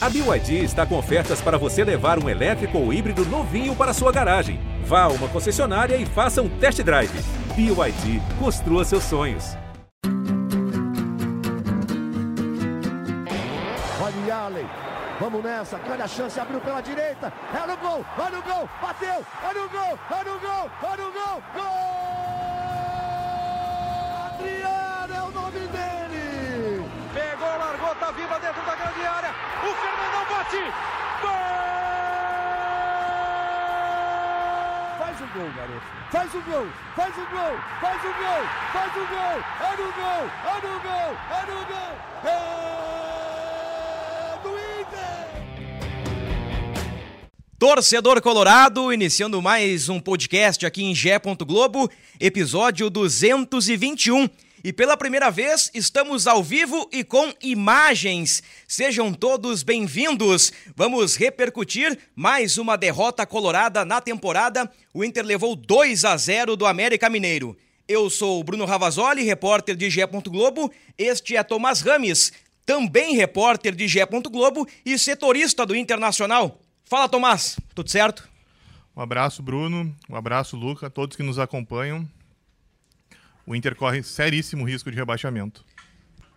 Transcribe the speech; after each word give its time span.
A 0.00 0.08
BYD 0.08 0.62
está 0.62 0.86
com 0.86 0.96
ofertas 0.96 1.40
para 1.40 1.58
você 1.58 1.82
levar 1.82 2.22
um 2.22 2.28
elétrico 2.28 2.78
ou 2.78 2.92
híbrido 2.92 3.24
novinho 3.26 3.74
para 3.74 3.92
sua 3.92 4.12
garagem. 4.12 4.60
Vá 4.84 5.02
a 5.02 5.08
uma 5.08 5.26
concessionária 5.26 5.96
e 5.96 6.06
faça 6.06 6.40
um 6.40 6.48
test 6.48 6.80
drive. 6.84 7.10
BYD, 7.56 8.22
construa 8.38 8.84
seus 8.84 9.02
sonhos. 9.02 9.56
Olha 14.00 14.36
Allen, 14.36 14.66
vamos 15.18 15.42
nessa, 15.42 15.78
grande 15.78 16.02
a 16.02 16.06
chance, 16.06 16.38
abriu 16.38 16.60
pela 16.60 16.80
direita, 16.80 17.32
é 17.52 17.66
no 17.66 17.76
gol, 17.78 18.04
olha 18.16 18.38
o 18.38 18.42
gol, 18.42 18.68
bateu, 18.80 19.26
olha 19.42 19.64
o 19.64 19.68
gol, 19.68 19.98
olha 20.12 20.32
o 20.32 20.38
gol, 20.38 20.70
olha 20.80 21.08
o 21.08 21.12
gol, 21.12 21.42
gol! 21.54 21.98
Adriano 24.28 25.14
é 25.14 25.22
o 25.22 25.30
nome 25.32 25.58
dele! 25.58 26.88
Pegou, 27.12 27.48
largou, 27.48 27.94
tá 27.96 28.12
viva 28.12 28.38
dentro 28.38 28.62
da 28.64 28.76
grande 28.76 29.04
área, 29.04 29.34
o 29.68 29.74
Fernandão 29.74 30.24
bate, 30.30 30.62
gol! 31.20 31.32
Faz 34.98 35.20
o 35.20 35.26
gol, 35.34 35.50
garoto, 35.56 35.86
faz 36.10 36.34
o 36.34 36.40
gol, 36.42 36.66
faz 36.96 37.14
o 37.16 37.26
gol, 37.30 37.58
faz 37.80 38.02
o 38.02 38.12
gol, 38.18 38.44
faz 38.72 38.94
o 38.96 39.06
gol, 39.06 39.38
é 39.60 39.76
no 39.76 39.92
gol, 39.92 40.24
é 40.44 40.56
no 40.64 40.74
gol, 40.80 41.10
é 41.30 41.40
no 41.46 41.60
gol, 41.66 41.92
é 42.24 42.36
do 44.42 44.50
Inter! 44.80 45.26
Torcedor 47.58 48.22
Colorado, 48.22 48.92
iniciando 48.92 49.42
mais 49.42 49.88
um 49.90 50.00
podcast 50.00 50.64
aqui 50.64 50.82
em 50.84 50.94
Gé. 50.94 51.18
Globo, 51.46 51.90
episódio 52.18 52.88
221. 52.88 54.28
E 54.68 54.72
pela 54.72 54.98
primeira 54.98 55.30
vez 55.30 55.70
estamos 55.72 56.26
ao 56.26 56.44
vivo 56.44 56.90
e 56.92 57.02
com 57.02 57.32
imagens. 57.42 58.42
Sejam 58.66 59.14
todos 59.14 59.62
bem-vindos. 59.62 60.52
Vamos 60.76 61.16
repercutir 61.16 61.98
mais 62.14 62.58
uma 62.58 62.76
derrota 62.76 63.24
colorada 63.24 63.82
na 63.82 63.98
temporada. 63.98 64.70
O 64.92 65.02
Inter 65.02 65.24
levou 65.24 65.56
2 65.56 66.04
a 66.04 66.14
0 66.18 66.54
do 66.54 66.66
América 66.66 67.08
Mineiro. 67.08 67.56
Eu 67.88 68.10
sou 68.10 68.44
Bruno 68.44 68.66
Ravazoli, 68.66 69.22
repórter 69.22 69.74
de 69.74 69.88
Gé. 69.88 70.06
Globo. 70.06 70.70
Este 70.98 71.34
é 71.34 71.42
Tomás 71.42 71.80
Rames, 71.80 72.30
também 72.66 73.16
repórter 73.16 73.74
de 73.74 73.88
Gé. 73.88 74.04
Globo 74.04 74.68
e 74.84 74.98
setorista 74.98 75.64
do 75.64 75.74
Internacional. 75.74 76.60
Fala, 76.84 77.08
Tomás. 77.08 77.58
Tudo 77.74 77.88
certo? 77.88 78.28
Um 78.94 79.00
abraço, 79.00 79.42
Bruno. 79.42 79.96
Um 80.10 80.14
abraço, 80.14 80.58
Luca, 80.58 80.90
todos 80.90 81.16
que 81.16 81.22
nos 81.22 81.38
acompanham. 81.38 82.06
O 83.48 83.56
Inter 83.56 83.74
corre 83.74 84.02
seríssimo 84.02 84.68
risco 84.68 84.90
de 84.90 84.96
rebaixamento. 84.98 85.64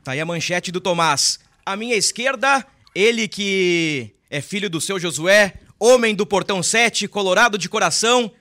Tá 0.02 0.14
aí 0.14 0.22
a 0.22 0.26
manchete 0.26 0.72
do 0.72 0.80
Tomás. 0.80 1.40
À 1.66 1.76
minha 1.76 1.94
esquerda, 1.94 2.66
ele 2.95 3.28
que 3.28 4.16
é 4.30 4.40
filho 4.40 4.70
do 4.70 4.80
seu 4.80 4.98
Josué, 4.98 5.56
homem 5.78 6.16
do 6.16 6.26
Portão 6.26 6.64
7, 6.64 7.09
colorado 7.09 7.58
de 7.58 7.68
coração, 7.68 8.31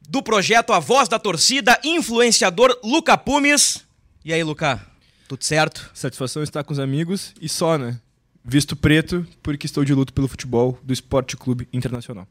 do 0.00 0.22
projeto 0.22 0.72
A 0.72 0.78
Voz 0.78 1.10
da 1.10 1.18
Torcida, 1.18 1.78
influenciador 1.84 2.74
Luca 2.82 3.18
Pumes. 3.18 3.84
E 4.24 4.32
aí, 4.32 4.42
Luca? 4.42 4.80
Tudo 5.28 5.44
certo? 5.44 5.90
Satisfação 5.92 6.42
estar 6.42 6.64
com 6.64 6.72
os 6.72 6.78
amigos 6.78 7.34
e 7.38 7.50
só, 7.50 7.76
né? 7.76 8.00
Visto 8.42 8.74
preto, 8.76 9.26
porque 9.42 9.66
estou 9.66 9.84
de 9.84 9.92
luto 9.92 10.14
pelo 10.14 10.26
futebol 10.26 10.80
do 10.82 10.94
Esporte 10.94 11.36
Clube 11.36 11.68
Internacional. 11.70 12.26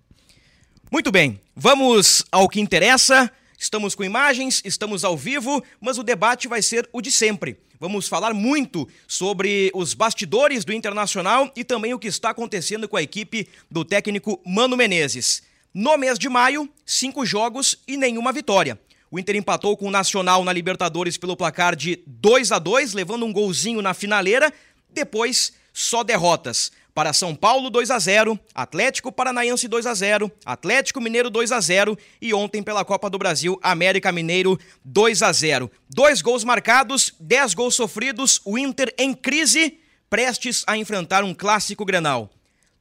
Muito 0.92 1.12
bem, 1.12 1.40
vamos 1.56 2.26
ao 2.32 2.50
que 2.50 2.60
interessa. 2.60 3.32
Estamos 3.60 3.96
com 3.96 4.04
imagens, 4.04 4.62
estamos 4.64 5.04
ao 5.04 5.18
vivo, 5.18 5.64
mas 5.82 5.98
o 5.98 6.04
debate 6.04 6.48
vai 6.48 6.62
ser 6.62 6.88
o 6.94 7.02
de 7.02 7.12
sempre. 7.12 7.58
Vamos 7.80 8.08
falar 8.08 8.32
muito 8.32 8.88
sobre 9.08 9.72
os 9.74 9.96
bastidores 9.96 10.64
do 10.64 10.72
Internacional 10.72 11.52
e 11.56 11.64
também 11.64 11.92
o 11.92 11.98
que 11.98 12.08
está 12.08 12.30
acontecendo 12.30 12.88
com 12.88 12.96
a 12.96 13.02
equipe 13.02 13.48
do 13.70 13.84
técnico 13.84 14.40
Mano 14.46 14.78
Menezes. 14.78 15.42
No 15.74 15.98
mês 15.98 16.20
de 16.20 16.30
maio, 16.30 16.70
cinco 16.86 17.26
jogos 17.26 17.80
e 17.88 17.98
nenhuma 17.98 18.32
vitória. 18.32 18.80
O 19.10 19.18
Inter 19.18 19.36
empatou 19.36 19.76
com 19.76 19.88
o 19.88 19.92
Nacional 19.92 20.44
na 20.44 20.54
Libertadores 20.54 21.18
pelo 21.18 21.36
placar 21.36 21.76
de 21.76 22.04
2 22.06 22.52
a 22.52 22.60
2 22.60 22.94
levando 22.94 23.26
um 23.26 23.34
golzinho 23.34 23.82
na 23.82 23.96
finaleira. 23.96 24.54
Depois, 24.88 25.54
só 25.74 26.04
derrotas. 26.04 26.72
Para 26.98 27.14
São 27.14 27.36
Paulo 27.36 27.70
2 27.70 27.92
a 27.92 28.00
0, 28.00 28.40
Atlético 28.56 29.12
Paranaense 29.12 29.68
2 29.68 29.86
a 29.86 29.94
0, 29.94 30.32
Atlético 30.44 31.00
Mineiro 31.00 31.30
2 31.30 31.52
a 31.52 31.62
0 31.62 31.96
e 32.20 32.34
ontem 32.34 32.64
pela 32.64 32.84
Copa 32.84 33.08
do 33.08 33.20
Brasil 33.20 33.60
América 33.62 34.12
Mineiro 34.12 34.60
2 34.84 35.22
a 35.22 35.32
0. 35.32 35.70
Dois 35.88 36.24
gols 36.24 36.44
marcados, 36.44 37.14
10 37.20 37.54
gols 37.54 37.76
sofridos, 37.76 38.42
o 38.44 38.58
Inter 38.58 38.92
em 38.98 39.14
crise, 39.14 39.80
prestes 40.10 40.64
a 40.66 40.76
enfrentar 40.76 41.24
um 41.24 41.36
clássico 41.36 41.86
Grenal. 41.86 42.32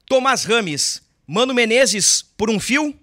Tomás 0.07 0.45
Rames, 0.45 1.03
Mano 1.27 1.53
Menezes 1.53 2.23
por 2.23 2.49
um 2.49 2.59
fio? 2.59 2.99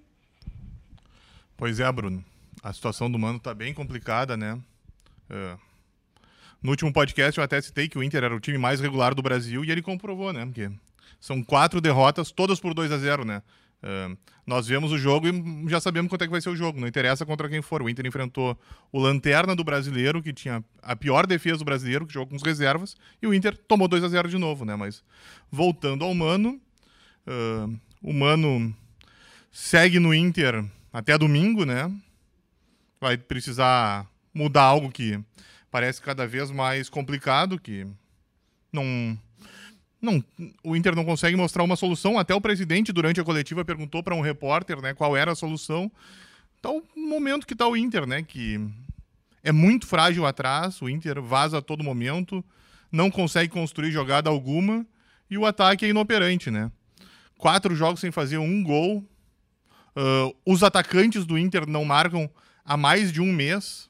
Pois 1.55 1.79
é, 1.79 1.91
Bruno. 1.91 2.25
A 2.63 2.73
situação 2.73 3.11
do 3.11 3.19
Mano 3.19 3.39
tá 3.39 3.53
bem 3.53 3.71
complicada, 3.71 4.35
né? 4.35 4.59
Uh, 5.29 5.59
no 6.59 6.71
último 6.71 6.91
podcast 6.91 7.37
eu 7.37 7.43
até 7.43 7.61
citei 7.61 7.87
que 7.87 7.99
o 7.99 8.03
Inter 8.03 8.23
era 8.23 8.35
o 8.35 8.39
time 8.39 8.57
mais 8.57 8.79
regular 8.81 9.13
do 9.13 9.21
Brasil 9.21 9.63
e 9.63 9.69
ele 9.69 9.83
comprovou, 9.83 10.33
né? 10.33 10.43
Porque 10.43 10.71
são 11.23 11.41
quatro 11.41 11.79
derrotas, 11.79 12.31
todas 12.31 12.59
por 12.59 12.73
2 12.73 12.91
a 12.91 12.97
0 12.97 13.23
né? 13.23 13.41
Uh, 13.81 14.17
nós 14.45 14.67
vemos 14.67 14.91
o 14.91 14.97
jogo 14.97 15.25
e 15.25 15.69
já 15.69 15.79
sabemos 15.79 16.09
quanto 16.09 16.23
é 16.23 16.25
que 16.25 16.31
vai 16.31 16.41
ser 16.41 16.49
o 16.49 16.55
jogo. 16.55 16.81
Não 16.81 16.87
interessa 16.87 17.25
contra 17.25 17.47
quem 17.47 17.61
for. 17.61 17.81
O 17.81 17.89
Inter 17.89 18.05
enfrentou 18.05 18.59
o 18.91 18.99
Lanterna 18.99 19.55
do 19.55 19.63
Brasileiro, 19.63 20.21
que 20.21 20.33
tinha 20.33 20.61
a 20.81 20.97
pior 20.97 21.25
defesa 21.25 21.59
do 21.59 21.63
Brasileiro, 21.63 22.05
que 22.05 22.13
jogou 22.13 22.27
com 22.27 22.35
os 22.35 22.43
reservas, 22.43 22.97
e 23.21 23.27
o 23.27 23.33
Inter 23.33 23.55
tomou 23.55 23.87
2 23.87 24.03
a 24.03 24.09
0 24.09 24.27
de 24.27 24.37
novo, 24.37 24.65
né? 24.65 24.75
Mas 24.75 25.01
voltando 25.49 26.03
ao 26.03 26.13
Mano, 26.13 26.59
uh, 27.25 27.79
o 28.01 28.11
Mano 28.11 28.75
segue 29.49 29.99
no 29.99 30.13
Inter 30.13 30.65
até 30.91 31.17
domingo, 31.17 31.63
né? 31.63 31.89
Vai 32.99 33.17
precisar 33.17 34.05
mudar 34.33 34.63
algo 34.63 34.91
que 34.91 35.17
parece 35.71 36.01
cada 36.01 36.27
vez 36.27 36.51
mais 36.51 36.89
complicado, 36.89 37.57
que 37.57 37.87
não 38.73 39.17
não, 40.03 40.21
o 40.65 40.75
Inter 40.75 40.93
não 40.93 41.05
consegue 41.05 41.37
mostrar 41.37 41.63
uma 41.63 41.77
solução. 41.77 42.19
Até 42.19 42.35
o 42.35 42.41
presidente, 42.41 42.91
durante 42.91 43.21
a 43.21 43.23
coletiva, 43.23 43.63
perguntou 43.63 44.03
para 44.03 44.13
um 44.13 44.19
repórter 44.19 44.81
né, 44.81 44.93
qual 44.93 45.15
era 45.15 45.31
a 45.31 45.35
solução. 45.35 45.89
Então, 46.59 46.83
o 46.93 46.99
momento 46.99 47.47
que 47.47 47.53
está 47.53 47.65
o 47.65 47.77
Inter, 47.77 48.05
né? 48.05 48.21
Que 48.21 48.59
é 49.41 49.53
muito 49.53 49.87
frágil 49.87 50.25
atrás, 50.25 50.81
o 50.81 50.89
Inter 50.89 51.21
vaza 51.21 51.59
a 51.59 51.61
todo 51.61 51.85
momento, 51.85 52.43
não 52.91 53.09
consegue 53.09 53.53
construir 53.53 53.91
jogada 53.91 54.29
alguma 54.29 54.85
e 55.29 55.37
o 55.37 55.45
ataque 55.45 55.85
é 55.85 55.89
inoperante, 55.89 56.51
né? 56.51 56.69
Quatro 57.37 57.73
jogos 57.73 58.01
sem 58.01 58.11
fazer 58.11 58.37
um 58.37 58.61
gol. 58.61 58.97
Uh, 59.95 60.35
os 60.45 60.63
atacantes 60.63 61.25
do 61.25 61.37
Inter 61.37 61.65
não 61.65 61.85
marcam 61.85 62.29
há 62.65 62.75
mais 62.75 63.09
de 63.09 63.21
um 63.21 63.31
mês. 63.31 63.89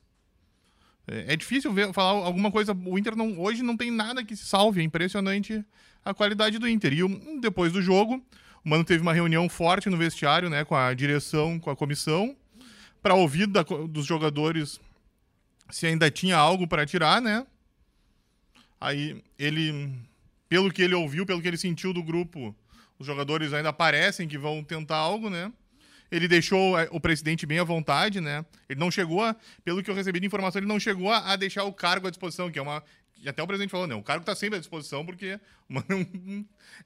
É, 1.07 1.33
é 1.33 1.35
difícil 1.35 1.73
ver, 1.73 1.91
falar 1.91 2.23
alguma 2.23 2.51
coisa. 2.51 2.71
O 2.85 2.99
Inter 2.99 3.15
não, 3.15 3.39
hoje 3.39 3.63
não 3.63 3.75
tem 3.75 3.89
nada 3.89 4.23
que 4.23 4.35
se 4.35 4.45
salve. 4.45 4.81
É 4.81 4.83
impressionante 4.83 5.65
a 6.03 6.13
qualidade 6.13 6.59
do 6.59 6.67
Inter. 6.67 6.93
E 6.93 7.39
depois 7.39 7.71
do 7.71 7.81
jogo, 7.81 8.23
o 8.63 8.69
Mano 8.69 8.83
teve 8.83 9.01
uma 9.01 9.13
reunião 9.13 9.47
forte 9.49 9.89
no 9.89 9.97
vestiário, 9.97 10.49
né, 10.49 10.63
com 10.63 10.75
a 10.75 10.93
direção, 10.93 11.59
com 11.59 11.69
a 11.69 11.75
comissão, 11.75 12.35
para 13.01 13.13
ouvir 13.15 13.47
da, 13.47 13.63
dos 13.63 14.05
jogadores 14.05 14.79
se 15.69 15.87
ainda 15.87 16.09
tinha 16.09 16.37
algo 16.37 16.67
para 16.67 16.85
tirar, 16.85 17.21
né? 17.21 17.45
Aí 18.79 19.23
ele, 19.39 19.91
pelo 20.47 20.71
que 20.71 20.81
ele 20.81 20.93
ouviu, 20.93 21.25
pelo 21.25 21.41
que 21.41 21.47
ele 21.47 21.57
sentiu 21.57 21.93
do 21.93 22.03
grupo, 22.03 22.55
os 22.99 23.07
jogadores 23.07 23.53
ainda 23.53 23.73
parecem 23.73 24.27
que 24.27 24.37
vão 24.37 24.63
tentar 24.63 24.97
algo, 24.97 25.29
né? 25.29 25.51
Ele 26.11 26.27
deixou 26.27 26.75
o 26.91 26.99
presidente 26.99 27.45
bem 27.45 27.59
à 27.59 27.63
vontade, 27.63 28.21
né? 28.21 28.45
Ele 28.69 28.79
não 28.79 28.91
chegou 28.91 29.23
a, 29.23 29.35
pelo 29.63 29.81
que 29.81 29.89
eu 29.89 29.95
recebi 29.95 30.19
de 30.19 30.27
informação, 30.27 30.59
ele 30.59 30.67
não 30.67 30.79
chegou 30.79 31.11
a 31.11 31.35
deixar 31.35 31.63
o 31.63 31.73
cargo 31.73 32.07
à 32.07 32.09
disposição, 32.11 32.51
que 32.51 32.59
é 32.59 32.61
uma 32.61 32.83
e 33.23 33.29
até 33.29 33.41
o 33.41 33.47
presidente 33.47 33.69
falou, 33.69 33.87
né? 33.87 33.95
O 33.95 34.03
cargo 34.03 34.21
está 34.21 34.35
sempre 34.35 34.57
à 34.57 34.59
disposição 34.59 35.05
porque 35.05 35.39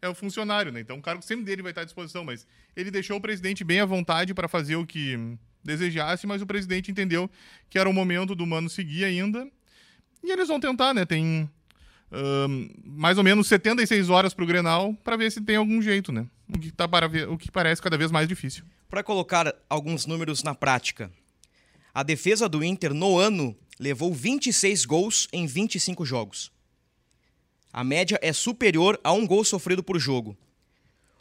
é 0.02 0.08
o 0.08 0.14
funcionário, 0.14 0.72
né? 0.72 0.80
Então 0.80 0.98
o 0.98 1.02
cargo 1.02 1.22
sempre 1.22 1.46
dele 1.46 1.64
vai 1.64 1.72
estar 1.72 1.82
à 1.82 1.86
disposição, 1.86 2.24
mas 2.24 2.46
ele 2.76 2.92
deixou 2.92 3.18
o 3.18 3.22
presidente 3.22 3.64
bem 3.64 3.80
à 3.80 3.86
vontade 3.86 4.34
para 4.34 4.48
fazer 4.48 4.76
o 4.76 4.86
que 4.86 5.18
desejasse, 5.64 6.28
mas 6.28 6.42
o 6.42 6.46
presidente 6.46 6.92
entendeu 6.92 7.30
que 7.70 7.80
era 7.80 7.90
o 7.90 7.94
momento 7.94 8.36
do 8.36 8.46
Mano 8.46 8.70
seguir 8.70 9.04
ainda. 9.04 9.50
E 10.24 10.32
eles 10.32 10.48
vão 10.48 10.60
tentar, 10.60 10.94
né? 10.94 11.06
Tem 11.06 11.50
mais 12.86 13.18
ou 13.18 13.24
menos 13.24 13.48
76 13.48 14.10
horas 14.10 14.34
para 14.34 14.44
o 14.44 14.48
Grenal 14.48 14.94
para 15.04 15.18
ver 15.18 15.32
se 15.32 15.42
tem 15.42 15.58
algum 15.58 15.82
jeito, 15.82 16.12
né? 16.12 16.26
O 16.48 16.58
que, 16.58 16.72
tá 16.72 16.88
para 16.88 17.08
ver, 17.08 17.28
o 17.28 17.38
que 17.38 17.52
parece 17.52 17.82
cada 17.82 17.98
vez 17.98 18.12
mais 18.12 18.28
difícil. 18.28 18.64
Para 18.90 19.04
colocar 19.04 19.54
alguns 19.70 20.06
números 20.06 20.44
na 20.44 20.56
prática, 20.56 21.12
a 21.98 22.04
defesa 22.04 22.48
do 22.48 22.64
Inter 22.64 22.94
no 22.94 23.18
ano 23.18 23.56
levou 23.80 24.14
26 24.14 24.86
gols 24.86 25.28
em 25.34 25.48
25 25.48 26.06
jogos. 26.06 26.52
A 27.74 27.84
média 27.84 28.20
é 28.22 28.32
superior 28.32 29.00
a 29.04 29.12
um 29.12 29.26
gol 29.26 29.44
sofrido 29.44 29.82
por 29.82 29.98
jogo. 29.98 30.38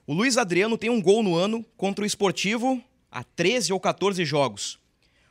O 0.06 0.12
Luiz 0.12 0.36
Adriano 0.36 0.76
tem 0.76 0.90
um 0.90 1.00
gol 1.00 1.22
no 1.22 1.34
ano 1.34 1.64
contra 1.78 2.02
o 2.02 2.06
Esportivo 2.06 2.78
há 3.10 3.24
13 3.24 3.72
ou 3.72 3.80
14 3.80 4.22
jogos. 4.26 4.78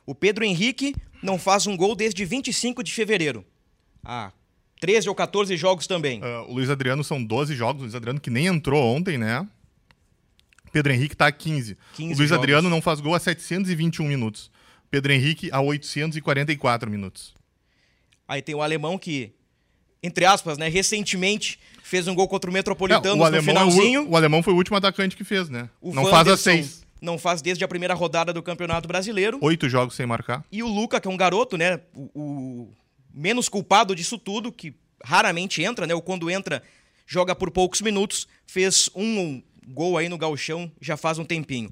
O 0.04 0.16
Pedro 0.16 0.44
Henrique 0.44 0.96
não 1.22 1.38
faz 1.38 1.64
um 1.68 1.76
gol 1.76 1.94
desde 1.94 2.24
25 2.24 2.82
de 2.82 2.92
fevereiro, 2.92 3.44
há 4.04 4.32
13 4.80 5.08
ou 5.08 5.14
14 5.14 5.56
jogos 5.56 5.86
também. 5.86 6.20
Uh, 6.24 6.50
o 6.50 6.54
Luiz 6.54 6.70
Adriano 6.70 7.04
são 7.04 7.22
12 7.22 7.54
jogos. 7.54 7.82
O 7.82 7.84
Luiz 7.84 7.94
Adriano 7.94 8.18
que 8.18 8.30
nem 8.30 8.46
entrou 8.46 8.82
ontem, 8.82 9.16
né? 9.16 9.46
Pedro 10.72 10.92
Henrique 10.92 11.16
tá 11.16 11.28
a 11.28 11.32
15. 11.32 11.78
15 11.94 12.14
o 12.14 12.16
Luiz 12.16 12.30
jogos. 12.30 12.32
Adriano 12.32 12.68
não 12.68 12.82
faz 12.82 12.98
gol 12.98 13.14
a 13.14 13.20
721 13.20 14.08
minutos. 14.08 14.50
Pedro 14.90 15.12
Henrique 15.12 15.50
a 15.52 15.60
844 15.60 16.90
minutos. 16.90 17.34
Aí 18.28 18.42
tem 18.42 18.54
o 18.54 18.62
alemão 18.62 18.98
que, 18.98 19.32
entre 20.02 20.24
aspas, 20.24 20.58
né, 20.58 20.68
recentemente 20.68 21.58
fez 21.82 22.08
um 22.08 22.14
gol 22.14 22.26
contra 22.28 22.50
o 22.50 22.52
Metropolitanos 22.52 23.06
É, 23.08 23.12
o, 23.12 23.16
no 23.16 23.24
alemão 23.24 23.40
é 23.40 23.54
finalzinho. 23.54 24.02
o, 24.06 24.10
o 24.10 24.16
alemão 24.16 24.42
foi 24.42 24.52
o 24.52 24.56
último 24.56 24.76
atacante 24.76 25.16
que 25.16 25.24
fez, 25.24 25.48
né? 25.48 25.68
O 25.80 25.94
não 25.94 26.06
faz 26.06 26.26
a 26.28 26.36
seis. 26.36 26.84
Não 27.00 27.18
faz 27.18 27.42
desde 27.42 27.62
a 27.62 27.68
primeira 27.68 27.94
rodada 27.94 28.32
do 28.32 28.42
Campeonato 28.42 28.88
Brasileiro. 28.88 29.38
Oito 29.42 29.68
jogos 29.68 29.94
sem 29.94 30.06
marcar. 30.06 30.44
E 30.50 30.62
o 30.62 30.66
Luca, 30.66 31.00
que 31.00 31.06
é 31.06 31.10
um 31.10 31.16
garoto, 31.16 31.56
né? 31.56 31.80
O, 31.94 32.10
o 32.14 32.72
menos 33.12 33.48
culpado 33.48 33.94
disso 33.94 34.18
tudo, 34.18 34.50
que 34.50 34.74
raramente 35.04 35.62
entra, 35.62 35.86
né? 35.86 35.94
Ou 35.94 36.00
quando 36.02 36.30
entra, 36.30 36.62
joga 37.06 37.34
por 37.34 37.50
poucos 37.50 37.80
minutos. 37.82 38.26
Fez 38.46 38.90
um 38.94 39.42
gol 39.68 39.98
aí 39.98 40.08
no 40.08 40.16
Gauchão 40.18 40.70
já 40.80 40.96
faz 40.96 41.18
um 41.18 41.24
tempinho. 41.24 41.70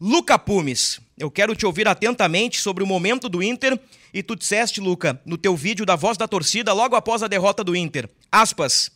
Luca 0.00 0.38
Pumes, 0.38 1.00
eu 1.18 1.30
quero 1.30 1.56
te 1.56 1.64
ouvir 1.64 1.88
atentamente 1.88 2.60
sobre 2.60 2.84
o 2.84 2.86
momento 2.86 3.28
do 3.28 3.42
Inter. 3.42 3.78
E 4.12 4.22
tu 4.22 4.36
disseste, 4.36 4.80
Luca, 4.80 5.20
no 5.24 5.38
teu 5.38 5.56
vídeo 5.56 5.86
da 5.86 5.96
voz 5.96 6.18
da 6.18 6.28
torcida, 6.28 6.72
logo 6.72 6.94
após 6.94 7.22
a 7.22 7.28
derrota 7.28 7.64
do 7.64 7.74
Inter. 7.74 8.08
Aspas. 8.30 8.90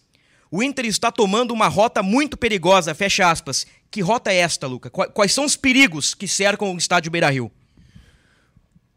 O 0.50 0.62
Inter 0.62 0.84
está 0.84 1.12
tomando 1.12 1.52
uma 1.52 1.68
rota 1.68 2.02
muito 2.02 2.36
perigosa, 2.36 2.94
fecha 2.94 3.30
aspas. 3.30 3.66
Que 3.90 4.00
rota 4.00 4.32
é 4.32 4.36
esta, 4.36 4.66
Luca? 4.66 4.90
Quais 4.90 5.32
são 5.32 5.44
os 5.44 5.56
perigos 5.56 6.12
que 6.12 6.26
cercam 6.26 6.74
o 6.74 6.76
estádio 6.76 7.10
Beira-Rio? 7.10 7.50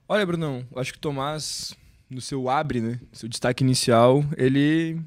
Olha, 0.08 0.26
Brunão, 0.26 0.66
acho 0.76 0.92
que 0.92 0.98
o 0.98 1.02
Tomás, 1.02 1.74
no 2.10 2.20
seu 2.20 2.50
abre, 2.50 2.82
né, 2.82 3.00
seu 3.12 3.30
destaque 3.30 3.64
inicial, 3.64 4.24
ele 4.36 5.00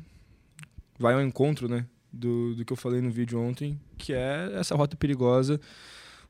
vai 0.98 1.14
ao 1.14 1.20
encontro, 1.20 1.68
né, 1.68 1.84
do, 2.12 2.54
do 2.54 2.64
que 2.64 2.72
eu 2.72 2.76
falei 2.76 3.00
no 3.00 3.10
vídeo 3.10 3.38
ontem, 3.40 3.78
que 3.98 4.12
é 4.14 4.52
essa 4.54 4.74
rota 4.74 4.96
perigosa. 4.96 5.60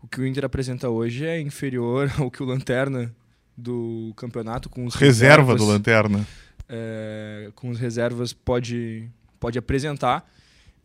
O 0.02 0.08
que 0.08 0.20
o 0.20 0.26
Inter 0.26 0.44
apresenta 0.44 0.88
hoje 0.88 1.24
é 1.26 1.40
inferior 1.40 2.10
ao 2.18 2.30
que 2.30 2.42
o 2.42 2.46
Lanterna 2.46 3.14
do 3.56 4.12
campeonato 4.16 4.68
com 4.68 4.84
os 4.84 4.94
Reserva 4.94 5.52
reservas, 5.52 5.60
do 5.60 5.66
Lanterna. 5.66 6.26
é, 6.68 7.50
com 7.54 7.70
os 7.70 7.78
reservas 7.78 8.32
pode, 8.32 9.08
pode 9.40 9.58
apresentar. 9.58 10.30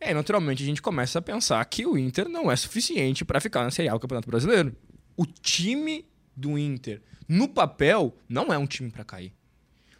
Aí, 0.00 0.12
naturalmente, 0.14 0.62
a 0.62 0.66
gente 0.66 0.82
começa 0.82 1.18
a 1.18 1.22
pensar 1.22 1.64
que 1.66 1.86
o 1.86 1.96
Inter 1.96 2.28
não 2.28 2.50
é 2.50 2.56
suficiente 2.56 3.24
para 3.24 3.40
ficar 3.40 3.62
na 3.62 3.70
Série 3.70 3.88
A 3.88 3.92
do 3.92 4.00
Campeonato 4.00 4.28
Brasileiro. 4.28 4.74
O 5.16 5.24
time 5.26 6.04
do 6.34 6.58
Inter, 6.58 7.00
no 7.28 7.46
papel, 7.46 8.16
não 8.28 8.52
é 8.52 8.58
um 8.58 8.66
time 8.66 8.90
para 8.90 9.04
cair. 9.04 9.32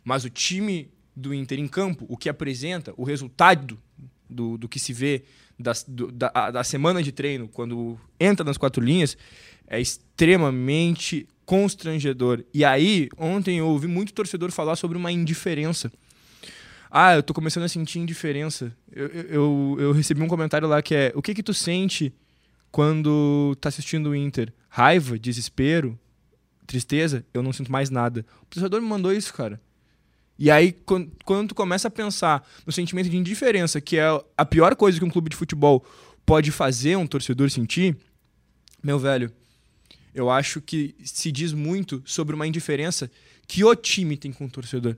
Mas 0.02 0.24
o 0.24 0.30
time 0.30 0.90
do 1.14 1.32
Inter 1.32 1.60
em 1.60 1.68
campo, 1.68 2.04
o 2.08 2.16
que 2.16 2.28
apresenta, 2.28 2.92
o 2.96 3.04
resultado 3.04 3.78
do, 4.28 4.56
do 4.56 4.68
que 4.68 4.80
se 4.80 4.92
vê 4.92 5.22
da, 5.58 5.72
da, 6.12 6.50
da 6.50 6.64
semana 6.64 7.02
de 7.02 7.12
treino, 7.12 7.48
quando 7.48 7.98
entra 8.18 8.44
nas 8.44 8.56
quatro 8.56 8.82
linhas, 8.82 9.16
é 9.66 9.80
extremamente 9.80 11.26
constrangedor. 11.44 12.44
E 12.52 12.64
aí, 12.64 13.08
ontem 13.16 13.58
eu 13.58 13.68
ouvi 13.68 13.86
muito 13.86 14.12
torcedor 14.12 14.50
falar 14.50 14.76
sobre 14.76 14.96
uma 14.96 15.12
indiferença. 15.12 15.92
Ah, 16.90 17.14
eu 17.14 17.22
tô 17.22 17.32
começando 17.32 17.64
a 17.64 17.68
sentir 17.68 17.98
indiferença. 17.98 18.70
Eu, 18.90 19.06
eu, 19.06 19.76
eu 19.78 19.92
recebi 19.92 20.20
um 20.22 20.28
comentário 20.28 20.68
lá 20.68 20.82
que 20.82 20.94
é: 20.94 21.12
o 21.14 21.22
que 21.22 21.34
que 21.34 21.42
tu 21.42 21.54
sente 21.54 22.12
quando 22.70 23.56
tá 23.60 23.70
assistindo 23.70 24.10
o 24.10 24.14
Inter? 24.14 24.52
Raiva, 24.68 25.18
desespero, 25.18 25.98
tristeza? 26.66 27.24
Eu 27.32 27.42
não 27.42 27.52
sinto 27.52 27.72
mais 27.72 27.88
nada. 27.88 28.26
O 28.42 28.46
torcedor 28.46 28.80
me 28.80 28.88
mandou 28.88 29.12
isso, 29.12 29.32
cara. 29.32 29.58
E 30.38 30.50
aí, 30.50 30.72
quando, 30.72 31.48
tu 31.48 31.54
começa 31.54 31.88
a 31.88 31.90
pensar 31.90 32.46
no 32.66 32.72
sentimento 32.72 33.08
de 33.08 33.16
indiferença, 33.16 33.80
que 33.80 33.98
é 33.98 34.06
a 34.36 34.44
pior 34.44 34.74
coisa 34.74 34.98
que 34.98 35.04
um 35.04 35.10
clube 35.10 35.30
de 35.30 35.36
futebol 35.36 35.84
pode 36.24 36.50
fazer 36.50 36.96
um 36.96 37.06
torcedor 37.06 37.50
sentir, 37.50 37.96
meu 38.82 38.98
velho, 38.98 39.30
eu 40.14 40.30
acho 40.30 40.60
que 40.60 40.94
se 41.04 41.30
diz 41.30 41.52
muito 41.52 42.02
sobre 42.04 42.34
uma 42.34 42.46
indiferença 42.46 43.10
que 43.46 43.64
o 43.64 43.74
time 43.74 44.16
tem 44.16 44.32
com 44.32 44.46
o 44.46 44.50
torcedor. 44.50 44.96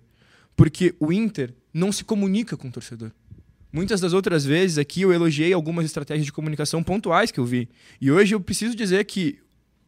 Porque 0.56 0.94
o 0.98 1.12
Inter 1.12 1.54
não 1.72 1.90
se 1.92 2.04
comunica 2.04 2.56
com 2.56 2.68
o 2.68 2.72
torcedor. 2.72 3.10
Muitas 3.72 4.00
das 4.00 4.12
outras 4.12 4.44
vezes 4.44 4.78
aqui 4.78 5.02
eu 5.02 5.12
elogiei 5.12 5.52
algumas 5.52 5.84
estratégias 5.84 6.24
de 6.24 6.32
comunicação 6.32 6.82
pontuais 6.82 7.32
que 7.32 7.40
eu 7.40 7.44
vi. 7.44 7.68
E 8.00 8.10
hoje 8.10 8.34
eu 8.34 8.40
preciso 8.40 8.76
dizer 8.76 9.04
que 9.04 9.40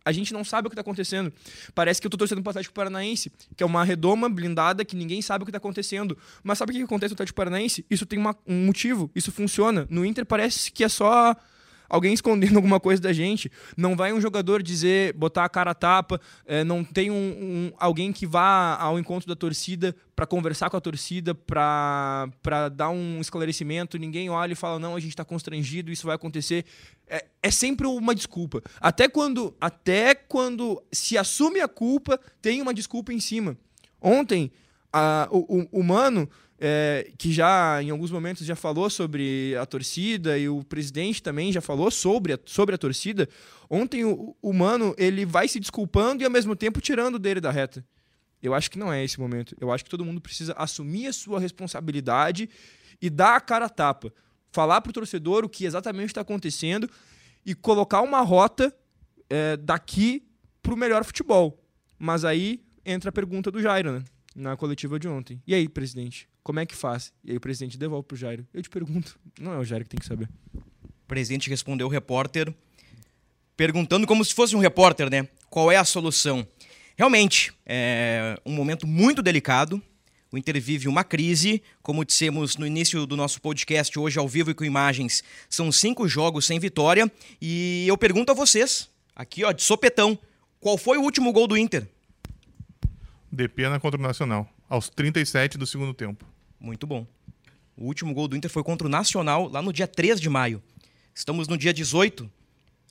a 0.07 0.13
gente 0.13 0.33
não 0.33 0.45
sabe 0.45 0.69
o 0.69 0.71
que 0.71 0.75
está 0.75 0.83
acontecendo. 0.83 1.33
Parece 1.75 2.01
que 2.01 2.07
eu 2.07 2.09
estou 2.09 2.17
torcendo 2.17 2.41
para 2.41 2.51
o 2.51 2.53
Atlético 2.53 2.73
Paranaense, 2.73 3.33
que 3.57 3.63
é 3.63 3.67
uma 3.67 3.83
redoma 3.83 4.29
blindada 4.29 4.85
que 4.85 4.95
ninguém 4.95 5.21
sabe 5.21 5.43
o 5.43 5.45
que 5.45 5.51
está 5.51 5.59
acontecendo. 5.59 6.17
Mas 6.45 6.59
sabe 6.59 6.71
o 6.71 6.75
que 6.77 6.83
acontece 6.83 7.11
no 7.11 7.17
Atlético 7.17 7.37
Paranaense? 7.37 7.85
Isso 7.91 8.07
tem 8.07 8.17
uma, 8.17 8.37
um 8.47 8.67
motivo, 8.67 9.11
isso 9.17 9.33
funciona. 9.33 9.85
No 9.91 10.05
Inter 10.05 10.25
parece 10.25 10.71
que 10.71 10.85
é 10.85 10.89
só 10.89 11.35
alguém 11.89 12.13
escondendo 12.13 12.57
alguma 12.59 12.81
coisa 12.81 13.01
da 13.01 13.13
gente. 13.13 13.51
Não 13.77 13.97
vai 13.97 14.13
um 14.13 14.21
jogador 14.21 14.63
dizer, 14.63 15.13
botar 15.15 15.45
a 15.45 15.49
cara 15.49 15.71
a 15.71 15.75
tapa, 15.75 16.21
é, 16.45 16.65
não 16.65 16.85
tem 16.85 17.11
um, 17.11 17.15
um, 17.15 17.73
alguém 17.79 18.13
que 18.13 18.27
vá 18.27 18.77
ao 18.77 18.99
encontro 18.99 19.29
da 19.29 19.37
torcida 19.37 19.95
para 20.15 20.27
conversar 20.27 20.71
com 20.71 20.77
a 20.77 20.81
torcida, 20.81 21.35
para 21.35 22.29
dar 22.73 22.89
um 22.89 23.21
esclarecimento. 23.21 23.99
Ninguém 23.99 24.31
olha 24.31 24.53
e 24.53 24.57
fala, 24.57 24.79
não, 24.79 24.97
a 24.97 25.01
gente 25.01 25.11
está 25.11 25.25
constrangido, 25.25 25.91
isso 25.91 26.07
vai 26.07 26.17
acontecer. 26.17 26.65
É, 27.07 27.27
é, 27.43 27.51
sempre 27.51 27.87
uma 27.87 28.15
desculpa. 28.15 28.63
Até 28.81 29.09
quando, 29.09 29.55
até 29.61 30.15
quando 30.15 30.83
se 30.91 31.19
assume 31.19 31.61
a 31.61 31.69
culpa, 31.69 32.19
tem 32.41 32.63
uma 32.63 32.73
desculpa 32.73 33.13
em 33.13 33.21
cima. 33.21 33.57
Ontem, 34.01 34.51
a, 34.93 35.29
o, 35.31 35.61
o, 35.61 35.81
o 35.81 35.83
Mano 35.83 36.29
é, 36.59 37.13
que 37.19 37.33
já 37.33 37.83
em 37.83 37.91
alguns 37.91 38.11
momentos 38.11 38.47
já 38.47 38.57
falou 38.57 38.89
sobre 38.89 39.55
a 39.57 39.67
torcida 39.67 40.39
e 40.39 40.49
o 40.49 40.65
presidente 40.65 41.23
também 41.23 41.53
já 41.53 41.61
falou 41.61 41.91
sobre 41.91 42.33
a, 42.33 42.39
sobre 42.45 42.75
a 42.75 42.79
torcida. 42.79 43.29
Ontem 43.69 44.05
o, 44.05 44.35
o 44.41 44.53
Mano 44.53 44.95
ele 44.97 45.27
vai 45.27 45.49
se 45.49 45.61
desculpando 45.61 46.23
e 46.23 46.25
ao 46.25 46.31
mesmo 46.31 46.57
tempo 46.57 46.81
tirando 46.81 47.19
dele 47.19 47.41
da 47.41 47.51
reta. 47.51 47.85
Eu 48.43 48.55
acho 48.55 48.71
que 48.71 48.79
não 48.79 48.93
é 48.93 49.05
esse 49.05 49.19
momento. 49.19 49.57
Eu 49.61 49.73
acho 49.73 49.85
que 49.85 49.91
todo 49.91 50.05
mundo 50.05 50.21
precisa 50.21 50.55
assumir 50.57 51.09
a 51.09 51.13
sua 51.13 51.41
responsabilidade 51.41 52.49
e 53.01 53.11
dar 53.11 53.37
a 53.37 53.41
cara 53.41 53.67
a 53.67 53.71
tapa. 53.71 54.13
Falar 54.51 54.81
para 54.81 54.91
o 54.91 54.93
torcedor 54.93 55.45
o 55.45 55.49
que 55.49 55.65
exatamente 55.65 56.11
está 56.11 56.21
acontecendo 56.21 56.89
e 57.45 57.55
colocar 57.55 58.01
uma 58.01 58.21
rota 58.23 58.75
é, 59.29 59.57
daqui 59.57 60.27
para 60.63 60.73
o 60.73 60.77
melhor 60.77 61.05
futebol. 61.05 61.63
Mas 61.99 62.25
aí 62.25 62.63
entra 62.85 63.11
a 63.11 63.13
pergunta 63.13 63.51
do 63.51 63.61
Jairo, 63.61 63.93
né? 63.93 64.05
Na 64.35 64.57
coletiva 64.57 64.99
de 64.99 65.09
ontem. 65.09 65.43
E 65.47 65.55
aí, 65.55 65.69
presidente? 65.69 66.29
Como 66.47 66.61
é 66.61 66.65
que 66.65 66.77
faz? 66.77 67.13
E 67.25 67.33
aí 67.33 67.37
o 67.37 67.41
presidente 67.41 67.77
devolve 67.77 68.07
pro 68.07 68.17
Jairo. 68.17 68.47
Eu 68.55 68.63
te 68.63 68.71
pergunto, 68.71 69.19
não 69.37 69.53
é 69.53 69.59
o 69.59 69.65
Jairo 69.65 69.83
que 69.85 69.91
tem 69.91 69.99
que 69.99 70.07
saber. 70.07 70.29
O 70.55 71.09
presidente 71.09 71.51
respondeu 71.51 71.89
o 71.89 71.91
repórter, 71.91 72.55
perguntando 73.57 74.07
como 74.07 74.25
se 74.25 74.33
fosse 74.33 74.55
um 74.55 74.61
repórter, 74.61 75.11
né? 75.11 75.27
Qual 75.51 75.73
é 75.73 75.77
a 75.77 75.85
solução? 75.85 76.47
Realmente, 76.97 77.53
é 77.67 78.41
um 78.47 78.53
momento 78.53 78.87
muito 78.87 79.23
delicado. 79.23 79.83
O 80.31 80.39
Inter 80.39 80.63
vive 80.63 80.87
uma 80.87 81.03
crise. 81.03 81.61
Como 81.83 82.05
dissemos 82.05 82.57
no 82.57 82.65
início 82.65 83.05
do 83.07 83.17
nosso 83.17 83.41
podcast, 83.41 83.99
hoje 83.99 84.17
ao 84.17 84.29
vivo 84.29 84.53
e 84.53 84.55
com 84.55 84.65
imagens, 84.65 85.25
são 85.51 85.73
cinco 85.73 86.07
jogos 86.07 86.47
sem 86.47 86.61
vitória. 86.61 87.11
E 87.43 87.87
eu 87.89 87.99
pergunto 87.99 88.31
a 88.31 88.37
vocês, 88.37 88.89
aqui 89.17 89.43
ó, 89.43 89.51
de 89.51 89.65
sopetão, 89.65 90.17
qual 90.61 90.79
foi 90.79 90.97
o 90.97 91.03
último 91.03 91.33
gol 91.33 91.49
do 91.49 91.59
Inter? 91.59 91.89
De 93.33 93.49
pena 93.49 93.81
contra 93.81 93.99
o 93.99 94.03
Nacional, 94.03 94.49
aos 94.69 94.89
37 94.89 95.59
do 95.59 95.67
segundo 95.67 95.93
tempo. 95.93 96.36
Muito 96.61 96.87
bom. 96.87 97.07
O 97.77 97.85
último 97.85 98.15
gol 98.15 98.27
do 98.27 98.37
Inter 98.37 98.51
foi 98.51 98.63
contra 98.63 98.87
o 98.87 98.91
Nacional, 98.91 99.49
lá 99.49 99.61
no 99.61 99.73
dia 99.73 99.87
3 99.87 100.21
de 100.21 100.29
maio. 100.29 100.63
Estamos 101.15 101.47
no 101.49 101.59
dia 101.59 101.73
18. 101.73 102.31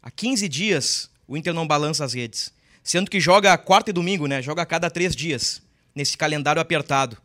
Há 0.02 0.12
15 0.12 0.48
dias, 0.48 1.10
o 1.28 1.36
Inter 1.36 1.54
não 1.54 1.66
balança 1.66 2.06
as 2.06 2.14
redes. 2.14 2.54
Sendo 2.84 3.10
que 3.10 3.20
joga 3.20 3.58
quarta 3.58 3.90
e 3.90 3.94
domingo, 3.94 4.28
né? 4.28 4.42
Joga 4.42 4.62
a 4.62 4.66
cada 4.66 4.90
três 4.92 5.16
dias, 5.16 5.62
nesse 5.96 6.16
calendário 6.16 6.62
apertado. 6.62 7.18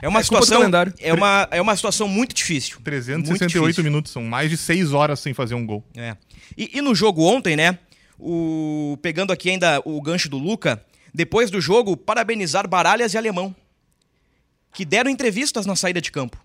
É 0.00 0.08
uma, 0.08 0.20
É 0.20 0.22
situação, 0.22 0.62
é, 1.00 1.12
uma, 1.12 1.48
é 1.50 1.60
uma 1.60 1.76
situação 1.76 2.08
muito 2.08 2.34
difícil. 2.34 2.76
Muito 2.76 2.84
368 2.84 3.66
difícil. 3.66 3.84
minutos, 3.84 4.12
são 4.12 4.22
mais 4.22 4.48
de 4.48 4.56
6 4.56 4.92
horas 4.92 5.20
sem 5.20 5.34
fazer 5.34 5.54
um 5.54 5.66
gol. 5.66 5.84
É. 5.94 6.16
E, 6.56 6.78
e 6.78 6.80
no 6.80 6.94
jogo 6.94 7.22
ontem, 7.24 7.56
né? 7.56 7.78
O, 8.18 8.98
pegando 9.02 9.32
aqui 9.32 9.50
ainda 9.50 9.82
o 9.84 10.00
gancho 10.00 10.28
do 10.28 10.38
Luca, 10.38 10.82
depois 11.12 11.50
do 11.50 11.60
jogo, 11.60 11.96
parabenizar 11.96 12.66
Baralhas 12.68 13.12
e 13.14 13.18
Alemão, 13.18 13.54
que 14.78 14.84
deram 14.84 15.10
entrevistas 15.10 15.66
na 15.66 15.74
saída 15.74 16.00
de 16.00 16.12
campo. 16.12 16.36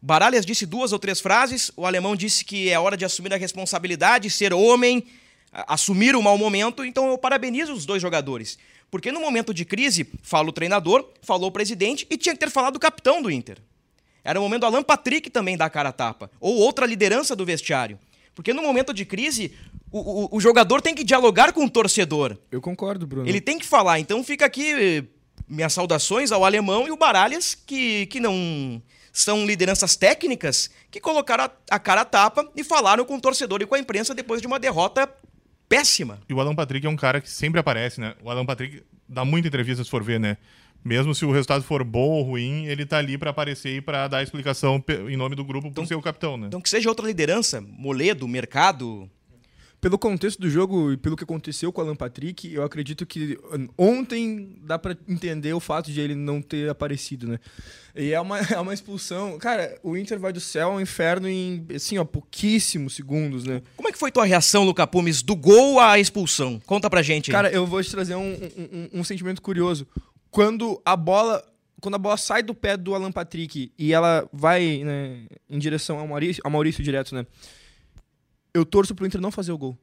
Baralhas 0.00 0.46
disse 0.46 0.64
duas 0.64 0.90
ou 0.90 0.98
três 0.98 1.20
frases, 1.20 1.70
o 1.76 1.84
alemão 1.84 2.16
disse 2.16 2.46
que 2.46 2.70
é 2.70 2.80
hora 2.80 2.96
de 2.96 3.04
assumir 3.04 3.30
a 3.34 3.36
responsabilidade, 3.36 4.30
ser 4.30 4.54
homem, 4.54 5.04
assumir 5.52 6.16
o 6.16 6.22
mau 6.22 6.38
momento, 6.38 6.82
então 6.82 7.10
eu 7.10 7.18
parabenizo 7.18 7.74
os 7.74 7.84
dois 7.84 8.00
jogadores. 8.00 8.58
Porque 8.90 9.12
no 9.12 9.20
momento 9.20 9.52
de 9.52 9.66
crise, 9.66 10.06
fala 10.22 10.48
o 10.48 10.52
treinador, 10.52 11.06
falou 11.20 11.50
o 11.50 11.52
presidente 11.52 12.06
e 12.08 12.16
tinha 12.16 12.34
que 12.34 12.40
ter 12.40 12.48
falado 12.48 12.76
o 12.76 12.80
capitão 12.80 13.20
do 13.20 13.30
Inter. 13.30 13.58
Era 14.24 14.40
o 14.40 14.42
momento 14.42 14.60
do 14.60 14.66
Alan 14.66 14.82
Patrick 14.82 15.28
também 15.28 15.54
dar 15.54 15.66
a 15.66 15.70
cara 15.70 15.90
a 15.90 15.92
tapa. 15.92 16.30
Ou 16.40 16.54
outra 16.56 16.86
liderança 16.86 17.36
do 17.36 17.44
vestiário. 17.44 17.98
Porque 18.34 18.54
no 18.54 18.62
momento 18.62 18.94
de 18.94 19.04
crise, 19.04 19.52
o, 19.90 19.98
o- 20.24 20.36
o 20.36 20.40
jogador 20.40 20.80
tem 20.80 20.94
que 20.94 21.04
dialogar 21.04 21.52
com 21.52 21.66
o 21.66 21.68
torcedor. 21.70 22.38
Eu 22.50 22.62
concordo, 22.62 23.06
Bruno. 23.06 23.28
Ele 23.28 23.42
tem 23.42 23.58
que 23.58 23.66
falar. 23.66 24.00
Então 24.00 24.24
fica 24.24 24.46
aqui 24.46 24.72
eh, 24.72 25.04
minhas 25.52 25.72
saudações 25.72 26.32
ao 26.32 26.44
alemão 26.44 26.88
e 26.88 26.90
o 26.90 26.96
Baralhas, 26.96 27.54
que, 27.54 28.06
que 28.06 28.18
não 28.18 28.82
são 29.12 29.44
lideranças 29.44 29.94
técnicas 29.94 30.70
que 30.90 30.98
colocaram 30.98 31.50
a, 31.70 31.78
cara 31.78 32.00
a 32.00 32.04
tapa 32.04 32.50
e 32.56 32.64
falaram 32.64 33.04
com 33.04 33.16
o 33.16 33.20
torcedor 33.20 33.60
e 33.60 33.66
com 33.66 33.74
a 33.74 33.78
imprensa 33.78 34.14
depois 34.14 34.40
de 34.40 34.46
uma 34.46 34.58
derrota 34.58 35.08
péssima. 35.68 36.18
E 36.28 36.32
o 36.32 36.40
Alan 36.40 36.54
Patrick 36.54 36.86
é 36.86 36.88
um 36.90 36.96
cara 36.96 37.20
que 37.20 37.30
sempre 37.30 37.60
aparece, 37.60 38.00
né? 38.00 38.14
O 38.22 38.30
Alan 38.30 38.46
Patrick 38.46 38.82
dá 39.06 39.24
muita 39.24 39.48
entrevista 39.48 39.84
se 39.84 39.90
for 39.90 40.02
ver, 40.02 40.18
né? 40.18 40.38
Mesmo 40.82 41.14
se 41.14 41.24
o 41.24 41.30
resultado 41.30 41.62
for 41.62 41.84
bom 41.84 42.08
ou 42.08 42.22
ruim, 42.22 42.66
ele 42.66 42.84
tá 42.84 42.98
ali 42.98 43.16
para 43.16 43.30
aparecer 43.30 43.76
e 43.76 43.80
para 43.80 44.08
dar 44.08 44.22
explicação 44.22 44.82
em 45.08 45.16
nome 45.16 45.36
do 45.36 45.44
grupo 45.44 45.70
por 45.70 45.86
ser 45.86 45.94
o 45.94 46.02
capitão, 46.02 46.36
né? 46.36 46.46
Então 46.48 46.60
que 46.60 46.68
seja 46.68 46.88
outra 46.88 47.06
liderança, 47.06 47.60
Moledo, 47.60 48.26
Mercado, 48.26 49.08
Pelo 49.82 49.98
contexto 49.98 50.38
do 50.40 50.48
jogo 50.48 50.92
e 50.92 50.96
pelo 50.96 51.16
que 51.16 51.24
aconteceu 51.24 51.72
com 51.72 51.80
o 51.80 51.84
Alan 51.84 51.96
Patrick, 51.96 52.50
eu 52.54 52.62
acredito 52.62 53.04
que 53.04 53.36
ontem 53.76 54.56
dá 54.62 54.78
pra 54.78 54.96
entender 55.08 55.52
o 55.54 55.58
fato 55.58 55.90
de 55.90 56.00
ele 56.00 56.14
não 56.14 56.40
ter 56.40 56.70
aparecido, 56.70 57.26
né? 57.26 57.40
E 57.96 58.12
é 58.12 58.20
uma, 58.20 58.38
é 58.46 58.60
uma 58.60 58.72
expulsão. 58.72 59.36
Cara, 59.38 59.76
o 59.82 59.96
Inter 59.96 60.20
vai 60.20 60.32
do 60.32 60.38
céu 60.38 60.70
ao 60.70 60.80
inferno 60.80 61.28
em, 61.28 61.66
assim, 61.74 61.98
ó, 61.98 62.04
pouquíssimos 62.04 62.94
segundos, 62.94 63.42
né? 63.42 63.60
Como 63.76 63.88
é 63.88 63.92
que 63.92 63.98
foi 63.98 64.12
tua 64.12 64.24
reação, 64.24 64.62
Luca 64.62 64.86
Pumes, 64.86 65.20
do 65.20 65.34
gol 65.34 65.80
à 65.80 65.98
expulsão? 65.98 66.60
Conta 66.64 66.88
pra 66.88 67.02
gente 67.02 67.30
aí. 67.30 67.32
Cara, 67.32 67.50
eu 67.50 67.66
vou 67.66 67.82
te 67.82 67.90
trazer 67.90 68.14
um, 68.14 68.32
um- 68.34 68.88
um- 68.94 69.00
um 69.00 69.04
sentimento 69.04 69.42
curioso. 69.42 69.84
Quando 70.30 70.80
a 70.84 70.94
bola. 70.96 71.44
Quando 71.80 71.96
a 71.96 71.98
bola 71.98 72.16
sai 72.16 72.44
do 72.44 72.54
pé 72.54 72.76
do 72.76 72.94
Alan 72.94 73.10
Patrick 73.10 73.72
e 73.76 73.92
ela 73.92 74.28
vai 74.32 74.84
né, 74.84 75.26
em 75.50 75.58
direção 75.58 75.98
ao 75.98 76.06
Maurício, 76.06 76.40
ao 76.44 76.50
Maurício 76.52 76.84
direto, 76.84 77.12
né? 77.12 77.26
Eu 78.54 78.64
torço 78.64 78.94
pro 78.94 79.06
Inter 79.06 79.20
não 79.20 79.30
fazer 79.30 79.52
o 79.52 79.58
gol. 79.58 79.78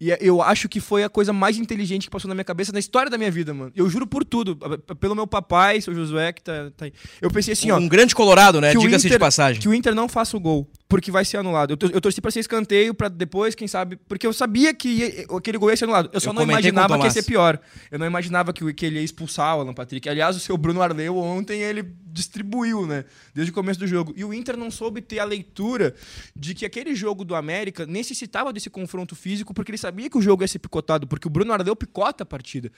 E 0.00 0.10
é- 0.10 0.18
eu 0.20 0.40
acho 0.40 0.66
que 0.68 0.80
foi 0.80 1.04
a 1.04 1.10
coisa 1.10 1.30
mais 1.32 1.58
inteligente 1.58 2.04
que 2.04 2.10
passou 2.10 2.28
na 2.28 2.34
minha 2.34 2.44
cabeça 2.44 2.72
na 2.72 2.78
história 2.78 3.10
da 3.10 3.18
minha 3.18 3.30
vida, 3.30 3.52
mano. 3.52 3.70
Eu 3.76 3.88
juro 3.88 4.06
por 4.06 4.24
tudo. 4.24 4.56
Pelo 4.98 5.14
meu 5.14 5.26
papai, 5.26 5.80
seu 5.80 5.94
Josué, 5.94 6.32
que 6.32 6.42
tá, 6.42 6.70
tá 6.74 6.86
aí. 6.86 6.92
Eu 7.20 7.30
pensei 7.30 7.52
assim, 7.52 7.70
ó. 7.70 7.78
um 7.78 7.86
grande 7.86 8.14
colorado, 8.14 8.60
né? 8.60 8.74
Diga-se 8.74 9.10
de 9.10 9.18
passagem. 9.18 9.60
Que 9.60 9.68
o 9.68 9.74
Inter 9.74 9.94
não 9.94 10.08
faça 10.08 10.36
o 10.36 10.40
gol, 10.40 10.66
porque 10.90 11.10
vai 11.10 11.24
ser 11.24 11.36
anulado. 11.38 11.70
Eu, 11.70 11.76
tor- 11.76 11.90
eu 11.94 12.00
torci 12.00 12.20
pra 12.20 12.30
ser 12.32 12.40
escanteio, 12.40 12.92
pra 12.92 13.08
depois, 13.08 13.54
quem 13.54 13.68
sabe. 13.68 13.96
Porque 14.08 14.26
eu 14.26 14.32
sabia 14.32 14.74
que 14.74 14.88
ia- 14.88 15.26
aquele 15.36 15.56
gol 15.56 15.70
ia 15.70 15.76
ser 15.76 15.84
anulado. 15.84 16.10
Eu 16.12 16.20
só 16.20 16.30
Eu 16.30 16.34
não 16.34 16.42
imaginava 16.42 16.98
que 16.98 17.04
ia 17.04 17.10
ser 17.10 17.22
pior. 17.22 17.58
Eu 17.90 17.98
não 17.98 18.06
imaginava 18.06 18.52
que, 18.52 18.74
que 18.74 18.84
ele 18.84 18.96
ia 18.96 19.02
expulsar 19.04 19.56
o 19.56 19.60
Alan 19.60 19.72
Patrick. 19.72 20.06
Aliás, 20.08 20.36
o 20.36 20.40
seu 20.40 20.56
Bruno 20.58 20.82
Arleu 20.82 21.16
ontem 21.16 21.62
ele 21.62 21.84
distribuiu, 22.12 22.86
né? 22.86 23.04
Desde 23.32 23.52
o 23.52 23.54
começo 23.54 23.78
do 23.78 23.86
jogo. 23.86 24.12
E 24.16 24.24
o 24.24 24.34
Inter 24.34 24.56
não 24.56 24.70
soube 24.70 25.00
ter 25.00 25.20
a 25.20 25.24
leitura 25.24 25.94
de 26.34 26.52
que 26.54 26.66
aquele 26.66 26.94
jogo 26.94 27.24
do 27.24 27.34
América 27.36 27.86
necessitava 27.86 28.52
desse 28.52 28.68
confronto 28.68 29.14
físico, 29.14 29.54
porque 29.54 29.70
ele 29.70 29.78
sabia 29.78 30.10
que 30.10 30.18
o 30.18 30.20
jogo 30.22 30.42
ia 30.42 30.48
ser 30.48 30.58
picotado, 30.58 31.06
porque 31.06 31.28
o 31.28 31.30
Bruno 31.30 31.52
Arleu 31.52 31.76
picota 31.76 32.24
a 32.24 32.26
partida. 32.26 32.70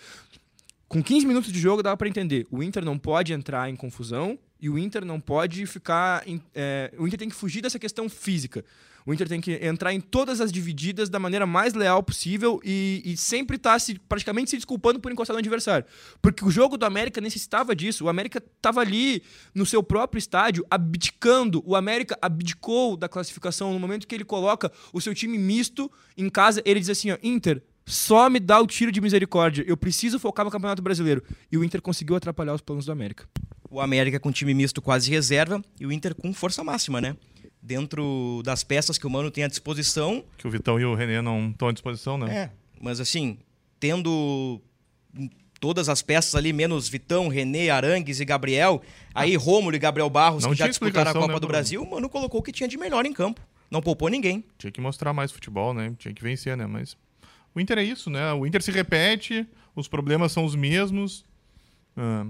Com 0.87 1.02
15 1.02 1.25
minutos 1.26 1.50
de 1.50 1.59
jogo 1.59 1.83
dava 1.83 1.97
pra 1.97 2.07
entender. 2.07 2.47
O 2.50 2.62
Inter 2.62 2.85
não 2.85 2.99
pode 2.99 3.33
entrar 3.33 3.71
em 3.71 3.75
confusão 3.75 4.38
e 4.62 4.71
o 4.71 4.78
Inter 4.78 5.04
não 5.04 5.21
pode 5.21 5.66
ficar. 5.66 6.25
é, 6.54 6.95
o 6.97 7.04
Inter 7.04 7.19
tem 7.19 7.28
que 7.28 7.35
fugir 7.35 7.61
dessa 7.61 7.81
questão 7.81 8.09
física. 8.09 8.64
O 9.04 9.12
Inter 9.12 9.28
tem 9.28 9.40
que 9.40 9.54
entrar 9.54 9.92
em 9.92 10.00
todas 10.00 10.40
as 10.40 10.52
divididas 10.52 11.11
da 11.11 11.19
maneira 11.19 11.45
mais 11.45 11.75
leal 11.75 12.00
possível 12.00 12.61
e, 12.64 13.02
e 13.04 13.16
sempre 13.16 13.57
estar 13.57 13.81
se, 13.81 13.99
praticamente 13.99 14.50
se 14.50 14.57
desculpando 14.57 15.00
por 15.00 15.11
encostar 15.11 15.35
no 15.35 15.40
adversário. 15.40 15.85
Porque 16.23 16.45
o 16.45 16.50
jogo 16.52 16.76
do 16.76 16.87
América 16.87 17.21
necessitava 17.21 17.75
disso. 17.75 18.04
O 18.04 18.09
América 18.09 18.38
estava 18.38 18.81
ali 18.81 19.25
no 19.52 19.66
seu 19.66 19.83
próprio 19.83 20.21
estádio, 20.21 20.64
abdicando. 20.71 21.61
O 21.66 21.75
América 21.75 22.16
abdicou 22.23 22.97
da 22.97 23.09
classificação 23.09 23.73
no 23.73 23.81
momento 23.81 24.07
que 24.07 24.14
ele 24.14 24.25
coloca 24.25 24.71
o 24.92 25.00
seu 25.00 25.12
time 25.12 25.37
misto 25.37 25.90
em 26.16 26.31
casa. 26.31 26.62
Ele 26.64 26.78
diz 26.78 26.88
assim: 26.88 27.11
ó, 27.11 27.19
Inter, 27.21 27.61
só 27.85 28.31
me 28.31 28.38
dá 28.38 28.61
o 28.61 28.66
tiro 28.69 28.92
de 28.92 29.00
misericórdia. 29.00 29.64
Eu 29.66 29.76
preciso 29.76 30.21
focar 30.21 30.45
no 30.45 30.50
Campeonato 30.52 30.81
Brasileiro. 30.81 31.25
E 31.50 31.59
o 31.59 31.64
Inter 31.64 31.83
conseguiu 31.83 32.14
atrapalhar 32.14 32.54
os 32.54 32.61
planos 32.61 32.87
do 32.87 32.92
América. 32.92 33.26
O 33.73 33.81
América 33.81 34.21
com 34.21 34.31
time 34.31 34.52
misto 34.52 34.83
quase 34.83 35.11
reserva 35.11 35.64
e 35.81 35.87
o 35.87 35.91
Inter 35.91 36.14
com 36.14 36.31
força 36.35 36.62
máxima, 36.62 37.00
né? 37.00 37.17
Dentro 37.62 38.43
das 38.45 38.62
peças 38.62 38.99
que 38.99 39.07
o 39.07 39.11
Mano 39.11 39.31
tem 39.31 39.45
à 39.45 39.49
disposição. 39.49 40.23
Que 40.37 40.47
o 40.47 40.50
Vitão 40.50 40.79
e 40.79 40.85
o 40.85 40.95
René 40.95 41.23
não 41.23 41.49
estão 41.49 41.69
à 41.69 41.73
disposição, 41.73 42.19
né? 42.19 42.35
É. 42.37 42.50
Mas 42.79 43.00
assim, 43.00 43.38
tendo 43.81 44.61
todas 45.59 45.88
as 45.88 46.02
peças 46.02 46.35
ali, 46.35 46.52
menos 46.52 46.87
Vitão, 46.87 47.29
René, 47.29 47.71
Arangues 47.71 48.21
e 48.21 48.26
Gabriel, 48.26 48.83
aí 49.14 49.37
Rômulo 49.37 49.75
e 49.75 49.79
Gabriel 49.79 50.11
Barros, 50.11 50.45
Não 50.45 50.50
que 50.50 50.59
já 50.59 50.69
disputaram 50.69 51.11
a 51.11 51.14
Copa 51.14 51.33
né, 51.33 51.41
do? 51.41 51.47
Brasil, 51.47 51.83
o 51.83 51.91
Mano 51.91 52.11
colocou 52.11 52.41
o 52.41 52.43
que 52.43 52.52
tinha 52.52 52.69
de 52.69 52.76
melhor 52.76 53.07
em 53.07 53.12
campo. 53.14 53.41
Não 53.71 53.81
poupou 53.81 54.11
ninguém. 54.11 54.45
Tinha 54.59 54.71
que 54.71 54.83
mostrar 54.83 55.14
mais 55.14 55.33
futebol, 55.33 55.73
né? 55.73 55.95
Tinha 55.99 56.12
que 56.12 56.23
vencer, 56.23 56.55
né? 56.59 56.67
Mas 56.67 56.95
o 57.55 57.61
Inter 57.61 57.79
é 57.79 57.85
isso, 57.85 58.11
né? 58.11 58.35
O 58.35 58.45
Inter 58.45 58.61
se 58.61 58.71
repete, 58.71 59.47
os 59.75 59.88
problemas 59.88 60.31
são 60.31 60.45
os 60.45 60.55
mesmos. 60.55 61.25
Ah, 61.97 62.26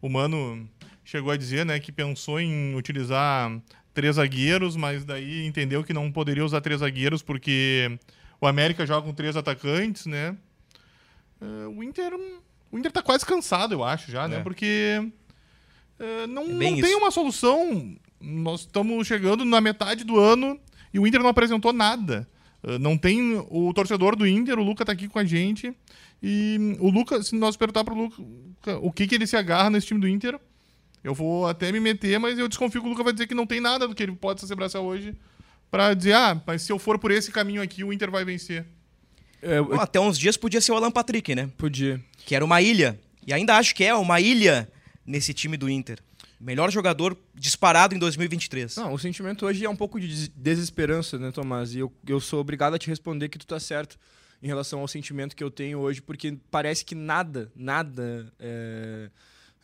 o 0.00 0.08
Mano 0.08 0.68
chegou 1.04 1.30
a 1.30 1.36
dizer, 1.36 1.64
né, 1.64 1.78
que 1.78 1.92
pensou 1.92 2.40
em 2.40 2.74
utilizar 2.74 3.50
três 3.94 4.16
zagueiros, 4.16 4.76
mas 4.76 5.04
daí 5.04 5.46
entendeu 5.46 5.82
que 5.82 5.92
não 5.92 6.10
poderia 6.12 6.44
usar 6.44 6.60
três 6.60 6.80
zagueiros 6.80 7.22
porque 7.22 7.98
o 8.40 8.46
América 8.46 8.86
joga 8.86 9.06
com 9.06 9.14
três 9.14 9.36
atacantes, 9.36 10.06
né? 10.06 10.36
Ah, 11.40 11.68
o 11.68 11.82
Inter, 11.82 12.12
o 12.70 12.78
Inter 12.78 12.92
tá 12.92 13.02
quase 13.02 13.24
cansado, 13.24 13.72
eu 13.72 13.82
acho 13.84 14.10
já, 14.10 14.28
né? 14.28 14.36
É. 14.38 14.40
Porque 14.40 15.00
ah, 15.98 16.26
não, 16.26 16.42
É 16.42 16.46
não 16.46 16.58
tem 16.58 16.80
isso. 16.80 16.98
uma 16.98 17.10
solução. 17.10 17.96
Nós 18.20 18.60
estamos 18.60 19.06
chegando 19.06 19.44
na 19.44 19.60
metade 19.60 20.04
do 20.04 20.18
ano 20.18 20.58
e 20.92 20.98
o 20.98 21.06
Inter 21.06 21.22
não 21.22 21.28
apresentou 21.30 21.72
nada. 21.72 22.28
Uh, 22.62 22.78
Não 22.78 22.96
tem 22.96 23.36
o 23.50 23.72
torcedor 23.74 24.16
do 24.16 24.26
Inter, 24.26 24.58
o 24.58 24.62
Luca 24.62 24.84
tá 24.84 24.92
aqui 24.92 25.08
com 25.08 25.18
a 25.18 25.24
gente. 25.24 25.72
E 26.22 26.76
o 26.80 26.90
Luca, 26.90 27.22
se 27.22 27.34
nós 27.36 27.56
perguntar 27.56 27.84
pro 27.84 27.94
Luca 27.94 28.22
o 28.80 28.90
que, 28.90 29.06
que 29.06 29.14
ele 29.14 29.26
se 29.26 29.36
agarra 29.36 29.70
nesse 29.70 29.86
time 29.88 30.00
do 30.00 30.08
Inter, 30.08 30.38
eu 31.04 31.14
vou 31.14 31.46
até 31.46 31.70
me 31.70 31.78
meter, 31.78 32.18
mas 32.18 32.38
eu 32.38 32.48
desconfio 32.48 32.80
que 32.80 32.86
o 32.86 32.90
Luca 32.90 33.04
vai 33.04 33.12
dizer 33.12 33.26
que 33.26 33.34
não 33.34 33.46
tem 33.46 33.60
nada 33.60 33.86
do 33.86 33.94
que 33.94 34.02
ele 34.02 34.12
pode 34.12 34.44
se 34.44 34.52
abraçar 34.52 34.82
hoje 34.82 35.14
pra 35.70 35.94
dizer, 35.94 36.14
ah, 36.14 36.40
mas 36.46 36.62
se 36.62 36.72
eu 36.72 36.78
for 36.78 36.98
por 36.98 37.10
esse 37.10 37.30
caminho 37.30 37.62
aqui, 37.62 37.84
o 37.84 37.92
Inter 37.92 38.10
vai 38.10 38.24
vencer. 38.24 38.66
É, 39.42 39.60
Bom, 39.60 39.78
até 39.80 40.00
uns 40.00 40.18
dias 40.18 40.36
podia 40.36 40.60
ser 40.60 40.72
o 40.72 40.76
Alan 40.76 40.90
Patrick, 40.90 41.34
né? 41.34 41.50
podia. 41.56 42.02
Que 42.24 42.34
era 42.34 42.44
uma 42.44 42.60
ilha. 42.62 42.98
E 43.26 43.32
ainda 43.32 43.56
acho 43.56 43.74
que 43.74 43.84
é 43.84 43.94
uma 43.94 44.20
ilha 44.20 44.68
nesse 45.04 45.34
time 45.34 45.56
do 45.56 45.68
Inter. 45.68 45.98
Melhor 46.38 46.70
jogador 46.70 47.16
disparado 47.34 47.94
em 47.94 47.98
2023. 47.98 48.76
Não, 48.76 48.92
o 48.92 48.98
sentimento 48.98 49.46
hoje 49.46 49.64
é 49.64 49.70
um 49.70 49.76
pouco 49.76 49.98
de 49.98 50.06
des- 50.08 50.28
desesperança, 50.28 51.18
né, 51.18 51.32
Tomás? 51.32 51.74
E 51.74 51.78
eu, 51.78 51.92
eu 52.06 52.20
sou 52.20 52.40
obrigado 52.40 52.74
a 52.74 52.78
te 52.78 52.88
responder 52.88 53.28
que 53.30 53.38
tu 53.38 53.46
tá 53.46 53.58
certo 53.58 53.98
em 54.42 54.46
relação 54.46 54.80
ao 54.80 54.88
sentimento 54.88 55.34
que 55.34 55.42
eu 55.42 55.50
tenho 55.50 55.78
hoje, 55.78 56.02
porque 56.02 56.36
parece 56.50 56.84
que 56.84 56.94
nada, 56.94 57.50
nada 57.56 58.30
é, 58.38 59.10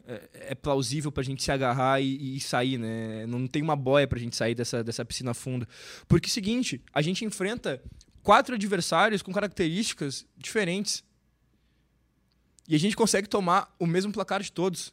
é, 0.07 0.29
é 0.33 0.55
plausível 0.55 1.13
pra 1.13 1.23
gente 1.23 1.43
se 1.43 1.53
agarrar 1.53 2.01
e, 2.01 2.37
e 2.37 2.41
sair, 2.41 2.79
né? 2.79 3.27
Não 3.27 3.47
tem 3.47 3.61
uma 3.63 3.77
boia 3.77 4.09
pra 4.09 4.19
gente 4.19 4.35
sair 4.35 4.55
dessa, 4.55 4.83
dessa 4.83 5.05
piscina 5.05 5.35
funda. 5.35 5.69
Porque 6.09 6.27
é 6.27 6.31
o 6.31 6.33
seguinte, 6.33 6.81
a 6.95 7.03
gente 7.03 7.23
enfrenta 7.23 7.83
quatro 8.23 8.55
adversários 8.55 9.21
com 9.21 9.31
características 9.31 10.25
diferentes. 10.39 11.05
E 12.67 12.75
a 12.75 12.79
gente 12.79 12.97
consegue 12.97 13.29
tomar 13.29 13.75
o 13.79 13.87
mesmo 13.87 14.11
placar 14.11 14.41
de 14.43 14.51
todos. 14.51 14.91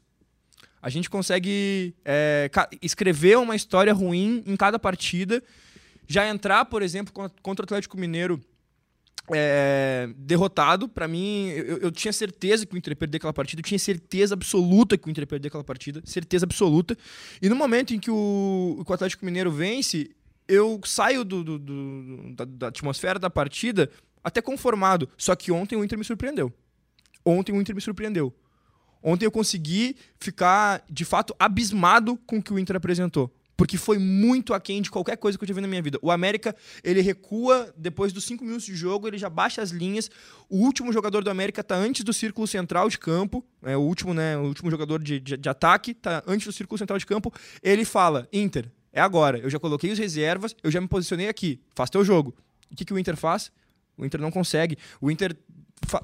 A 0.82 0.90
gente 0.90 1.10
consegue 1.10 1.94
é, 2.06 2.50
escrever 2.82 3.38
uma 3.38 3.56
história 3.56 3.94
ruim 3.94 4.44
em 4.46 4.56
cada 4.56 4.80
partida. 4.80 5.44
Já 6.08 6.28
entrar, 6.28 6.66
por 6.66 6.82
exemplo, 6.82 7.14
con- 7.14 7.30
contra 7.42 7.64
o 7.64 7.66
Atlético 7.66 7.98
Mineiro 7.98 8.42
é, 9.32 10.10
derrotado. 10.18 10.88
Para 10.88 11.08
mim, 11.08 11.50
eu, 11.50 11.78
eu 11.78 11.92
tinha 11.92 12.12
certeza 12.14 12.66
que 12.66 12.74
o 12.74 12.78
Inter 12.78 12.92
ia 12.92 12.96
perder 12.96 13.18
aquela 13.18 13.34
partida. 13.34 13.60
Eu 13.60 13.64
tinha 13.64 13.80
certeza 13.80 14.34
absoluta 14.34 14.98
que 14.98 15.08
o 15.08 15.10
Inter 15.12 15.24
ia 15.24 15.28
perder 15.28 15.48
aquela 15.50 15.64
partida. 15.64 16.02
Certeza 16.06 16.46
absoluta. 16.46 16.98
E 17.42 17.50
no 17.50 17.56
momento 17.56 17.94
em 17.94 18.00
que 18.00 18.10
o, 18.10 18.84
o 18.88 18.94
Atlético 18.94 19.26
Mineiro 19.26 19.52
vence, 19.52 20.10
eu 20.48 20.80
saio 20.86 21.24
do- 21.24 21.44
do- 21.44 21.60
do- 21.60 22.34
da, 22.36 22.46
da 22.46 22.68
atmosfera 22.70 23.20
da 23.20 23.30
partida 23.30 23.90
até 24.24 24.42
conformado. 24.42 25.08
Só 25.18 25.36
que 25.36 25.52
ontem 25.52 25.76
o 25.76 25.84
Inter 25.84 25.98
me 25.98 26.06
surpreendeu. 26.06 26.52
Ontem 27.24 27.52
o 27.52 27.62
Inter 27.62 27.76
me 27.76 27.82
surpreendeu. 27.82 28.34
Ontem 29.02 29.26
eu 29.26 29.32
consegui 29.32 29.96
ficar, 30.20 30.84
de 30.90 31.06
fato, 31.06 31.36
abismado 31.40 32.18
com 32.26 32.38
o 32.38 32.44
que 32.44 32.54
o 32.54 32.60
Inter 32.60 32.76
apresentou. 32.76 33.34
Porque 33.56 33.78
foi 33.78 33.98
muito 33.98 34.54
aquém 34.54 34.82
de 34.82 34.90
qualquer 34.90 35.18
coisa 35.18 35.38
que 35.38 35.44
eu 35.44 35.48
já 35.48 35.54
vi 35.54 35.60
na 35.60 35.68
minha 35.68 35.82
vida. 35.82 36.00
O 36.02 36.12
América, 36.12 36.56
ele 36.82 37.02
recua, 37.02 37.74
depois 37.76 38.14
dos 38.14 38.24
cinco 38.24 38.46
minutos 38.46 38.66
de 38.66 38.74
jogo, 38.74 39.06
ele 39.06 39.18
já 39.18 39.30
baixa 39.30 39.62
as 39.62 39.70
linhas. 39.70 40.10
O 40.50 40.60
último 40.60 40.94
jogador 40.94 41.26
do 41.26 41.30
América 41.30 41.62
tá 41.62 41.76
antes 41.76 42.06
do 42.06 42.14
círculo 42.14 42.48
central 42.48 42.88
de 42.88 42.98
campo. 42.98 43.44
É, 43.62 43.76
o, 43.76 43.82
último, 43.82 44.14
né, 44.14 44.38
o 44.38 44.44
último 44.44 44.72
jogador 44.72 45.04
de, 45.04 45.20
de, 45.20 45.36
de 45.36 45.50
ataque 45.50 45.94
tá 45.94 46.24
antes 46.26 46.48
do 46.48 46.54
círculo 46.54 46.78
central 46.78 46.98
de 46.98 47.06
campo. 47.06 47.34
Ele 47.62 47.84
fala, 47.84 48.30
Inter, 48.32 48.72
é 48.94 49.02
agora. 49.02 49.38
Eu 49.40 49.50
já 49.50 49.60
coloquei 49.60 49.92
os 49.92 50.00
reservas, 50.00 50.56
eu 50.64 50.72
já 50.72 50.80
me 50.80 50.88
posicionei 50.88 51.28
aqui. 51.28 51.60
Faz 51.76 51.90
teu 51.90 52.04
jogo. 52.06 52.34
O 52.72 52.76
que, 52.78 52.86
que 52.86 52.94
o 52.94 53.00
Inter 53.00 53.18
faz? 53.18 53.52
O 53.98 54.06
Inter 54.06 54.22
não 54.22 54.32
consegue. 54.32 54.78
O 55.02 55.12
Inter 55.12 55.36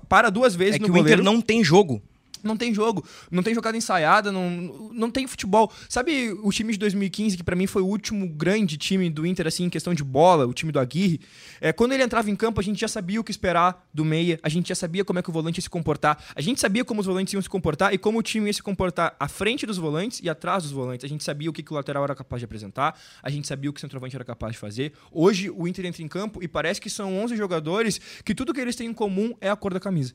para 0.09 0.29
duas 0.29 0.55
vezes 0.55 0.75
É 0.75 0.79
no 0.79 0.85
que 0.85 0.91
o 0.91 0.93
goleiro. 0.93 1.21
Inter 1.21 1.33
não 1.33 1.39
tem 1.39 1.63
jogo. 1.63 2.03
Não 2.45 2.55
tem 2.55 2.73
jogo, 2.73 3.03
não 3.31 3.41
tem 3.41 3.55
jogada 3.55 3.75
ensaiada, 3.75 4.31
não, 4.31 4.91
não 4.93 5.09
tem 5.09 5.25
futebol. 5.25 5.71
Sabe 5.89 6.31
o 6.43 6.51
time 6.51 6.73
de 6.73 6.77
2015, 6.77 7.35
que 7.35 7.43
pra 7.43 7.55
mim 7.55 7.65
foi 7.65 7.81
o 7.81 7.87
último 7.87 8.29
grande 8.29 8.77
time 8.77 9.09
do 9.09 9.25
Inter, 9.25 9.47
assim, 9.47 9.63
em 9.63 9.69
questão 9.69 9.95
de 9.95 10.03
bola, 10.03 10.45
o 10.45 10.53
time 10.53 10.71
do 10.71 10.79
Aguirre? 10.79 11.19
É, 11.59 11.73
quando 11.73 11.93
ele 11.93 12.03
entrava 12.03 12.29
em 12.29 12.35
campo, 12.35 12.59
a 12.59 12.63
gente 12.63 12.79
já 12.79 12.87
sabia 12.87 13.19
o 13.19 13.23
que 13.23 13.31
esperar 13.31 13.87
do 13.91 14.05
meia, 14.05 14.39
a 14.43 14.49
gente 14.49 14.69
já 14.69 14.75
sabia 14.75 15.03
como 15.03 15.17
é 15.17 15.23
que 15.23 15.29
o 15.29 15.33
volante 15.33 15.57
ia 15.57 15.63
se 15.63 15.69
comportar, 15.69 16.23
a 16.35 16.41
gente 16.41 16.59
sabia 16.59 16.85
como 16.85 17.01
os 17.01 17.07
volantes 17.07 17.33
iam 17.33 17.41
se 17.41 17.49
comportar 17.49 17.93
e 17.93 17.97
como 17.97 18.19
o 18.19 18.21
time 18.21 18.47
ia 18.47 18.53
se 18.53 18.61
comportar 18.61 19.15
à 19.19 19.27
frente 19.27 19.65
dos 19.65 19.77
volantes 19.77 20.19
e 20.21 20.29
atrás 20.29 20.63
dos 20.63 20.71
volantes. 20.71 21.03
A 21.03 21.07
gente 21.07 21.23
sabia 21.23 21.49
o 21.49 21.53
que, 21.53 21.63
que 21.63 21.71
o 21.71 21.75
lateral 21.75 22.03
era 22.03 22.13
capaz 22.13 22.39
de 22.39 22.45
apresentar, 22.45 22.99
a 23.23 23.29
gente 23.31 23.47
sabia 23.47 23.71
o 23.71 23.73
que 23.73 23.79
o 23.79 23.81
centroavante 23.81 24.15
era 24.15 24.23
capaz 24.23 24.53
de 24.53 24.59
fazer. 24.59 24.93
Hoje 25.11 25.49
o 25.49 25.67
Inter 25.67 25.85
entra 25.87 26.03
em 26.03 26.07
campo 26.07 26.43
e 26.43 26.47
parece 26.47 26.79
que 26.79 26.91
são 26.91 27.17
11 27.23 27.35
jogadores 27.35 27.99
que 28.23 28.35
tudo 28.35 28.53
que 28.53 28.61
eles 28.61 28.75
têm 28.75 28.89
em 28.89 28.93
comum 28.93 29.33
é 29.41 29.49
a 29.49 29.55
cor 29.55 29.73
da 29.73 29.79
camisa. 29.79 30.13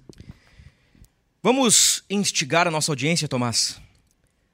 Vamos 1.42 2.02
instigar 2.10 2.66
a 2.66 2.70
nossa 2.70 2.92
audiência, 2.92 3.26
Tomás. 3.26 3.80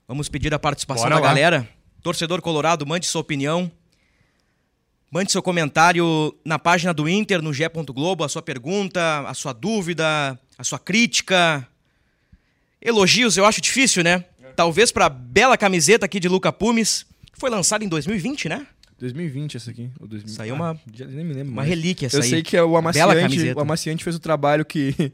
Vamos 0.07 0.29
pedir 0.29 0.55
a 0.55 0.59
participação 0.59 1.05
Bora 1.05 1.17
da 1.17 1.21
lá. 1.21 1.27
galera. 1.29 1.69
Torcedor 2.03 2.41
Colorado, 2.41 2.87
mande 2.87 3.07
sua 3.07 3.21
opinião. 3.21 3.71
Mande 5.11 5.33
seu 5.33 5.43
comentário 5.43 6.35
na 6.45 6.59
página 6.59 6.93
do 6.93 7.09
Inter, 7.09 7.43
no 7.43 7.53
G. 7.53 7.69
Globo, 7.89 8.23
a 8.23 8.29
sua 8.29 8.43
pergunta, 8.43 9.21
a 9.27 9.35
sua 9.35 9.53
dúvida, 9.53 10.39
a 10.59 10.65
sua 10.65 10.79
crítica. 10.79 11.67
Elogios 12.81 13.37
eu 13.37 13.45
acho 13.45 13.61
difícil, 13.61 14.05
né? 14.05 14.25
Talvez 14.55 14.93
pra 14.93 15.09
bela 15.09 15.57
camiseta 15.57 16.07
aqui 16.07 16.21
de 16.21 16.29
Luca 16.29 16.53
Pumes. 16.53 17.05
Foi 17.35 17.51
lançada 17.51 17.85
em 17.85 17.89
2020, 17.89 18.49
né? 18.49 18.67
2020 18.99 19.57
essa 19.57 19.71
aqui. 19.71 19.91
Ou 20.01 20.07
2000. 20.07 20.35
Saiu 20.35 20.55
uma- 20.55 20.81
já 20.95 21.05
nem 21.07 21.25
me 21.25 21.35
lembro 21.35 21.49
Uma 21.53 21.57
mais. 21.63 21.69
relíquia 21.69 22.07
essa 22.07 22.17
Eu 22.19 22.23
aí. 22.23 22.31
sei 22.31 22.43
que 22.43 22.57
é 22.57 22.63
o 22.63 22.77
amaciante, 22.77 23.53
o 23.53 23.61
amaciante 23.61 24.05
fez 24.05 24.17
o 24.17 24.21
trabalho 24.21 24.65
que, 24.65 25.13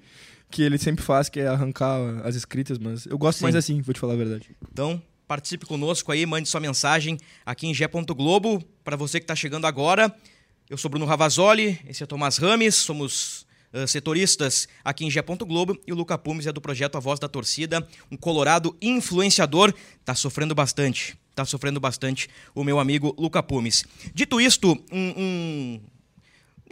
que 0.53 0.63
ele 0.63 0.79
sempre 0.79 1.03
faz, 1.03 1.29
que 1.29 1.41
é 1.41 1.47
arrancar 1.49 1.99
as 2.25 2.37
escritas, 2.37 2.79
mas 2.79 3.07
eu 3.07 3.19
gosto 3.19 3.39
Sim. 3.39 3.45
mais 3.45 3.57
assim, 3.57 3.81
vou 3.81 3.93
te 3.95 3.99
falar 3.99 4.13
a 4.13 4.17
verdade. 4.17 4.51
Então, 4.71 5.03
participe 5.27 5.65
conosco 5.67 6.13
aí, 6.13 6.25
mande 6.27 6.49
sua 6.49 6.61
mensagem 6.61 7.19
aqui 7.45 7.67
em 7.67 7.75
G. 7.75 7.89
Globo. 8.15 8.63
Para 8.85 8.95
você 8.97 9.19
que 9.19 9.25
está 9.25 9.35
chegando 9.35 9.67
agora, 9.67 10.15
eu 10.69 10.77
sou 10.77 10.91
Bruno 10.91 11.07
Ravazoli, 11.07 11.79
esse 11.89 12.03
é 12.03 12.07
Tomás 12.07 12.37
Rames, 12.37 12.75
somos 12.75 13.47
ah, 13.73 13.87
setoristas 13.87 14.69
aqui 14.85 15.05
em 15.07 15.11
G. 15.11 15.23
Globo 15.23 15.79
e 15.87 15.93
o 15.93 15.97
Luca 15.97 16.19
Pumes 16.19 16.47
é 16.47 16.53
do 16.53 16.61
projeto 16.61 16.97
A 16.97 17.01
Voz 17.01 17.19
da 17.19 17.29
Torcida, 17.29 17.87
um 18.11 18.17
colorado 18.17 18.77
influenciador. 18.83 19.73
Tá 20.05 20.15
sofrendo 20.15 20.55
bastante, 20.55 21.17
tá 21.35 21.45
sofrendo 21.45 21.81
bastante 21.81 22.29
o 22.55 22.63
meu 22.63 22.79
amigo 22.79 23.15
Luca 23.19 23.43
Pumes. 23.43 23.85
Dito 24.15 24.41
isto, 24.41 24.73
um- 24.93 25.15
um 25.17 25.81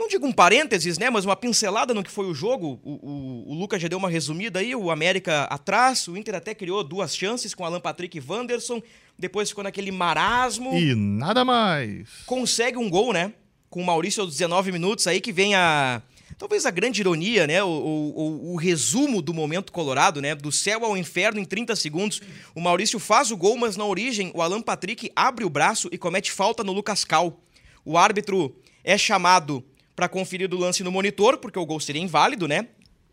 não 0.00 0.09
digo 0.09 0.26
um 0.26 0.33
parênteses, 0.33 0.99
né? 0.99 1.09
Mas 1.11 1.25
uma 1.25 1.37
pincelada 1.37 1.95
no 1.95 2.02
que 2.02 2.11
foi 2.11 2.26
o 2.26 2.35
jogo. 2.35 2.80
O, 2.83 2.92
o, 2.92 3.52
o 3.52 3.54
Lucas 3.54 3.80
já 3.80 3.87
deu 3.87 3.99
uma 3.99 4.09
resumida 4.11 4.59
aí. 4.59 4.75
O 4.75 4.90
América 4.90 5.45
atrás. 5.45 6.09
O 6.09 6.16
Inter 6.16 6.35
até 6.35 6.54
criou 6.54 6.83
duas 6.83 7.14
chances 7.16 7.54
com 7.54 7.64
Alan 7.64 7.80
Patrick 7.80 8.19
e 8.19 8.23
Wanderson. 8.26 8.83
Depois 9.19 9.49
ficou 9.50 9.62
naquele 9.62 9.92
marasmo. 9.92 10.73
E 10.76 10.95
nada 10.95 11.45
mais. 11.45 12.09
Consegue 12.26 12.76
um 12.78 12.88
gol, 12.90 13.12
né? 13.12 13.33
Com 13.69 13.83
o 13.83 13.87
Maurício 13.87 14.23
aos 14.23 14.30
19 14.33 14.73
minutos. 14.73 15.07
Aí 15.07 15.21
que 15.21 15.33
vem 15.33 15.54
a. 15.54 16.02
Talvez 16.38 16.64
a 16.64 16.71
grande 16.71 17.02
ironia, 17.02 17.47
né? 17.47 17.62
O, 17.62 17.69
o, 17.69 18.52
o- 18.54 18.57
resumo 18.57 19.21
do 19.21 19.35
momento 19.35 19.71
colorado, 19.71 20.23
né? 20.23 20.35
Do 20.35 20.50
céu 20.50 20.85
ao 20.87 20.97
inferno 20.97 21.38
em 21.38 21.45
30 21.45 21.76
segundos. 21.76 22.23
O 22.54 22.61
Maurício 22.61 22.99
faz 22.99 23.30
o 23.30 23.37
gol, 23.37 23.59
mas 23.59 23.76
na 23.76 23.85
origem 23.85 24.30
o 24.35 24.40
Alan 24.40 24.62
Patrick 24.62 25.12
abre 25.14 25.45
o 25.45 25.50
braço 25.50 25.88
e 25.92 25.99
comete 25.99 26.33
falta 26.33 26.64
no 26.64 26.73
Lucas 26.73 27.04
Cal. 27.04 27.38
O 27.85 27.99
árbitro 27.99 28.57
é 28.83 28.97
chamado 28.97 29.62
para 30.00 30.09
conferir 30.09 30.50
o 30.50 30.59
lance 30.59 30.83
no 30.83 30.90
monitor, 30.90 31.37
porque 31.37 31.59
o 31.59 31.66
gol 31.66 31.78
seria 31.78 32.00
inválido, 32.00 32.49
né? 32.49 32.69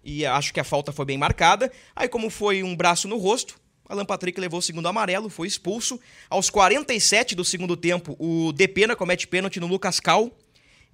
E 0.05 0.25
acho 0.25 0.53
que 0.53 0.59
a 0.61 0.63
falta 0.63 0.93
foi 0.93 1.03
bem 1.03 1.17
marcada. 1.17 1.69
Aí, 1.93 2.07
como 2.07 2.29
foi 2.29 2.63
um 2.63 2.73
braço 2.73 3.09
no 3.09 3.17
rosto, 3.17 3.59
Alan 3.89 4.05
Patrick 4.05 4.39
levou 4.39 4.59
o 4.59 4.61
segundo 4.61 4.87
amarelo, 4.87 5.29
foi 5.29 5.49
expulso. 5.49 5.99
Aos 6.29 6.49
47 6.49 7.35
do 7.35 7.43
segundo 7.43 7.75
tempo, 7.75 8.15
o 8.17 8.53
Depena 8.53 8.95
comete 8.95 9.27
pênalti 9.27 9.59
no 9.59 9.67
Lucas 9.67 9.99
Cal. 9.99 10.31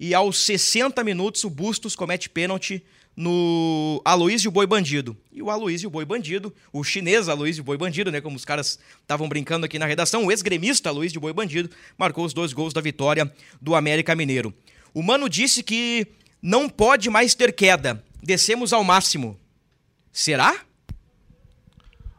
E 0.00 0.12
aos 0.12 0.38
60 0.38 1.04
minutos, 1.04 1.44
o 1.44 1.50
Bustos 1.50 1.94
comete 1.94 2.28
pênalti 2.28 2.84
no 3.16 4.02
Aloysio 4.04 4.50
Boi 4.50 4.66
Bandido. 4.66 5.16
E 5.32 5.40
o 5.40 5.48
Aloysio 5.48 5.88
Boi 5.88 6.04
Bandido, 6.04 6.52
o 6.72 6.82
chinês 6.82 7.28
Aloysio 7.28 7.62
Boi 7.62 7.76
Bandido, 7.76 8.10
né, 8.10 8.20
como 8.20 8.34
os 8.34 8.44
caras 8.44 8.80
estavam 9.00 9.28
brincando 9.28 9.64
aqui 9.64 9.78
na 9.78 9.86
redação, 9.86 10.26
o 10.26 10.32
ex-gremista 10.32 10.88
Aloysio 10.88 11.20
Boi 11.20 11.32
Bandido, 11.32 11.70
marcou 11.96 12.24
os 12.24 12.34
dois 12.34 12.52
gols 12.52 12.72
da 12.72 12.80
vitória 12.80 13.32
do 13.62 13.76
América 13.76 14.16
Mineiro. 14.16 14.52
O 14.94 15.02
Mano 15.02 15.28
disse 15.28 15.62
que 15.62 16.06
não 16.40 16.68
pode 16.68 17.10
mais 17.10 17.34
ter 17.34 17.52
queda. 17.52 18.02
Descemos 18.22 18.72
ao 18.72 18.84
máximo. 18.84 19.38
Será? 20.12 20.54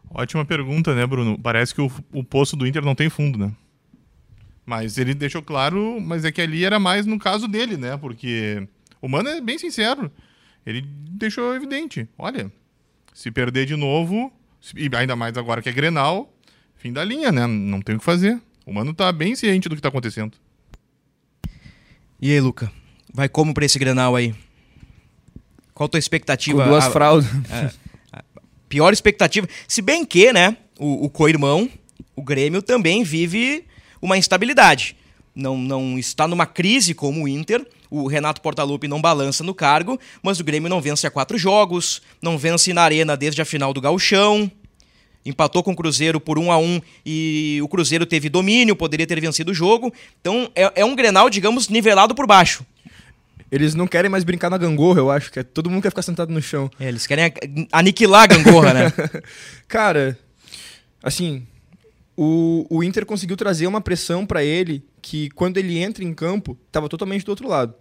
Ótima 0.09 0.45
pergunta, 0.45 0.93
né, 0.93 1.07
Bruno? 1.07 1.39
Parece 1.39 1.73
que 1.73 1.81
o, 1.81 1.89
o 2.11 2.23
poço 2.23 2.57
do 2.57 2.67
Inter 2.67 2.83
não 2.83 2.93
tem 2.93 3.09
fundo, 3.09 3.39
né? 3.39 3.51
Mas 4.65 4.97
ele 4.97 5.13
deixou 5.13 5.41
claro, 5.41 6.01
mas 6.01 6.25
é 6.25 6.31
que 6.31 6.41
ali 6.41 6.65
era 6.65 6.79
mais 6.79 7.05
no 7.05 7.17
caso 7.17 7.47
dele, 7.47 7.77
né? 7.77 7.95
Porque 7.97 8.67
o 9.01 9.07
Mano 9.07 9.29
é 9.29 9.39
bem 9.39 9.57
sincero. 9.57 10.11
Ele 10.65 10.81
deixou 10.81 11.55
evidente. 11.55 12.09
Olha, 12.17 12.51
se 13.13 13.31
perder 13.31 13.65
de 13.65 13.75
novo, 13.75 14.33
e 14.75 14.89
ainda 14.95 15.15
mais 15.15 15.37
agora 15.37 15.61
que 15.61 15.69
é 15.69 15.71
Grenal, 15.71 16.33
fim 16.75 16.91
da 16.91 17.03
linha, 17.05 17.31
né? 17.31 17.47
Não 17.47 17.79
tem 17.79 17.95
o 17.95 17.99
que 17.99 18.05
fazer. 18.05 18.41
O 18.65 18.73
Mano 18.73 18.93
tá 18.93 19.11
bem 19.11 19.35
ciente 19.35 19.69
do 19.69 19.75
que 19.75 19.81
tá 19.81 19.89
acontecendo. 19.89 20.37
E 22.21 22.31
aí, 22.31 22.39
Luca? 22.39 22.71
Vai 23.13 23.29
como 23.29 23.53
pra 23.53 23.65
esse 23.65 23.79
Grenal 23.79 24.15
aí? 24.15 24.33
Qual 25.73 25.85
a 25.85 25.89
tua 25.89 25.99
expectativa? 25.99 26.63
Com 26.63 26.69
duas 26.69 26.85
A- 26.85 26.91
fraldas. 26.91 27.27
pior 28.69 28.93
expectativa. 28.93 29.47
Se 29.67 29.81
bem 29.81 30.05
que, 30.05 30.31
né, 30.33 30.57
o, 30.79 31.05
o 31.05 31.09
co-irmão, 31.09 31.69
o 32.15 32.21
Grêmio, 32.21 32.61
também 32.61 33.03
vive 33.03 33.65
uma 34.01 34.17
instabilidade. 34.17 34.95
Não, 35.35 35.57
não 35.57 35.99
está 35.99 36.27
numa 36.27 36.45
crise 36.45 36.93
como 36.93 37.23
o 37.23 37.27
Inter. 37.27 37.65
O 37.89 38.07
Renato 38.07 38.41
Portaluppi 38.41 38.87
não 38.87 39.01
balança 39.01 39.43
no 39.43 39.53
cargo, 39.53 39.99
mas 40.23 40.39
o 40.39 40.43
Grêmio 40.43 40.69
não 40.69 40.81
vence 40.81 41.05
há 41.05 41.11
quatro 41.11 41.37
jogos, 41.37 42.01
não 42.21 42.37
vence 42.37 42.73
na 42.73 42.81
arena 42.81 43.15
desde 43.15 43.41
a 43.41 43.45
final 43.45 43.73
do 43.73 43.79
Gauchão. 43.81 44.49
Empatou 45.25 45.63
com 45.63 45.71
o 45.71 45.75
Cruzeiro 45.75 46.19
por 46.19 46.37
1 46.37 46.51
a 46.51 46.57
1 46.57 46.81
e 47.05 47.59
o 47.63 47.67
Cruzeiro 47.67 48.05
teve 48.05 48.29
domínio, 48.29 48.75
poderia 48.75 49.07
ter 49.07 49.19
vencido 49.19 49.51
o 49.51 49.53
jogo. 49.53 49.91
Então 50.21 50.51
é, 50.55 50.81
é 50.81 50.85
um 50.85 50.95
Grenal, 50.95 51.29
digamos, 51.29 51.67
nivelado 51.67 52.13
por 52.13 52.27
baixo. 52.27 52.65
Eles 53.51 53.73
não 53.73 53.87
querem 53.87 54.09
mais 54.09 54.23
brincar 54.23 54.49
na 54.49 54.57
gangorra, 54.57 54.99
eu 54.99 55.09
acho, 55.09 55.31
que 55.31 55.39
é, 55.39 55.43
todo 55.43 55.69
mundo 55.69 55.81
quer 55.81 55.89
ficar 55.89 56.01
sentado 56.01 56.31
no 56.31 56.41
chão. 56.41 56.69
É, 56.79 56.87
eles 56.87 57.07
querem 57.07 57.31
aniquilar 57.71 58.23
a 58.23 58.27
gangorra, 58.27 58.73
né? 58.73 58.93
Cara, 59.67 60.17
assim, 61.01 61.45
o, 62.17 62.65
o 62.69 62.83
Inter 62.83 63.05
conseguiu 63.05 63.37
trazer 63.37 63.67
uma 63.67 63.81
pressão 63.81 64.25
pra 64.25 64.43
ele 64.43 64.83
que 65.01 65.29
quando 65.31 65.57
ele 65.57 65.77
entra 65.77 66.03
em 66.03 66.13
campo, 66.13 66.57
tava 66.71 66.89
totalmente 66.89 67.25
do 67.25 67.29
outro 67.29 67.47
lado. 67.47 67.73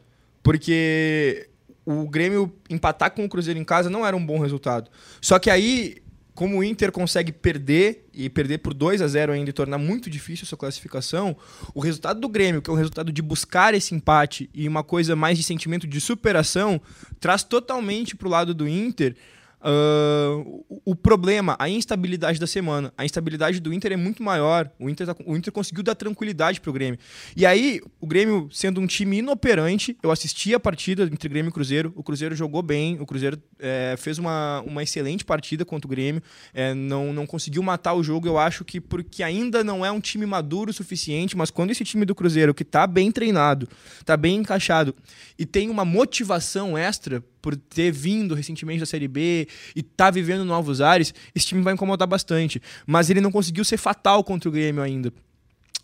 Porque 0.42 1.48
o 1.86 2.08
Grêmio 2.08 2.52
empatar 2.68 3.10
com 3.10 3.24
o 3.24 3.28
Cruzeiro 3.28 3.58
em 3.58 3.64
casa 3.64 3.88
não 3.88 4.06
era 4.06 4.16
um 4.16 4.24
bom 4.24 4.38
resultado. 4.38 4.90
Só 5.20 5.38
que 5.38 5.50
aí, 5.50 5.96
como 6.34 6.58
o 6.58 6.64
Inter 6.64 6.90
consegue 6.90 7.30
perder 7.30 8.06
e 8.12 8.28
perder 8.28 8.58
por 8.58 8.74
2 8.74 9.00
a 9.00 9.06
0 9.06 9.32
ainda 9.32 9.50
e 9.50 9.52
tornar 9.52 9.78
muito 9.78 10.10
difícil 10.10 10.44
a 10.44 10.48
sua 10.48 10.58
classificação, 10.58 11.36
o 11.72 11.80
resultado 11.80 12.20
do 12.20 12.28
Grêmio, 12.28 12.60
que 12.60 12.68
é 12.68 12.72
um 12.72 12.76
resultado 12.76 13.12
de 13.12 13.22
buscar 13.22 13.72
esse 13.74 13.94
empate 13.94 14.50
e 14.52 14.66
uma 14.66 14.82
coisa 14.82 15.14
mais 15.14 15.38
de 15.38 15.44
sentimento 15.44 15.86
de 15.86 16.00
superação, 16.00 16.80
traz 17.20 17.44
totalmente 17.44 18.16
pro 18.16 18.28
lado 18.28 18.52
do 18.52 18.68
Inter 18.68 19.14
ah, 19.66 20.44
o, 20.84 20.94
problema, 20.94 21.56
a 21.58 21.70
instabilidade 21.70 22.38
da 22.38 22.46
semana. 22.46 22.92
A 22.98 23.04
instabilidade 23.04 23.60
do 23.60 23.72
Inter 23.72 23.92
é 23.92 23.96
muito 23.96 24.22
maior. 24.22 24.70
O 24.78 24.90
Inter, 24.90 25.06
tá- 25.06 25.16
o 25.24 25.34
Inter 25.34 25.50
conseguiu 25.50 25.82
dar 25.82 25.94
tranquilidade 25.94 26.60
pro 26.60 26.70
Grêmio. 26.70 27.00
E 27.34 27.46
aí, 27.46 27.80
o 27.98 28.06
Grêmio 28.06 28.48
sendo 28.52 28.78
um 28.78 28.86
time 28.86 29.18
inoperante, 29.18 29.96
eu 30.02 30.10
assisti 30.10 30.54
a 30.54 30.60
partida 30.60 31.04
entre 31.04 31.30
Grêmio 31.30 31.48
e 31.48 31.52
Cruzeiro. 31.52 31.94
O 31.96 32.02
Cruzeiro 32.02 32.36
jogou 32.36 32.60
bem, 32.60 33.00
o 33.00 33.06
Cruzeiro 33.06 33.40
eh, 33.58 33.94
fez 33.96 34.18
uma, 34.18 34.60
uma 34.66 34.82
excelente 34.82 35.24
partida 35.24 35.64
contra 35.64 35.88
o 35.88 35.90
Grêmio. 35.90 36.22
Eh, 36.52 36.74
não, 36.74 37.14
não 37.14 37.26
conseguiu 37.26 37.62
matar 37.62 37.94
o 37.94 38.02
jogo, 38.02 38.28
eu 38.28 38.36
acho 38.36 38.66
que 38.66 38.78
porque 38.82 39.22
ainda 39.22 39.64
não 39.64 39.84
é 39.84 39.90
um 39.90 40.00
time 40.00 40.26
maduro 40.26 40.70
o 40.70 40.74
suficiente, 40.74 41.34
mas 41.36 41.50
quando 41.50 41.70
esse 41.70 41.84
time 41.84 42.04
do 42.04 42.14
Cruzeiro, 42.14 42.52
que 42.52 42.64
tá 42.64 42.86
bem 42.86 43.10
treinado, 43.10 43.66
tá 44.04 44.14
bem 44.14 44.36
encaixado 44.36 44.94
e 45.38 45.46
tem 45.46 45.70
uma 45.70 45.86
motivação 45.86 46.76
extra 46.76 47.24
por 47.44 47.54
ter 47.54 47.92
vindo 47.92 48.34
recentemente 48.34 48.80
da 48.80 48.86
Série 48.86 49.06
B 49.06 49.46
e 49.76 49.82
tá 49.82 50.10
vivendo 50.10 50.46
novos 50.46 50.80
ares, 50.80 51.12
esse 51.34 51.44
time 51.44 51.60
vai 51.60 51.74
incomodar 51.74 52.08
bastante. 52.08 52.58
Mas 52.86 53.10
ele 53.10 53.20
não 53.20 53.30
conseguiu 53.30 53.62
ser 53.66 53.76
fatal 53.76 54.24
contra 54.24 54.48
o 54.48 54.52
Grêmio 54.52 54.82
ainda. 54.82 55.12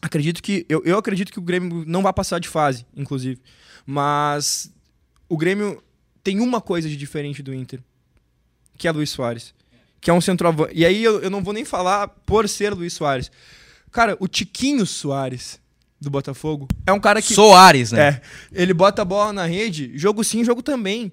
Acredito 0.01 0.43
que. 0.43 0.65
Eu, 0.71 0.83
eu 0.87 0.97
acredito 0.97 1.31
que 1.31 1.39
o 1.39 1.43
Grêmio 1.43 1.85
não 1.87 2.01
vai 2.01 2.15
passar 2.15 2.39
de 2.39 2.49
fase, 2.49 2.87
inclusive. 2.97 3.39
Mas 3.85 4.73
o 5.29 5.37
Grêmio 5.37 5.83
tem 6.25 6.41
uma 6.41 6.63
coisa 6.63 6.89
de 6.89 6.97
diferente 6.97 7.43
do 7.43 7.53
Inter, 7.53 7.83
que 8.79 8.89
é 8.89 8.91
Luiz 8.91 9.11
Soares. 9.11 9.53
Que 10.01 10.09
é 10.09 10.15
um 10.15 10.21
centroavante. 10.23 10.73
E 10.75 10.87
aí 10.87 11.05
eu, 11.05 11.21
eu 11.21 11.29
não 11.29 11.45
vou 11.45 11.53
nem 11.53 11.67
falar 11.67 12.09
por 12.09 12.49
ser 12.49 12.73
Luiz 12.73 12.95
Soares. 12.95 13.31
Cara, 13.93 14.17
o 14.19 14.27
Tiquinho 14.27 14.87
Soares 14.87 15.61
do 16.01 16.09
Botafogo 16.09 16.67
é 16.87 16.93
um 16.93 17.01
cara 17.01 17.21
que. 17.21 17.35
Soares, 17.35 17.93
né? 17.93 18.23
É. 18.51 18.63
Ele 18.63 18.73
bota 18.73 19.03
a 19.03 19.05
bola 19.05 19.31
na 19.31 19.45
rede, 19.45 19.93
jogo 19.99 20.25
sim, 20.25 20.43
jogo 20.43 20.63
também. 20.63 21.13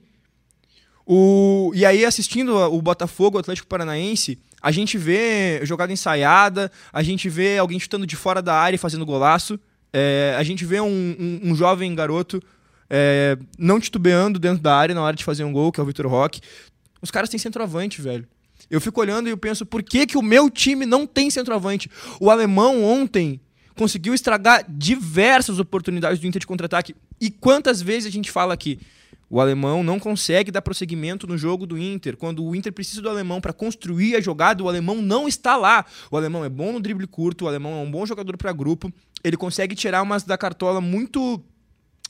O, 1.10 1.72
e 1.74 1.86
aí, 1.86 2.04
assistindo 2.04 2.54
o 2.54 2.82
Botafogo, 2.82 3.38
o 3.38 3.39
Atlético 3.39 3.67
Paranaense, 3.67 4.38
A 4.62 4.72
gente 4.72 4.98
vê 4.98 5.62
jogada 5.63 5.93
ensaiada, 5.93 6.72
a 6.91 7.04
gente 7.04 7.30
vê 7.30 7.58
alguém 7.58 7.80
chutando 7.80 8.08
de 8.08 8.15
fora 8.15 8.41
da 8.41 8.56
área 8.56 8.76
e 8.76 8.80
fazendo 8.80 9.06
golaço. 9.06 9.60
É, 9.93 10.36
a 10.38 10.43
gente 10.43 10.65
vê 10.65 10.82
um, 10.82 10.88
um, 10.88 11.39
um 11.52 11.56
jovem 11.56 11.93
garoto 11.93 12.41
é, 12.89 13.38
não 13.58 13.80
titubeando 13.80 14.39
dentro 14.39 14.62
da 14.62 14.76
área 14.76 14.96
na 14.96 15.02
hora 15.02 15.15
de 15.15 15.24
fazer 15.24 15.43
um 15.43 15.54
gol, 15.54 15.72
que 15.72 15.80
é 15.80 15.84
o 15.84 15.86
Vitor 15.86 16.08
Roque. 16.08 16.41
Os 17.02 17.12
caras 17.12 17.30
têm 17.30 17.39
centroavante, 17.39 18.02
velho. 18.02 18.28
Eu 18.70 18.82
fico 18.82 19.00
olhando 19.00 19.28
e 19.28 19.30
eu 19.30 19.38
penso, 19.38 19.65
por 19.65 19.84
que, 19.84 20.08
que 20.08 20.17
o 20.17 20.22
meu 20.22 20.50
time 20.50 20.86
não 20.86 21.06
tem 21.06 21.30
centroavante? 21.30 21.89
O 22.20 22.32
alemão 22.32 22.84
ontem 22.84 23.39
conseguiu 23.76 24.13
estragar 24.13 24.65
diversas 24.67 25.60
oportunidades 25.60 26.20
do 26.20 26.26
Inter 26.26 26.39
de 26.39 26.48
contra-ataque. 26.48 26.96
E 27.22 27.30
quantas 27.30 27.82
vezes 27.82 28.08
a 28.08 28.12
gente 28.12 28.32
fala 28.32 28.56
aqui? 28.56 28.80
O 29.29 29.41
alemão 29.41 29.83
não 29.83 29.99
consegue 29.99 30.51
dar 30.51 30.61
prosseguimento 30.61 31.27
no 31.27 31.37
jogo 31.37 31.65
do 31.65 31.77
Inter. 31.77 32.15
Quando 32.15 32.43
o 32.43 32.55
Inter 32.55 32.71
precisa 32.71 33.01
do 33.01 33.09
alemão 33.09 33.41
para 33.41 33.51
construir 33.51 34.15
a 34.15 34.21
jogada, 34.21 34.63
o 34.63 34.69
alemão 34.69 35.01
não 35.01 35.27
está 35.27 35.57
lá. 35.57 35.85
O 36.09 36.17
alemão 36.17 36.45
é 36.45 36.49
bom 36.49 36.73
no 36.73 36.79
drible 36.79 37.07
curto, 37.07 37.45
o 37.45 37.47
alemão 37.47 37.73
é 37.73 37.83
um 37.83 37.91
bom 37.91 38.05
jogador 38.05 38.37
para 38.37 38.53
grupo. 38.53 38.91
Ele 39.23 39.35
consegue 39.35 39.75
tirar 39.75 40.01
umas 40.01 40.23
da 40.23 40.37
cartola 40.37 40.79
muito 40.79 41.43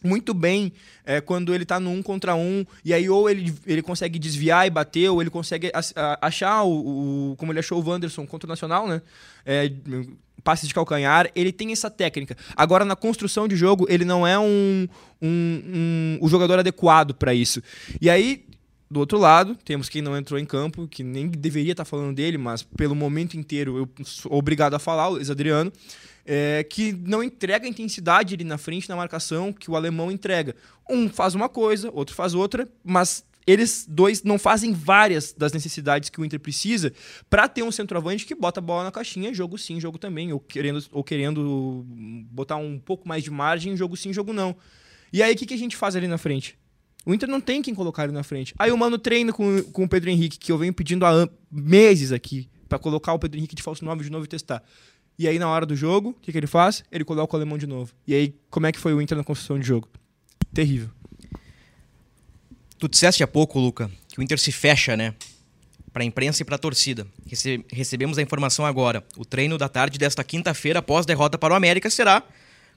muito 0.03 0.31
bem 0.31 0.71
é, 1.03 1.19
quando 1.19 1.55
ele 1.55 1.65
tá 1.65 1.79
no 1.79 1.89
um 1.89 2.03
contra 2.03 2.35
um, 2.35 2.63
e 2.85 2.93
aí 2.93 3.09
ou 3.09 3.27
ele, 3.27 3.51
ele 3.65 3.81
consegue 3.81 4.19
desviar 4.19 4.67
e 4.67 4.69
bater, 4.69 5.09
ou 5.09 5.21
ele 5.21 5.29
consegue 5.31 5.71
achar 6.21 6.63
o, 6.63 7.31
o 7.31 7.35
como 7.35 7.51
ele 7.51 7.59
achou 7.59 7.81
o 7.81 7.89
Wanderson 7.89 8.25
contra 8.27 8.45
o 8.45 8.49
Nacional, 8.49 8.87
né? 8.87 9.01
É, 9.43 9.71
passe 10.47 10.65
de 10.65 10.73
calcanhar, 10.73 11.29
ele 11.35 11.51
tem 11.51 11.73
essa 11.73 11.91
técnica. 11.91 12.37
Agora, 12.55 12.85
na 12.85 12.95
construção 12.95 13.49
de 13.49 13.57
jogo, 13.57 13.85
ele 13.89 14.05
não 14.05 14.25
é 14.25 14.39
um, 14.39 14.87
um, 15.21 15.61
um 15.67 16.17
o 16.21 16.29
jogador 16.29 16.57
adequado 16.57 17.13
para 17.13 17.33
isso. 17.33 17.61
E 17.99 18.09
aí, 18.09 18.45
do 18.89 19.01
outro 19.01 19.17
lado, 19.17 19.57
temos 19.65 19.89
quem 19.89 20.01
não 20.01 20.15
entrou 20.15 20.39
em 20.39 20.45
campo, 20.45 20.87
que 20.87 21.03
nem 21.03 21.27
deveria 21.27 21.73
estar 21.73 21.83
tá 21.83 21.89
falando 21.89 22.15
dele, 22.15 22.37
mas 22.37 22.63
pelo 22.63 22.95
momento 22.95 23.35
inteiro 23.35 23.77
eu 23.77 24.05
sou 24.05 24.35
obrigado 24.35 24.73
a 24.73 24.79
falar, 24.79 25.09
o 25.09 25.15
Luiz 25.15 25.29
Adriano 25.29 25.69
é, 26.25 26.63
que 26.63 26.93
não 26.93 27.21
entrega 27.21 27.65
a 27.65 27.69
intensidade 27.69 28.33
ali 28.33 28.45
na 28.45 28.57
frente 28.57 28.87
na 28.87 28.95
marcação 28.95 29.51
que 29.51 29.69
o 29.69 29.75
alemão 29.75 30.09
entrega. 30.09 30.55
Um 30.89 31.09
faz 31.09 31.35
uma 31.35 31.49
coisa, 31.49 31.91
outro 31.93 32.15
faz 32.15 32.33
outra, 32.33 32.65
mas 32.85 33.21
eles 33.47 33.85
dois 33.89 34.23
não 34.23 34.37
fazem 34.37 34.73
várias 34.73 35.31
das 35.31 35.53
necessidades 35.53 36.09
que 36.09 36.19
o 36.19 36.25
Inter 36.25 36.39
precisa 36.39 36.91
para 37.29 37.47
ter 37.47 37.63
um 37.63 37.71
centroavante 37.71 38.25
que 38.25 38.35
bota 38.35 38.59
a 38.59 38.61
bola 38.61 38.83
na 38.83 38.91
caixinha, 38.91 39.33
jogo 39.33 39.57
sim, 39.57 39.79
jogo 39.79 39.97
também, 39.97 40.33
ou 40.33 40.39
querendo, 40.39 40.83
ou 40.91 41.01
querendo 41.01 41.85
botar 42.29 42.57
um 42.57 42.77
pouco 42.77 43.07
mais 43.07 43.23
de 43.23 43.31
margem, 43.31 43.77
jogo 43.77 43.95
sim, 43.95 44.11
jogo 44.11 44.33
não. 44.33 44.55
E 45.13 45.23
aí 45.23 45.33
o 45.33 45.37
que, 45.37 45.45
que 45.45 45.53
a 45.53 45.57
gente 45.57 45.77
faz 45.77 45.95
ali 45.95 46.07
na 46.07 46.17
frente? 46.17 46.59
O 47.05 47.13
Inter 47.13 47.29
não 47.29 47.39
tem 47.39 47.61
quem 47.61 47.73
colocar 47.73 48.03
ele 48.03 48.11
na 48.11 48.21
frente. 48.21 48.53
Aí 48.59 48.69
o 48.69 48.77
Mano 48.77 48.97
treina 48.97 49.31
com, 49.31 49.63
com 49.71 49.85
o 49.85 49.89
Pedro 49.89 50.09
Henrique, 50.09 50.37
que 50.37 50.51
eu 50.51 50.57
venho 50.57 50.73
pedindo 50.73 51.05
há 51.05 51.29
meses 51.49 52.11
aqui, 52.11 52.49
para 52.67 52.77
colocar 52.77 53.13
o 53.13 53.19
Pedro 53.19 53.37
Henrique 53.37 53.55
de 53.55 53.63
falso 53.63 53.85
9 53.85 54.03
de 54.03 54.11
novo 54.11 54.25
e 54.25 54.27
testar. 54.27 54.61
E 55.17 55.25
aí, 55.25 55.39
na 55.39 55.47
hora 55.49 55.65
do 55.65 55.73
jogo, 55.73 56.09
o 56.09 56.13
que, 56.15 56.33
que 56.33 56.37
ele 56.37 56.47
faz? 56.47 56.83
Ele 56.91 57.05
coloca 57.05 57.33
o 57.33 57.37
alemão 57.37 57.57
de 57.57 57.65
novo. 57.65 57.93
E 58.05 58.13
aí, 58.13 58.35
como 58.49 58.67
é 58.67 58.73
que 58.73 58.77
foi 58.77 58.93
o 58.93 59.01
Inter 59.01 59.17
na 59.17 59.23
construção 59.23 59.57
de 59.57 59.65
jogo? 59.65 59.87
Terrível. 60.53 60.89
Tu 62.79 62.87
disseste 62.87 63.23
há 63.23 63.27
pouco, 63.27 63.59
Luca, 63.59 63.89
que 64.07 64.19
o 64.19 64.23
Inter 64.23 64.37
se 64.37 64.51
fecha, 64.51 64.95
né? 64.95 65.15
Para 65.91 66.03
a 66.03 66.05
imprensa 66.05 66.43
e 66.43 66.45
para 66.45 66.55
a 66.55 66.59
torcida. 66.59 67.07
Rece 67.25 67.65
recebemos 67.71 68.19
a 68.19 68.21
informação 68.21 68.65
agora. 68.65 69.03
O 69.17 69.25
treino 69.25 69.57
da 69.57 69.67
tarde 69.67 69.97
desta 69.97 70.23
quinta-feira, 70.23 70.79
após 70.79 71.05
derrota 71.05 71.39
para 71.39 71.53
o 71.53 71.57
América, 71.57 71.89
será 71.89 72.21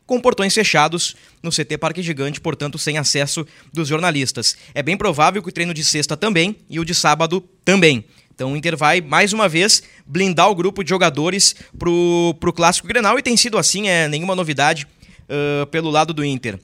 com 0.06 0.18
portões 0.18 0.54
fechados 0.54 1.14
no 1.42 1.50
CT 1.50 1.76
Parque 1.78 2.02
Gigante, 2.02 2.40
portanto 2.40 2.78
sem 2.78 2.96
acesso 2.96 3.46
dos 3.72 3.88
jornalistas. 3.88 4.56
É 4.74 4.82
bem 4.82 4.96
provável 4.96 5.42
que 5.42 5.50
o 5.50 5.52
treino 5.52 5.74
de 5.74 5.84
sexta 5.84 6.16
também 6.16 6.56
e 6.68 6.80
o 6.80 6.84
de 6.84 6.94
sábado 6.94 7.40
também. 7.64 8.04
Então 8.34 8.54
o 8.54 8.56
Inter 8.56 8.76
vai, 8.76 9.02
mais 9.02 9.34
uma 9.34 9.48
vez, 9.48 9.82
blindar 10.06 10.50
o 10.50 10.54
grupo 10.54 10.82
de 10.82 10.88
jogadores 10.88 11.54
pro, 11.78 12.34
pro 12.40 12.54
Clássico 12.54 12.88
Grenal 12.88 13.18
e 13.18 13.22
tem 13.22 13.36
sido 13.36 13.58
assim, 13.58 13.86
é 13.86 14.08
nenhuma 14.08 14.34
novidade 14.34 14.86
uh, 15.28 15.66
pelo 15.66 15.90
lado 15.90 16.14
do 16.14 16.24
Inter. 16.24 16.58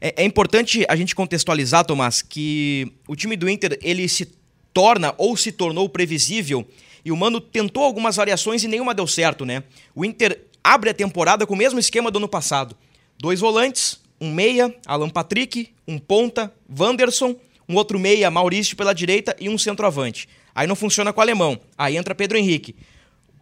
É, 0.00 0.22
é, 0.22 0.24
importante 0.24 0.84
a 0.88 0.96
gente 0.96 1.14
contextualizar, 1.14 1.84
Tomás, 1.84 2.22
que 2.22 2.90
o 3.06 3.14
time 3.14 3.36
do 3.36 3.48
Inter 3.48 3.78
ele 3.82 4.08
se 4.08 4.28
torna 4.72 5.14
ou 5.18 5.36
se 5.36 5.52
tornou 5.52 5.88
previsível 5.88 6.66
e 7.04 7.12
o 7.12 7.16
Mano 7.16 7.40
tentou 7.40 7.84
algumas 7.84 8.16
variações 8.16 8.64
e 8.64 8.68
nenhuma 8.68 8.94
deu 8.94 9.06
certo, 9.06 9.44
né? 9.44 9.62
O 9.94 10.04
Inter 10.04 10.40
abre 10.62 10.90
a 10.90 10.94
temporada 10.94 11.46
com 11.46 11.54
o 11.54 11.56
mesmo 11.56 11.78
esquema 11.78 12.10
do 12.10 12.18
ano 12.18 12.28
passado. 12.28 12.76
Dois 13.18 13.40
volantes, 13.40 14.00
um 14.20 14.32
meia, 14.32 14.74
Alan 14.86 15.08
Patrick, 15.08 15.72
um 15.86 15.98
ponta, 15.98 16.52
Wanderson, 16.78 17.36
um 17.68 17.74
outro 17.74 17.98
meia, 17.98 18.30
Maurício 18.30 18.76
pela 18.76 18.94
direita 18.94 19.34
e 19.40 19.48
um 19.48 19.56
centroavante. 19.56 20.28
Aí 20.54 20.66
não 20.66 20.76
funciona 20.76 21.12
com 21.12 21.20
o 21.20 21.22
alemão. 21.22 21.58
Aí 21.76 21.96
entra 21.96 22.14
Pedro 22.14 22.36
Henrique. 22.36 22.74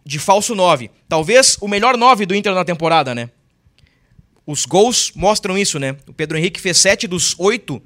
De 0.05 0.19
falso 0.19 0.55
9. 0.55 0.89
Talvez 1.07 1.57
o 1.59 1.67
melhor 1.67 1.97
9 1.97 2.25
do 2.25 2.35
Inter 2.35 2.53
na 2.53 2.63
temporada, 2.63 3.13
né? 3.13 3.29
Os 4.49 4.65
gols 4.65 5.11
mostram 5.15 5.55
isso, 5.55 5.77
né? 5.77 5.95
O 6.07 6.13
Pedro 6.13 6.35
Henrique 6.35 6.59
fez 6.59 6.75
7 6.79 7.07
dos 7.07 7.35
8 7.37 7.79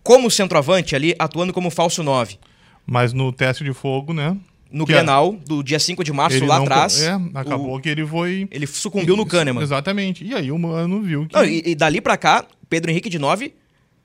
como 0.00 0.30
centroavante 0.30 0.94
ali, 0.94 1.12
atuando 1.18 1.52
como 1.52 1.70
falso 1.70 2.04
9. 2.04 2.38
Mas 2.86 3.12
no 3.12 3.32
teste 3.32 3.64
de 3.64 3.72
fogo, 3.72 4.12
né? 4.12 4.36
No 4.70 4.86
que 4.86 4.92
Grenal, 4.92 5.34
é... 5.34 5.44
do 5.44 5.60
dia 5.60 5.80
5 5.80 6.04
de 6.04 6.12
março, 6.12 6.36
ele 6.36 6.46
lá 6.46 6.58
atrás. 6.58 7.02
É, 7.02 7.18
acabou 7.34 7.78
o... 7.78 7.80
que 7.80 7.88
ele 7.88 8.06
foi. 8.06 8.46
Ele 8.52 8.64
sucumbiu 8.64 9.16
no 9.16 9.26
Kahneman. 9.26 9.60
Exatamente. 9.60 10.24
E 10.24 10.32
aí 10.32 10.52
o 10.52 10.58
Mano 10.58 11.02
viu 11.02 11.26
que. 11.26 11.34
Não, 11.34 11.44
e, 11.44 11.64
e, 11.66 11.74
dali 11.74 12.00
pra 12.00 12.16
cá, 12.16 12.46
Pedro 12.70 12.92
Henrique 12.92 13.08
de 13.08 13.18
9, 13.18 13.52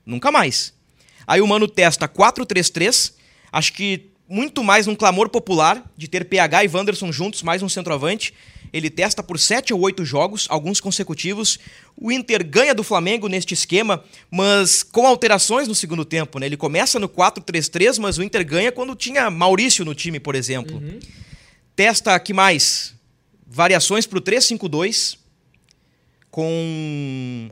nunca 0.04 0.32
mais. 0.32 0.74
Aí 1.28 1.40
o 1.40 1.46
Mano 1.46 1.68
testa 1.68 2.08
4-3-3. 2.08 3.14
Acho 3.52 3.72
que 3.72 4.10
muito 4.30 4.62
mais 4.62 4.86
num 4.86 4.94
clamor 4.94 5.28
popular 5.28 5.84
de 5.96 6.06
ter 6.06 6.24
PH 6.24 6.64
e 6.64 6.68
Wanderson 6.68 7.10
juntos, 7.10 7.42
mais 7.42 7.64
um 7.64 7.68
centroavante. 7.68 8.32
Ele 8.72 8.88
testa 8.88 9.24
por 9.24 9.36
sete 9.40 9.74
ou 9.74 9.80
oito 9.80 10.04
jogos, 10.04 10.46
alguns 10.48 10.80
consecutivos. 10.80 11.58
O 11.96 12.12
Inter 12.12 12.46
ganha 12.46 12.72
do 12.72 12.84
Flamengo 12.84 13.26
neste 13.26 13.54
esquema, 13.54 14.04
mas 14.30 14.84
com 14.84 15.04
alterações 15.04 15.66
no 15.66 15.74
segundo 15.74 16.04
tempo. 16.04 16.38
Né? 16.38 16.46
Ele 16.46 16.56
começa 16.56 16.96
no 17.00 17.08
4-3-3, 17.08 17.98
mas 17.98 18.18
o 18.18 18.22
Inter 18.22 18.46
ganha 18.46 18.70
quando 18.70 18.94
tinha 18.94 19.28
Maurício 19.28 19.84
no 19.84 19.96
time, 19.96 20.20
por 20.20 20.36
exemplo. 20.36 20.76
Uhum. 20.76 21.00
Testa 21.74 22.16
que 22.20 22.32
mais? 22.32 22.94
Variações 23.44 24.06
para 24.06 24.18
o 24.18 24.22
3-5-2, 24.22 25.18
com 26.30 27.50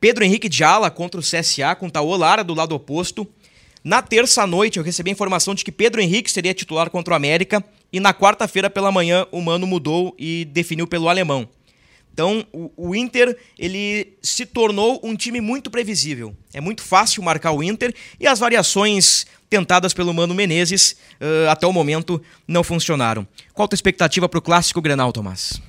Pedro 0.00 0.24
Henrique 0.24 0.48
de 0.48 0.64
ala 0.64 0.90
contra 0.90 1.20
o 1.20 1.22
CSA, 1.22 1.76
com 1.78 1.88
Taô 1.88 2.16
Lara 2.16 2.42
do 2.42 2.52
lado 2.52 2.74
oposto. 2.74 3.24
Na 3.86 4.02
terça-noite, 4.02 4.78
eu 4.78 4.82
recebi 4.82 5.10
a 5.10 5.12
informação 5.12 5.54
de 5.54 5.64
que 5.64 5.70
Pedro 5.70 6.00
Henrique 6.00 6.28
seria 6.28 6.52
titular 6.52 6.90
contra 6.90 7.14
o 7.14 7.16
América. 7.16 7.64
E 7.92 8.00
na 8.00 8.12
quarta-feira 8.12 8.68
pela 8.68 8.90
manhã, 8.90 9.28
o 9.30 9.40
Mano 9.40 9.64
mudou 9.64 10.12
e 10.18 10.44
definiu 10.44 10.88
pelo 10.88 11.08
alemão. 11.08 11.48
Então, 12.12 12.44
o, 12.52 12.72
o, 12.76 12.96
Inter 12.96 13.38
ele 13.56 14.18
se 14.20 14.44
tornou 14.44 14.98
um 15.04 15.14
time 15.14 15.40
muito 15.40 15.70
previsível. 15.70 16.34
É 16.52 16.60
muito 16.60 16.82
fácil 16.82 17.22
marcar 17.22 17.52
o 17.52 17.62
Inter 17.62 17.94
e 18.18 18.26
as 18.26 18.40
variações 18.40 19.24
tentadas 19.48 19.94
pelo 19.94 20.12
Mano 20.12 20.34
Menezes 20.34 20.96
uh, 21.20 21.48
até 21.48 21.64
o 21.64 21.72
momento 21.72 22.20
não 22.48 22.64
funcionaram. 22.64 23.24
Qual 23.54 23.66
a 23.66 23.68
tua 23.68 23.76
expectativa 23.76 24.28
para 24.28 24.38
o 24.38 24.42
clássico 24.42 24.82
Grenal, 24.82 25.12
Tomás? 25.12 25.62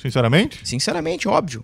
Sinceramente? 0.00 0.66
Sinceramente, 0.66 1.28
óbvio 1.28 1.62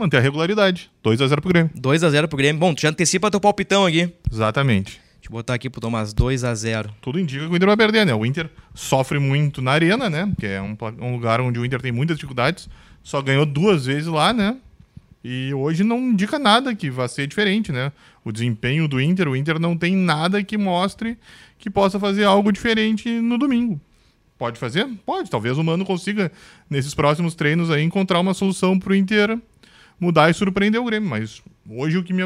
manter 0.00 0.16
a 0.16 0.20
regularidade. 0.20 0.90
2x0 1.04 1.40
pro 1.40 1.48
Grêmio. 1.48 1.70
2x0 1.76 2.26
pro 2.26 2.36
Grêmio. 2.36 2.58
Bom, 2.58 2.74
tu 2.74 2.80
já 2.80 2.88
antecipa 2.88 3.30
teu 3.30 3.40
palpitão 3.40 3.86
aqui. 3.86 4.12
Exatamente. 4.30 5.00
Deixa 5.20 5.28
eu 5.28 5.32
botar 5.32 5.54
aqui 5.54 5.68
pro 5.68 5.80
Tomás, 5.80 6.14
2x0. 6.14 6.90
Tudo 7.00 7.20
indica 7.20 7.46
que 7.46 7.52
o 7.52 7.56
Inter 7.56 7.68
vai 7.68 7.76
perder, 7.76 8.06
né? 8.06 8.14
O 8.14 8.24
Inter 8.24 8.48
sofre 8.74 9.18
muito 9.18 9.60
na 9.60 9.72
arena, 9.72 10.08
né? 10.08 10.32
Que 10.38 10.46
é 10.46 10.62
um, 10.62 10.76
um 11.00 11.12
lugar 11.12 11.40
onde 11.40 11.58
o 11.58 11.64
Inter 11.64 11.80
tem 11.80 11.92
muitas 11.92 12.16
dificuldades. 12.16 12.68
Só 13.02 13.20
ganhou 13.20 13.44
duas 13.44 13.86
vezes 13.86 14.06
lá, 14.06 14.32
né? 14.32 14.56
E 15.22 15.52
hoje 15.52 15.84
não 15.84 15.98
indica 15.98 16.38
nada 16.38 16.74
que 16.74 16.90
vai 16.90 17.06
ser 17.06 17.26
diferente, 17.26 17.70
né? 17.70 17.92
O 18.24 18.32
desempenho 18.32 18.88
do 18.88 19.00
Inter, 19.00 19.28
o 19.28 19.36
Inter 19.36 19.58
não 19.58 19.76
tem 19.76 19.94
nada 19.94 20.42
que 20.42 20.56
mostre 20.56 21.18
que 21.58 21.68
possa 21.68 22.00
fazer 22.00 22.24
algo 22.24 22.50
diferente 22.50 23.08
no 23.08 23.36
domingo. 23.36 23.78
Pode 24.38 24.58
fazer? 24.58 24.88
Pode. 25.04 25.28
Talvez 25.28 25.58
o 25.58 25.62
Mano 25.62 25.84
consiga, 25.84 26.32
nesses 26.68 26.94
próximos 26.94 27.34
treinos 27.34 27.70
aí, 27.70 27.82
encontrar 27.82 28.18
uma 28.18 28.32
solução 28.32 28.78
pro 28.78 28.94
Inter 28.94 29.38
mudar 30.00 30.30
e 30.30 30.34
surpreender 30.34 30.80
o 30.80 30.84
Grêmio. 30.84 31.08
Mas 31.08 31.42
hoje 31.68 31.98
o 31.98 32.02
que, 32.02 32.12
me, 32.12 32.22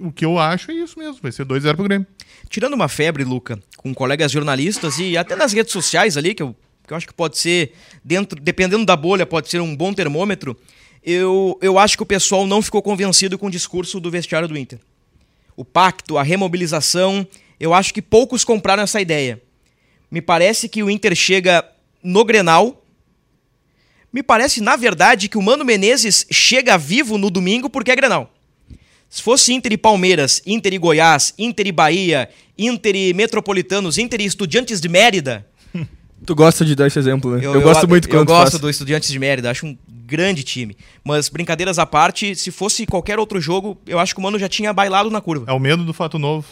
o, 0.00 0.12
que 0.12 0.24
eu 0.24 0.38
acho 0.38 0.70
é 0.70 0.74
isso 0.74 0.98
mesmo, 0.98 1.18
vai 1.20 1.32
ser 1.32 1.44
2x0 1.44 1.74
pro 1.74 1.84
Grêmio. 1.84 2.06
Tirando 2.48 2.74
uma 2.74 2.88
febre, 2.88 3.24
Luca, 3.24 3.58
com 3.76 3.92
colegas 3.92 4.30
jornalistas 4.30 4.98
e 4.98 5.16
até 5.18 5.34
nas 5.34 5.52
redes 5.52 5.72
sociais 5.72 6.16
ali, 6.16 6.34
que 6.34 6.42
eu, 6.42 6.54
que 6.86 6.92
eu 6.92 6.96
acho 6.96 7.06
que 7.06 7.12
pode 7.12 7.36
ser, 7.36 7.72
dentro, 8.04 8.40
dependendo 8.40 8.86
da 8.86 8.96
bolha, 8.96 9.26
pode 9.26 9.48
ser 9.50 9.60
um 9.60 9.76
bom 9.76 9.92
termômetro, 9.92 10.56
eu, 11.02 11.58
eu 11.60 11.78
acho 11.78 11.96
que 11.96 12.02
o 12.02 12.06
pessoal 12.06 12.46
não 12.46 12.62
ficou 12.62 12.82
convencido 12.82 13.38
com 13.38 13.46
o 13.46 13.50
discurso 13.50 13.98
do 13.98 14.10
vestiário 14.10 14.48
do 14.48 14.56
Inter. 14.56 14.78
O 15.56 15.64
pacto, 15.64 16.16
a 16.16 16.22
remobilização, 16.22 17.26
eu 17.58 17.74
acho 17.74 17.92
que 17.92 18.00
poucos 18.00 18.44
compraram 18.44 18.82
essa 18.82 19.00
ideia. 19.00 19.40
Me 20.10 20.22
parece 20.22 20.68
que 20.68 20.82
o 20.82 20.90
Inter 20.90 21.14
chega 21.14 21.64
no 22.02 22.24
Grenal 22.24 22.84
me 24.12 24.22
parece, 24.22 24.60
na 24.60 24.76
verdade, 24.76 25.28
que 25.28 25.38
o 25.38 25.42
Mano 25.42 25.64
Menezes 25.64 26.26
chega 26.30 26.78
vivo 26.78 27.18
no 27.18 27.30
domingo 27.30 27.68
porque 27.68 27.90
é 27.90 27.96
Grenal. 27.96 28.32
Se 29.10 29.22
fosse 29.22 29.52
Inter 29.52 29.72
e 29.72 29.78
Palmeiras, 29.78 30.42
Inter 30.46 30.74
e 30.74 30.78
Goiás, 30.78 31.32
Inter 31.38 31.66
e 31.66 31.72
Bahia, 31.72 32.28
Inter 32.58 32.94
e 32.94 33.14
Metropolitanos, 33.14 33.96
Inter 33.98 34.20
e 34.20 34.24
Estudiantes 34.24 34.80
de 34.80 34.88
Mérida, 34.88 35.46
Tu 36.26 36.34
gosta 36.34 36.64
de 36.64 36.74
dar 36.74 36.86
esse 36.86 36.98
exemplo, 36.98 37.36
né? 37.36 37.44
Eu, 37.44 37.60
gosto 37.60 37.88
muito 37.88 38.08
Eu 38.08 38.12
quando 38.12 38.26
tu 38.26 38.30
gosto 38.30 38.50
faz. 38.52 38.60
do 38.60 38.68
Estudiantes 38.68 39.08
de 39.08 39.18
Mérida, 39.18 39.50
acho 39.50 39.66
um 39.66 39.76
grande 39.88 40.42
time. 40.42 40.76
Mas 41.04 41.28
brincadeiras 41.28 41.78
à 41.78 41.86
parte, 41.86 42.34
se 42.34 42.50
fosse 42.50 42.86
qualquer 42.86 43.18
outro 43.18 43.40
jogo, 43.40 43.78
eu 43.86 43.98
acho 43.98 44.14
que 44.14 44.20
o 44.20 44.22
Mano 44.22 44.38
já 44.38 44.48
tinha 44.48 44.72
bailado 44.72 45.10
na 45.10 45.20
curva. 45.20 45.44
É 45.48 45.52
o 45.52 45.60
medo 45.60 45.84
do 45.84 45.92
fato 45.92 46.18
novo. 46.18 46.46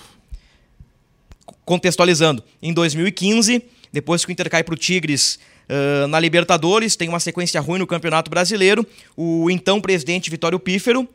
contextualizando, 1.65 2.45
em 2.63 2.73
2015, 2.73 3.63
depois 3.93 4.25
que 4.25 4.31
o 4.31 4.33
Inter 4.33 4.49
cai 4.49 4.63
para 4.63 4.75
o 4.75 4.79
Tigres 4.79 5.39
ah, 5.69 6.07
na 6.07 6.21
Libertadores, 6.21 6.97
tem 6.97 7.09
uma 7.09 7.21
sequência 7.21 7.61
ruim 7.61 7.79
no 7.79 7.87
Campeonato 7.87 8.31
Brasileiro, 8.31 8.87
o 9.17 9.51
então 9.51 9.81
presidente 9.81 10.31
Vitório 10.31 10.59
Pífero 10.59 11.09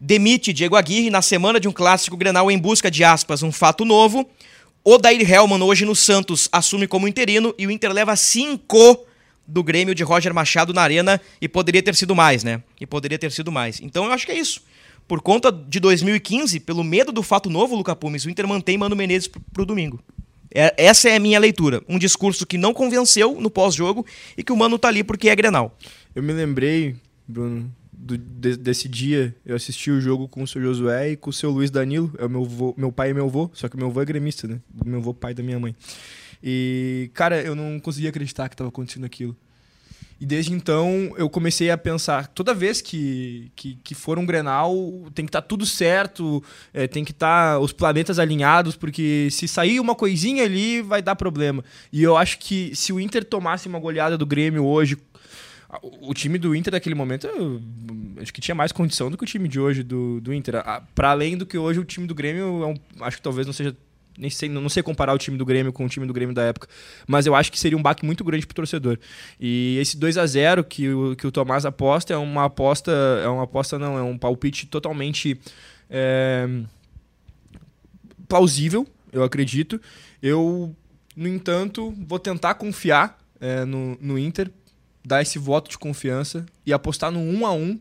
demite 0.00 0.52
Diego 0.52 0.76
Aguirre 0.76 1.08
na 1.08 1.22
semana 1.22 1.58
de 1.58 1.66
um 1.66 1.72
clássico 1.72 2.16
Grenal 2.16 2.50
em 2.50 2.58
busca 2.58 2.90
de 2.90 3.02
aspas, 3.02 3.42
um 3.42 3.50
fato 3.50 3.84
novo. 3.84 4.28
O 4.84 4.98
Dair 4.98 5.30
Hellman, 5.30 5.62
hoje 5.62 5.86
no 5.86 5.96
Santos, 5.96 6.46
assume 6.52 6.86
como 6.86 7.08
interino 7.08 7.54
e 7.56 7.66
o 7.66 7.70
Inter 7.70 7.90
leva 7.90 8.14
cinco 8.16 9.06
do 9.46 9.62
Grêmio 9.62 9.94
de 9.94 10.02
Roger 10.02 10.34
Machado 10.34 10.74
na 10.74 10.82
arena 10.82 11.18
e 11.40 11.48
poderia 11.48 11.82
ter 11.82 11.94
sido 11.94 12.14
mais, 12.14 12.44
né? 12.44 12.62
E 12.78 12.86
poderia 12.86 13.18
ter 13.18 13.32
sido 13.32 13.50
mais. 13.50 13.80
Então 13.80 14.04
eu 14.04 14.12
acho 14.12 14.26
que 14.26 14.32
é 14.32 14.38
isso. 14.38 14.62
Por 15.08 15.22
conta 15.22 15.50
de 15.50 15.80
2015, 15.80 16.60
pelo 16.60 16.84
medo 16.84 17.12
do 17.12 17.22
fato 17.22 17.48
novo, 17.48 17.74
Luca 17.74 17.96
Pumes, 17.96 18.24
o 18.26 18.30
Inter 18.30 18.46
mantém 18.46 18.76
Mano 18.76 18.96
Menezes 18.96 19.28
pro, 19.28 19.40
pro 19.52 19.66
domingo. 19.66 20.00
É- 20.54 20.72
essa 20.78 21.08
é 21.08 21.16
a 21.16 21.20
minha 21.20 21.38
leitura. 21.40 21.82
Um 21.88 21.98
discurso 21.98 22.46
que 22.46 22.56
não 22.56 22.72
convenceu 22.72 23.40
no 23.40 23.50
pós-jogo 23.50 24.06
e 24.38 24.42
que 24.44 24.52
o 24.52 24.56
Mano 24.56 24.78
tá 24.78 24.86
ali 24.88 25.02
porque 25.02 25.28
é 25.28 25.34
Grenal. 25.34 25.76
Eu 26.14 26.22
me 26.22 26.32
lembrei, 26.32 26.94
Bruno, 27.26 27.68
do- 27.92 28.16
de- 28.16 28.56
desse 28.56 28.88
dia. 28.88 29.34
Eu 29.44 29.56
assisti 29.56 29.90
o 29.90 30.00
jogo 30.00 30.28
com 30.28 30.42
o 30.44 30.46
seu 30.46 30.62
Josué 30.62 31.10
e 31.10 31.16
com 31.16 31.30
o 31.30 31.32
seu 31.32 31.50
Luiz 31.50 31.70
Danilo. 31.72 32.12
É 32.18 32.24
o 32.24 32.30
meu, 32.30 32.44
vô- 32.44 32.74
meu 32.76 32.92
pai 32.92 33.10
e 33.10 33.14
meu 33.14 33.26
avô, 33.26 33.50
só 33.52 33.68
que 33.68 33.76
meu 33.76 33.88
avô 33.88 34.00
é 34.00 34.04
gremista, 34.04 34.46
né? 34.46 34.60
Meu 34.86 35.00
avô, 35.00 35.12
pai 35.12 35.34
da 35.34 35.42
minha 35.42 35.58
mãe. 35.58 35.74
E, 36.42 37.10
cara, 37.14 37.40
eu 37.42 37.54
não 37.54 37.80
conseguia 37.80 38.10
acreditar 38.10 38.48
que 38.48 38.56
tava 38.56 38.68
acontecendo 38.68 39.04
aquilo. 39.04 39.34
E 40.20 40.26
desde 40.26 40.52
então 40.52 41.12
eu 41.18 41.28
comecei 41.28 41.70
a 41.70 41.76
pensar, 41.78 42.28
toda 42.28 42.54
vez 42.54 42.80
que, 42.80 43.50
que, 43.56 43.76
que 43.82 43.94
for 43.94 44.18
um 44.18 44.24
Grenal, 44.24 44.74
tem 45.14 45.24
que 45.24 45.28
estar 45.30 45.42
tudo 45.42 45.66
certo, 45.66 46.42
é, 46.72 46.86
tem 46.86 47.04
que 47.04 47.10
estar 47.10 47.58
os 47.58 47.72
planetas 47.72 48.18
alinhados, 48.18 48.76
porque 48.76 49.28
se 49.30 49.46
sair 49.48 49.80
uma 49.80 49.94
coisinha 49.94 50.44
ali, 50.44 50.80
vai 50.82 51.02
dar 51.02 51.16
problema. 51.16 51.64
E 51.92 52.02
eu 52.02 52.16
acho 52.16 52.38
que 52.38 52.74
se 52.74 52.92
o 52.92 53.00
Inter 53.00 53.24
tomasse 53.24 53.68
uma 53.68 53.78
goleada 53.78 54.16
do 54.16 54.24
Grêmio 54.24 54.64
hoje, 54.64 54.96
o 56.00 56.14
time 56.14 56.38
do 56.38 56.54
Inter 56.54 56.72
naquele 56.72 56.94
momento, 56.94 57.28
acho 58.22 58.32
que 58.32 58.40
tinha 58.40 58.54
mais 58.54 58.70
condição 58.70 59.10
do 59.10 59.16
que 59.18 59.24
o 59.24 59.26
time 59.26 59.48
de 59.48 59.58
hoje 59.58 59.82
do, 59.82 60.20
do 60.20 60.32
Inter. 60.32 60.62
Para 60.94 61.10
além 61.10 61.36
do 61.36 61.44
que 61.44 61.58
hoje 61.58 61.80
o 61.80 61.84
time 61.84 62.06
do 62.06 62.14
Grêmio, 62.14 62.62
é 62.62 62.66
um- 62.66 63.04
acho 63.04 63.16
que 63.16 63.22
talvez 63.22 63.46
não 63.46 63.52
seja. 63.52 63.76
Nem 64.16 64.30
sei, 64.30 64.48
não 64.48 64.68
sei 64.68 64.82
comparar 64.82 65.12
o 65.12 65.18
time 65.18 65.36
do 65.36 65.44
Grêmio 65.44 65.72
com 65.72 65.84
o 65.84 65.88
time 65.88 66.06
do 66.06 66.12
Grêmio 66.12 66.34
da 66.34 66.42
época, 66.42 66.68
mas 67.06 67.26
eu 67.26 67.34
acho 67.34 67.50
que 67.50 67.58
seria 67.58 67.76
um 67.76 67.82
baque 67.82 68.04
muito 68.04 68.22
grande 68.22 68.46
pro 68.46 68.54
torcedor. 68.54 68.98
E 69.40 69.76
esse 69.80 69.96
2 69.96 70.18
a 70.18 70.26
0 70.26 70.62
que 70.64 70.88
o, 70.88 71.16
que 71.16 71.26
o 71.26 71.32
Tomás 71.32 71.66
aposta 71.66 72.14
é 72.14 72.16
uma 72.16 72.44
aposta. 72.44 72.92
É 73.22 73.28
uma 73.28 73.42
aposta, 73.42 73.78
não, 73.78 73.98
é 73.98 74.02
um 74.02 74.16
palpite 74.16 74.66
totalmente 74.66 75.38
é, 75.90 76.48
plausível, 78.28 78.86
eu 79.12 79.22
acredito. 79.22 79.80
Eu, 80.22 80.74
no 81.16 81.28
entanto, 81.28 81.94
vou 82.06 82.18
tentar 82.18 82.54
confiar 82.54 83.18
é, 83.40 83.64
no, 83.64 83.96
no 84.00 84.18
Inter, 84.18 84.50
dar 85.04 85.22
esse 85.22 85.38
voto 85.38 85.70
de 85.70 85.78
confiança 85.78 86.46
e 86.64 86.72
apostar 86.72 87.10
no 87.10 87.20
1 87.20 87.46
a 87.46 87.52
1 87.52 87.80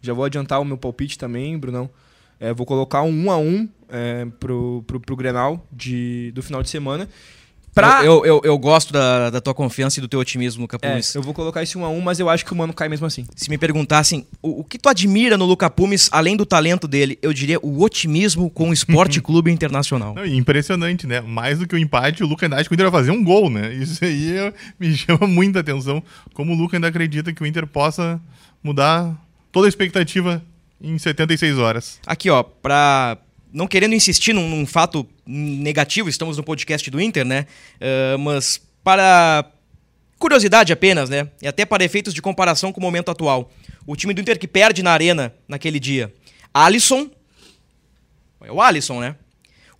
Já 0.00 0.12
vou 0.12 0.24
adiantar 0.24 0.60
o 0.60 0.64
meu 0.64 0.78
palpite 0.78 1.18
também, 1.18 1.58
Brunão. 1.58 1.90
É, 2.42 2.52
vou 2.52 2.66
colocar 2.66 3.02
um 3.02 3.26
1 3.26 3.30
a 3.30 3.38
1 3.38 3.68
é, 3.88 4.26
pro, 4.40 4.82
pro, 4.84 4.98
pro 4.98 5.14
Grenal 5.14 5.64
de, 5.72 6.32
do 6.34 6.42
final 6.42 6.60
de 6.60 6.68
semana. 6.68 7.08
Pra... 7.72 8.04
Eu, 8.04 8.26
eu, 8.26 8.40
eu 8.44 8.58
gosto 8.58 8.92
da, 8.92 9.30
da 9.30 9.40
tua 9.40 9.54
confiança 9.54 9.98
e 9.98 10.02
do 10.02 10.08
teu 10.08 10.20
otimismo, 10.20 10.62
Luca 10.62 10.76
É, 10.82 10.90
Pumes. 10.90 11.14
eu 11.14 11.22
vou 11.22 11.32
colocar 11.32 11.62
esse 11.62 11.78
1 11.78 11.84
a 11.84 11.88
1 11.88 12.00
mas 12.02 12.18
eu 12.20 12.28
acho 12.28 12.44
que 12.44 12.52
o 12.52 12.56
Mano 12.56 12.74
cai 12.74 12.86
mesmo 12.88 13.06
assim. 13.06 13.24
Se 13.36 13.48
me 13.48 13.56
perguntassem 13.56 14.26
o, 14.42 14.60
o 14.60 14.64
que 14.64 14.76
tu 14.76 14.88
admira 14.88 15.38
no 15.38 15.46
Luca 15.46 15.70
Pumes, 15.70 16.08
além 16.12 16.36
do 16.36 16.44
talento 16.44 16.86
dele, 16.88 17.16
eu 17.22 17.32
diria 17.32 17.58
o 17.62 17.80
otimismo 17.82 18.50
com 18.50 18.70
o 18.70 18.72
Esporte 18.72 19.20
Clube 19.22 19.50
Internacional. 19.50 20.12
Não, 20.14 20.26
impressionante, 20.26 21.06
né? 21.06 21.20
Mais 21.22 21.60
do 21.60 21.66
que 21.66 21.74
o 21.74 21.78
empate, 21.78 22.22
o 22.22 22.26
Luca 22.26 22.44
ainda 22.44 22.56
acha 22.56 22.64
que 22.68 22.72
o 22.72 22.74
Inter 22.74 22.90
vai 22.90 23.00
fazer 23.00 23.12
um 23.12 23.22
gol, 23.24 23.48
né? 23.48 23.72
Isso 23.72 24.04
aí 24.04 24.36
é- 24.36 24.52
me 24.78 24.92
chama 24.98 25.26
muita 25.28 25.60
atenção. 25.60 26.02
Como 26.34 26.52
o 26.52 26.56
Luca 26.56 26.76
ainda 26.76 26.88
acredita 26.88 27.32
que 27.32 27.42
o 27.42 27.46
Inter 27.46 27.66
possa 27.66 28.20
mudar 28.62 29.16
toda 29.50 29.66
a 29.66 29.70
expectativa 29.70 30.42
em 30.82 30.98
76 30.98 31.58
horas. 31.58 32.00
Aqui, 32.06 32.28
ó, 32.28 32.42
pra. 32.42 33.18
Não 33.52 33.66
querendo 33.66 33.94
insistir 33.94 34.32
num, 34.32 34.48
num 34.48 34.66
fato 34.66 35.06
negativo, 35.26 36.08
estamos 36.08 36.38
no 36.38 36.42
podcast 36.42 36.90
do 36.90 37.00
Inter, 37.00 37.24
né? 37.24 37.46
Ah, 37.80 38.16
mas 38.18 38.60
para 38.82 39.44
curiosidade 40.18 40.72
apenas, 40.72 41.10
né? 41.10 41.28
E 41.40 41.48
até 41.48 41.64
para 41.66 41.84
efeitos 41.84 42.14
de 42.14 42.22
comparação 42.22 42.72
com 42.72 42.80
o 42.80 42.82
momento 42.82 43.10
atual. 43.10 43.50
O 43.86 43.96
time 43.96 44.14
do 44.14 44.20
Inter 44.20 44.38
que 44.38 44.48
perde 44.48 44.82
na 44.82 44.92
arena 44.92 45.34
naquele 45.48 45.78
dia. 45.78 46.12
Alisson. 46.54 47.10
É 48.42 48.50
o 48.50 48.60
Alisson, 48.60 49.00
né? 49.00 49.16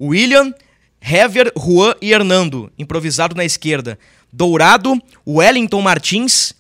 William, 0.01 0.53
Hever, 1.01 1.53
Juan 1.57 1.95
e 2.03 2.12
Hernando, 2.12 2.73
improvisado 2.79 3.35
na 3.35 3.45
esquerda. 3.45 3.99
Dourado, 4.33 5.01
Wellington 5.27 5.81
Martins, 5.81 6.55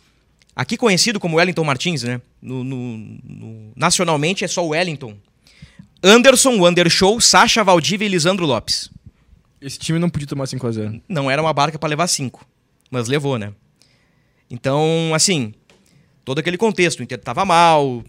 aqui 0.54 0.76
conhecido 0.76 1.18
como 1.20 1.36
Wellington 1.36 1.64
Martins, 1.64 2.02
né? 2.02 2.20
No, 2.40 2.62
no- 2.64 2.96
no- 3.24 3.72
nacionalmente 3.76 4.44
é 4.44 4.48
só 4.48 4.64
Wellington. 4.66 5.16
Anderson, 6.02 6.58
Wandershow, 6.58 7.20
Sacha 7.20 7.62
Valdívia 7.62 8.06
e 8.06 8.08
Lisandro 8.08 8.44
Lopes. 8.46 8.90
Esse 9.60 9.78
time 9.78 9.98
não 9.98 10.10
podia 10.10 10.26
tomar 10.26 10.46
5 10.46 10.66
a 10.66 10.72
0 10.72 11.00
Não 11.08 11.30
era 11.30 11.40
uma 11.40 11.52
barca 11.52 11.78
para 11.78 11.88
levar 11.88 12.08
cinco, 12.08 12.44
mas 12.90 13.06
levou, 13.06 13.38
né? 13.38 13.52
Então, 14.50 15.12
assim, 15.14 15.54
todo 16.24 16.40
aquele 16.40 16.58
contexto. 16.58 17.00
O 17.00 17.02
Inter 17.04 17.18
tava 17.18 17.44
mal, 17.44 18.02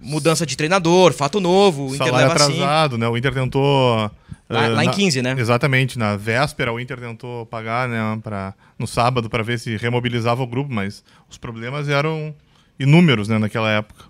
mudança 0.00 0.44
de 0.44 0.56
treinador, 0.56 1.12
fato 1.14 1.40
novo, 1.40 1.84
o 1.88 1.94
Inter 1.94 2.06
Salário 2.08 2.28
leva 2.28 2.40
cinco. 2.40 2.52
atrasado, 2.62 2.98
né? 2.98 3.08
O 3.08 3.16
Inter 3.16 3.32
tentou. 3.32 4.10
Lá- 4.50 4.64
eh, 4.64 4.68
lá 4.68 4.82
em 4.82 4.86
na- 4.88 4.92
15, 4.92 5.22
né? 5.22 5.34
Exatamente. 5.38 5.98
Na 5.98 6.16
véspera, 6.16 6.72
o 6.72 6.80
Inter 6.80 6.98
tentou 6.98 7.46
pagar 7.46 7.88
né, 7.88 7.98
pra, 8.22 8.52
no 8.78 8.86
sábado 8.86 9.30
para 9.30 9.42
ver 9.42 9.58
se 9.58 9.76
remobilizava 9.76 10.42
o 10.42 10.46
grupo, 10.46 10.72
mas 10.72 11.04
os 11.28 11.38
problemas 11.38 11.88
eram 11.88 12.34
inúmeros 12.78 13.28
né, 13.28 13.38
naquela 13.38 13.70
época. 13.70 14.04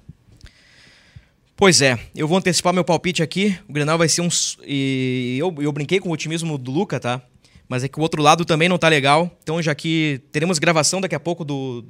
Pois 1.57 1.83
é, 1.83 1.99
eu 2.17 2.27
vou 2.27 2.39
antecipar 2.39 2.73
meu 2.73 2.83
palpite 2.85 3.23
aqui. 3.23 3.55
O 3.69 3.73
Grenal 3.73 3.99
vai 3.99 4.09
ser 4.09 4.23
um. 4.23 4.29
E 4.67 5.37
eu, 5.39 5.55
eu 5.61 5.71
brinquei 5.71 6.01
com 6.01 6.09
o 6.09 6.13
otimismo 6.13 6.57
do 6.57 6.71
Luca, 6.71 6.99
tá? 6.99 7.21
Mas 7.69 7.85
é 7.85 7.89
que 7.89 7.99
o 7.99 8.03
outro 8.03 8.23
lado 8.23 8.45
também 8.45 8.69
não 8.69 8.79
tá 8.79 8.89
legal. 8.89 9.31
Então, 9.43 9.61
já 9.61 9.75
que 9.75 10.23
teremos 10.33 10.59
gravação 10.59 11.01
daqui 11.03 11.15
a 11.15 11.21
pouco 11.21 11.45
do, 11.45 11.85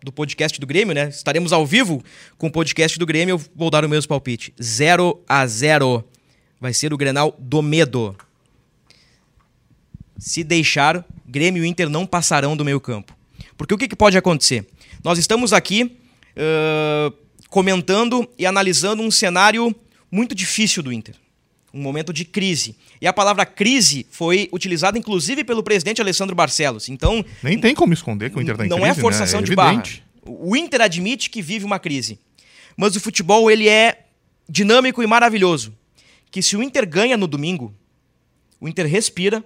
do 0.00 0.12
podcast 0.12 0.60
do 0.60 0.66
Grêmio, 0.66 0.94
né? 0.94 1.08
Estaremos 1.08 1.52
ao 1.52 1.66
vivo 1.66 2.02
com 2.38 2.46
o 2.46 2.50
podcast 2.52 2.96
do 3.00 3.04
Grêmio. 3.04 3.32
Eu 3.34 3.40
vou 3.54 3.68
dar 3.68 3.84
o 3.84 3.88
mesmo 3.88 4.08
palpite: 4.08 4.54
0 4.62 5.20
a 5.28 5.44
0 5.44 6.04
Vai 6.60 6.72
ser 6.72 6.92
o 6.92 6.96
Grenal 6.96 7.36
do 7.38 7.62
medo. 7.62 8.16
Se 10.18 10.42
deixar, 10.42 11.04
Grêmio 11.26 11.64
e 11.64 11.68
Inter 11.68 11.88
não 11.88 12.06
passarão 12.06 12.56
do 12.56 12.64
meio 12.64 12.80
campo. 12.80 13.16
Porque 13.56 13.74
o 13.74 13.78
que, 13.78 13.88
que 13.88 13.96
pode 13.96 14.16
acontecer? 14.16 14.66
Nós 15.04 15.18
estamos 15.18 15.52
aqui 15.52 15.96
ãh, 16.36 17.12
comentando 17.48 18.28
e 18.38 18.46
analisando 18.46 19.02
um 19.02 19.10
cenário 19.10 19.74
muito 20.10 20.34
difícil 20.34 20.82
do 20.82 20.92
Inter. 20.92 21.14
Um 21.72 21.82
momento 21.82 22.12
de 22.12 22.24
crise. 22.24 22.74
E 23.00 23.06
a 23.06 23.12
palavra 23.12 23.44
crise 23.44 24.06
foi 24.10 24.48
utilizada 24.52 24.98
inclusive 24.98 25.44
pelo 25.44 25.62
presidente 25.62 26.00
Alessandro 26.00 26.34
Barcelos. 26.34 26.88
Então, 26.88 27.24
Nem 27.42 27.58
tem 27.58 27.74
como 27.74 27.92
esconder 27.92 28.30
que 28.30 28.38
o 28.38 28.42
Inter 28.42 28.56
tá 28.56 28.64
em 28.64 28.68
não 28.68 28.80
crise, 28.80 28.98
é 28.98 29.02
forçação 29.02 29.40
né? 29.40 29.46
de 29.46 29.52
evidente. 29.52 30.02
barra. 30.24 30.38
O 30.42 30.56
Inter 30.56 30.80
admite 30.80 31.28
que 31.28 31.42
vive 31.42 31.64
uma 31.64 31.78
crise. 31.78 32.18
Mas 32.76 32.96
o 32.96 33.00
futebol 33.00 33.50
ele 33.50 33.68
é 33.68 34.06
dinâmico 34.48 35.02
e 35.02 35.06
maravilhoso. 35.06 35.72
Que 36.30 36.42
se 36.42 36.56
o 36.56 36.62
Inter 36.62 36.88
ganha 36.88 37.16
no 37.16 37.26
domingo, 37.26 37.74
o 38.60 38.68
Inter 38.68 38.86
respira, 38.86 39.44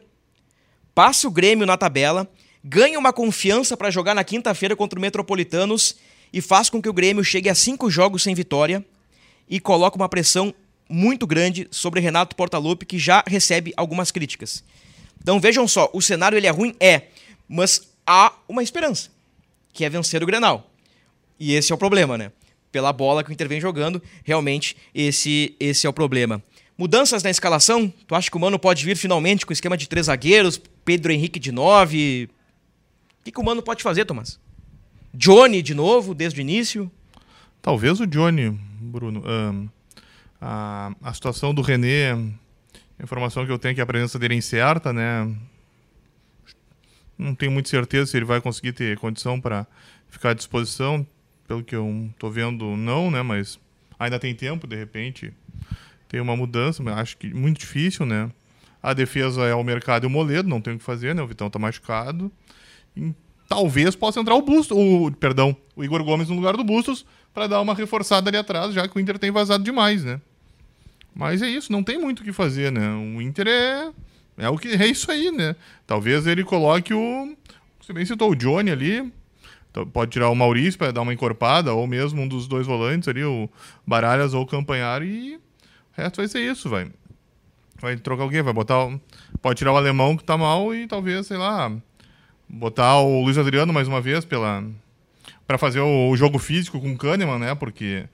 passa 0.95 1.27
o 1.29 1.31
Grêmio 1.31 1.66
na 1.66 1.77
tabela, 1.77 2.31
ganha 2.62 2.99
uma 2.99 3.12
confiança 3.12 3.77
para 3.77 3.90
jogar 3.90 4.14
na 4.14 4.25
quinta-feira 4.25 4.77
contra 4.77 4.99
o 4.99 5.03
Metropolitanos 5.03 5.97
e 6.33 6.40
faz 6.40 6.71
com 6.71 6.81
que 6.81 6.88
o 6.88 6.93
Grêmio 6.93 7.25
chegue 7.25 7.49
a 7.49 7.55
cinco 7.55 7.90
jogos 7.90 8.23
sem 8.23 8.35
vitória 8.35 8.85
e 9.49 9.59
coloca 9.59 9.97
uma 9.97 10.09
pressão 10.09 10.55
muito 10.88 11.27
grande 11.27 11.69
sobre 11.71 12.01
Renato 12.01 12.35
Portaluppi, 12.35 12.85
que 12.85 12.99
já 12.99 13.23
recebe 13.27 13.73
algumas 13.77 14.11
críticas. 14.11 14.64
Então 15.23 15.40
vejam 15.40 15.66
só, 15.69 15.88
o 15.93 16.01
cenário 16.01 16.37
ele 16.37 16.47
é 16.47 16.51
ruim? 16.51 16.75
É, 16.81 17.03
mas 17.49 17.88
há 18.07 18.33
uma 18.49 18.62
esperança, 18.62 19.11
que 19.73 19.85
é 19.85 19.88
vencer 19.88 20.23
o 20.23 20.27
Grenal. 20.27 20.71
E 21.38 21.55
esse 21.55 21.73
é 21.73 21.75
o 21.75 21.79
problema, 21.79 22.19
né? 22.19 22.33
Pela 22.73 22.93
bola 22.93 23.25
que 23.25 23.31
o 23.31 23.33
Inter 23.33 23.49
vem 23.49 23.61
jogando, 23.61 24.03
realmente 24.25 24.77
esse, 24.95 25.55
esse 25.59 25.87
é 25.87 25.90
o 25.90 25.93
problema. 25.93 26.43
Mudanças 26.81 27.23
na 27.23 27.29
escalação? 27.29 27.93
Tu 28.07 28.14
acha 28.14 28.31
que 28.31 28.37
o 28.38 28.40
Mano 28.40 28.59
pode 28.59 28.83
vir 28.87 28.97
finalmente 28.97 29.45
com 29.45 29.53
esquema 29.53 29.77
de 29.77 29.87
três 29.87 30.07
zagueiros, 30.07 30.59
Pedro 30.83 31.12
Henrique 31.12 31.38
de 31.38 31.53
nove? 31.53 32.31
O 33.21 33.25
que, 33.25 33.33
que 33.33 33.38
o 33.38 33.45
Mano 33.45 33.62
pode 33.62 33.83
fazer, 33.83 34.07
Tomás? 34.07 34.40
Johnny 35.12 35.61
de 35.61 35.75
novo, 35.75 36.14
desde 36.14 36.40
o 36.40 36.43
início? 36.43 36.90
Talvez 37.61 38.01
o 38.01 38.07
Johnny, 38.07 38.59
Bruno. 38.81 39.23
a, 40.40 40.90
a 41.03 41.12
situação 41.12 41.53
do 41.53 41.61
René, 41.61 42.12
a 42.12 43.03
informação 43.03 43.45
que 43.45 43.53
eu 43.53 43.59
tenho 43.59 43.73
é 43.73 43.75
que 43.75 43.83
a 43.83 43.87
presença 43.87 44.19
dele 44.19 44.33
é 44.33 44.38
incerta, 44.38 44.90
né? 44.90 45.31
Não 47.19 47.35
tenho 47.35 47.53
muita 47.53 47.69
certeza 47.69 48.11
se 48.11 48.16
ele 48.16 48.25
vai 48.25 48.40
conseguir 48.40 48.73
ter 48.73 48.97
condição 48.97 49.38
para 49.38 49.66
ficar 50.09 50.31
à 50.31 50.35
disposição. 50.35 51.07
Pelo 51.47 51.62
que 51.62 51.77
eu 51.77 52.09
tô 52.19 52.31
vendo, 52.31 52.75
não, 52.75 53.11
né? 53.11 53.21
Mas 53.21 53.61
ainda 53.99 54.19
tem 54.19 54.35
tempo, 54.35 54.66
de 54.66 54.77
repente. 54.77 55.31
Tem 56.11 56.20
uma 56.20 56.37
mudança, 56.37 56.83
mas 56.83 56.99
acho 56.99 57.16
que 57.16 57.33
muito 57.33 57.61
difícil, 57.61 58.05
né? 58.05 58.29
A 58.83 58.92
defesa 58.92 59.44
é 59.44 59.55
o 59.55 59.62
mercado 59.62 60.05
e 60.05 60.09
o 60.09 60.11
Moledo, 60.11 60.49
não 60.49 60.61
tem 60.61 60.75
o 60.75 60.79
que 60.79 60.83
fazer, 60.83 61.14
né? 61.14 61.23
O 61.23 61.27
Vitão 61.29 61.49
tá 61.49 61.57
machucado. 61.57 62.33
E 62.96 63.14
talvez 63.49 63.94
possa 63.94 64.18
entrar 64.18 64.35
o 64.35 64.42
Bustos, 64.42 64.77
o 64.77 65.12
perdão, 65.12 65.57
o 65.77 65.85
Igor 65.85 66.03
Gomes 66.03 66.29
no 66.29 66.35
lugar 66.35 66.57
do 66.57 66.64
Bustos 66.64 67.07
para 67.33 67.46
dar 67.46 67.61
uma 67.61 67.77
reforçada 67.77 68.29
ali 68.29 68.37
atrás, 68.37 68.75
já 68.75 68.88
que 68.88 68.96
o 68.96 69.01
Inter 69.01 69.20
tem 69.20 69.31
vazado 69.31 69.62
demais, 69.62 70.03
né? 70.03 70.20
Mas 71.14 71.42
é 71.42 71.49
isso, 71.49 71.70
não 71.70 71.85
tem 71.85 71.96
muito 71.96 72.20
o 72.20 72.25
que 72.25 72.33
fazer, 72.33 72.73
né? 72.73 72.90
O 73.16 73.23
Inter 73.23 73.46
é 73.46 73.92
é 74.37 74.49
o 74.49 74.59
que 74.59 74.68
é 74.68 74.87
isso 74.87 75.12
aí, 75.12 75.31
né? 75.31 75.55
Talvez 75.87 76.27
ele 76.27 76.42
coloque 76.42 76.92
o 76.92 77.37
você 77.81 77.92
bem 77.92 78.05
citou 78.05 78.33
o 78.33 78.35
Johnny 78.35 78.73
ali, 78.73 79.12
então, 79.70 79.87
pode 79.87 80.11
tirar 80.11 80.29
o 80.29 80.35
Maurício 80.35 80.77
para 80.77 80.90
dar 80.90 81.03
uma 81.03 81.14
encorpada 81.14 81.73
ou 81.73 81.87
mesmo 81.87 82.20
um 82.20 82.27
dos 82.27 82.49
dois 82.49 82.66
volantes 82.66 83.09
ali, 83.09 83.23
o 83.23 83.49
Baralhas 83.87 84.35
ou 84.35 84.42
o 84.42 84.46
Campanhar 84.46 85.03
e 85.03 85.38
resto 86.01 86.17
vai 86.17 86.29
ser 86.29 86.41
isso, 86.41 86.69
vai. 86.69 86.89
Vai 87.81 87.97
trocar 87.97 88.25
alguém, 88.25 88.43
vai 88.43 88.53
botar. 88.53 88.89
Pode 89.41 89.59
tirar 89.59 89.73
o 89.73 89.77
alemão 89.77 90.17
que 90.17 90.25
tá 90.25 90.37
mal 90.37 90.75
e 90.75 90.87
talvez, 90.87 91.27
sei 91.27 91.37
lá, 91.37 91.73
botar 92.49 92.99
o 92.99 93.23
Luiz 93.23 93.39
Adriano 93.39 93.73
mais 93.73 93.89
uma 93.89 94.01
vez 94.01 94.25
pela 94.25 94.65
para 95.47 95.59
fazer 95.59 95.81
o, 95.81 96.17
jogo 96.17 96.39
físico 96.39 96.81
com 96.81 96.93
o 96.93 96.97
Kahneman, 96.97 97.39
né? 97.39 97.55
Porque 97.55 98.05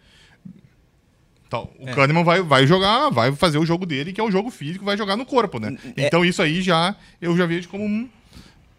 então, 1.46 1.68
o 1.78 1.88
é. 1.88 1.92
Kahneman 1.92 2.24
vai, 2.24 2.42
vai 2.42 2.66
jogar, 2.66 3.10
vai 3.10 3.30
fazer 3.32 3.58
o 3.58 3.66
jogo 3.66 3.84
dele, 3.84 4.12
que 4.12 4.20
é 4.20 4.24
o 4.24 4.30
jogo 4.30 4.50
físico, 4.50 4.84
vai 4.84 4.96
jogar 4.96 5.16
no 5.16 5.26
corpo, 5.26 5.58
né? 5.58 5.76
É. 5.96 6.06
Então 6.06 6.24
isso 6.24 6.40
aí 6.40 6.62
já 6.62 6.96
eu 7.20 7.36
já 7.36 7.44
vejo 7.44 7.68
como 7.68 7.84
um 7.84 8.08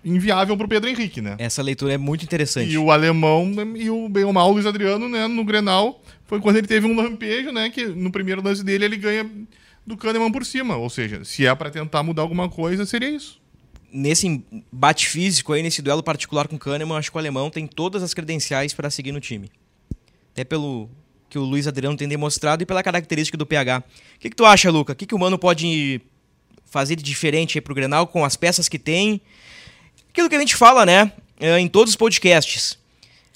inviável 0.03 0.55
pro 0.57 0.67
Pedro 0.67 0.89
Henrique, 0.89 1.21
né? 1.21 1.35
Essa 1.37 1.61
leitura 1.61 1.93
é 1.93 1.97
muito 1.97 2.23
interessante. 2.23 2.71
E 2.71 2.77
o 2.77 2.91
alemão 2.91 3.51
e 3.75 3.89
o 3.89 4.09
bem 4.09 4.23
ou 4.23 4.33
mal 4.33 4.51
Luiz 4.51 4.65
Adriano, 4.65 5.07
né, 5.09 5.27
no 5.27 5.43
Grenal, 5.43 6.01
foi 6.27 6.41
quando 6.41 6.57
ele 6.57 6.67
teve 6.67 6.85
um 6.85 6.95
lampejo, 6.95 7.51
né, 7.51 7.69
que 7.69 7.85
no 7.85 8.11
primeiro 8.11 8.43
lance 8.43 8.63
dele 8.63 8.85
ele 8.85 8.97
ganha 8.97 9.29
do 9.85 9.95
Kahneman 9.95 10.31
por 10.31 10.45
cima. 10.45 10.75
Ou 10.75 10.89
seja, 10.89 11.23
se 11.23 11.45
é 11.45 11.55
para 11.55 11.71
tentar 11.71 12.03
mudar 12.03 12.21
alguma 12.21 12.49
coisa, 12.49 12.85
seria 12.85 13.09
isso. 13.09 13.41
Nesse 13.91 14.43
bate 14.71 15.07
físico 15.07 15.53
aí, 15.53 15.63
nesse 15.63 15.81
duelo 15.81 16.03
particular 16.03 16.47
com 16.47 16.57
o 16.57 16.59
Kahneman, 16.59 16.97
acho 16.97 17.09
que 17.09 17.17
o 17.17 17.19
alemão 17.19 17.49
tem 17.49 17.65
todas 17.65 18.03
as 18.03 18.13
credenciais 18.13 18.73
para 18.73 18.89
seguir 18.89 19.13
no 19.13 19.21
time. 19.21 19.49
Até 20.33 20.43
pelo 20.43 20.89
que 21.29 21.39
o 21.39 21.43
Luiz 21.43 21.67
Adriano 21.67 21.95
tem 21.95 22.07
demonstrado 22.07 22.61
e 22.61 22.65
pela 22.65 22.83
característica 22.83 23.37
do 23.37 23.45
PH. 23.45 23.79
O 24.15 24.19
que, 24.19 24.29
que 24.29 24.35
tu 24.35 24.45
acha, 24.45 24.69
Luca? 24.69 24.93
O 24.93 24.95
que, 24.95 25.05
que 25.05 25.15
o 25.15 25.19
Mano 25.19 25.39
pode 25.39 26.01
fazer 26.65 26.97
de 26.97 27.03
diferente 27.03 27.57
aí 27.57 27.61
pro 27.61 27.73
Grenal 27.73 28.07
com 28.07 28.25
as 28.25 28.35
peças 28.35 28.67
que 28.67 28.77
tem? 28.77 29.21
Aquilo 30.09 30.29
que 30.29 30.35
a 30.35 30.39
gente 30.39 30.55
fala, 30.55 30.85
né? 30.85 31.11
Eh, 31.39 31.59
em 31.59 31.67
todos 31.67 31.91
os 31.91 31.95
podcasts. 31.95 32.77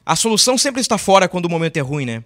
A 0.05 0.15
solução 0.15 0.57
sempre 0.57 0.81
está 0.81 0.97
fora 0.97 1.27
quando 1.27 1.45
o 1.45 1.49
momento 1.49 1.77
é 1.77 1.81
ruim, 1.81 2.05
né? 2.05 2.23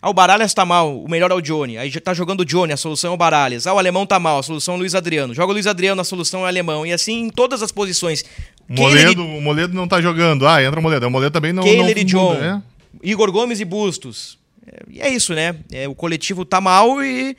Ah, 0.00 0.10
o 0.10 0.14
Baralhas 0.14 0.54
tá 0.54 0.64
mal, 0.64 1.02
o 1.02 1.10
melhor 1.10 1.30
é 1.30 1.34
o 1.34 1.40
Johnny. 1.40 1.76
Aí 1.76 1.90
já 1.90 2.00
tá 2.00 2.14
jogando 2.14 2.40
o 2.40 2.44
Johnny, 2.44 2.72
a 2.72 2.76
solução 2.76 3.10
é 3.10 3.14
o 3.14 3.16
Baralhas. 3.16 3.66
Ah, 3.66 3.74
o 3.74 3.78
alemão 3.78 4.06
tá 4.06 4.18
mal, 4.20 4.38
a 4.38 4.42
solução 4.42 4.74
é 4.74 4.76
o 4.76 4.80
Luiz 4.80 4.94
Adriano. 4.94 5.34
Joga 5.34 5.50
o 5.50 5.52
Luiz 5.52 5.66
Adriano, 5.66 6.00
a 6.00 6.04
solução 6.04 6.40
é 6.40 6.42
o 6.44 6.46
alemão. 6.46 6.86
E 6.86 6.92
assim 6.92 7.24
em 7.24 7.30
todas 7.30 7.62
as 7.62 7.72
posições. 7.72 8.24
Moledo, 8.68 9.24
O 9.24 9.40
Moledo 9.40 9.74
não 9.74 9.88
tá 9.88 10.00
jogando. 10.00 10.46
Ah, 10.46 10.62
entra 10.62 10.78
o 10.78 10.82
Moledo. 10.82 11.06
O 11.06 11.10
Moledo 11.10 11.32
também 11.32 11.52
não. 11.52 11.62
Kehler 11.64 11.96
não 11.96 12.02
e 12.02 12.04
John. 12.04 12.34
Muda, 12.34 12.62
é? 13.02 13.08
Igor 13.10 13.32
Gomes 13.32 13.58
e 13.60 13.64
Bustos. 13.64 14.38
É, 14.66 14.82
e 14.88 15.00
é 15.00 15.08
isso, 15.08 15.34
né? 15.34 15.56
É, 15.72 15.88
o 15.88 15.94
coletivo 15.94 16.44
tá 16.44 16.60
mal 16.60 17.02
e 17.02 17.36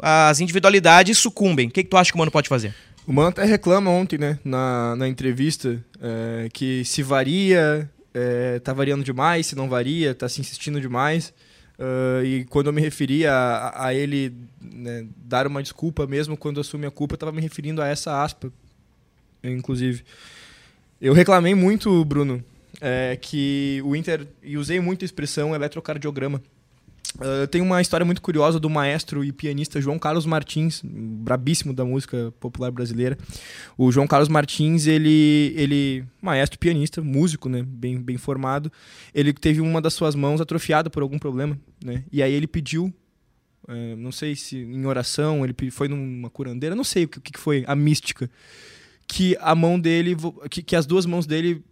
as 0.00 0.40
individualidades 0.40 1.18
sucumbem. 1.18 1.68
O 1.68 1.70
que, 1.70 1.82
que 1.82 1.90
tu 1.90 1.96
acha 1.96 2.10
que 2.10 2.16
o 2.16 2.18
Mano 2.18 2.30
pode 2.30 2.48
fazer? 2.48 2.74
O 3.06 3.12
Mano 3.12 3.28
até 3.28 3.44
reclama 3.44 3.90
ontem, 3.90 4.18
né, 4.18 4.38
na, 4.44 4.94
na 4.94 5.08
entrevista, 5.08 5.82
é, 6.00 6.48
que 6.52 6.84
se 6.84 7.02
varia, 7.02 7.90
é, 8.12 8.58
tá 8.60 8.72
variando 8.74 9.02
demais, 9.02 9.46
se 9.46 9.56
não 9.56 9.68
varia, 9.68 10.14
tá 10.14 10.28
se 10.28 10.40
insistindo 10.40 10.80
demais. 10.80 11.32
Uh, 11.78 12.24
e 12.24 12.44
quando 12.46 12.66
eu 12.66 12.72
me 12.72 12.80
referi 12.80 13.24
a, 13.24 13.72
a 13.74 13.94
ele 13.94 14.34
né, 14.60 15.06
dar 15.16 15.46
uma 15.46 15.62
desculpa 15.62 16.08
mesmo 16.08 16.36
quando 16.36 16.60
assume 16.60 16.86
a 16.86 16.90
culpa, 16.90 17.14
eu 17.14 17.16
estava 17.16 17.30
me 17.30 17.40
referindo 17.40 17.80
a 17.80 17.86
essa 17.86 18.22
aspa, 18.22 18.52
inclusive. 19.44 20.02
Eu 21.00 21.12
reclamei 21.12 21.54
muito, 21.54 22.04
Bruno, 22.04 22.42
é, 22.80 23.16
que 23.20 23.80
o 23.84 23.94
Inter, 23.94 24.26
e 24.42 24.56
usei 24.56 24.80
muito 24.80 25.04
a 25.04 25.06
expressão 25.06 25.54
eletrocardiograma, 25.54 26.42
Uh, 27.16 27.46
tem 27.48 27.60
uma 27.60 27.80
história 27.80 28.04
muito 28.04 28.20
curiosa 28.20 28.60
do 28.60 28.68
maestro 28.68 29.24
e 29.24 29.32
pianista 29.32 29.80
João 29.80 29.98
Carlos 29.98 30.26
Martins, 30.26 30.82
brabíssimo 30.84 31.72
da 31.72 31.84
música 31.84 32.32
popular 32.38 32.70
brasileira. 32.70 33.16
O 33.76 33.90
João 33.90 34.06
Carlos 34.06 34.28
Martins, 34.28 34.86
ele, 34.86 35.52
ele 35.56 36.04
maestro 36.20 36.58
pianista, 36.58 37.00
músico, 37.02 37.48
né, 37.48 37.62
bem, 37.66 38.00
bem 38.00 38.18
formado. 38.18 38.70
Ele 39.14 39.32
teve 39.32 39.60
uma 39.60 39.80
das 39.80 39.94
suas 39.94 40.14
mãos 40.14 40.40
atrofiada 40.40 40.90
por 40.90 41.02
algum 41.02 41.18
problema, 41.18 41.58
né? 41.82 42.04
E 42.12 42.22
aí 42.22 42.32
ele 42.32 42.46
pediu, 42.46 42.92
uh, 43.66 43.96
não 43.96 44.12
sei 44.12 44.36
se 44.36 44.58
em 44.58 44.84
oração, 44.86 45.44
ele 45.44 45.54
foi 45.70 45.88
numa 45.88 46.28
curandeira, 46.28 46.76
não 46.76 46.84
sei 46.84 47.04
o 47.04 47.08
que, 47.08 47.20
que 47.20 47.40
foi 47.40 47.64
a 47.66 47.74
mística, 47.74 48.30
que 49.08 49.36
a 49.40 49.54
mão 49.54 49.80
dele, 49.80 50.14
que, 50.50 50.62
que 50.62 50.76
as 50.76 50.84
duas 50.84 51.06
mãos 51.06 51.26
dele, 51.26 51.64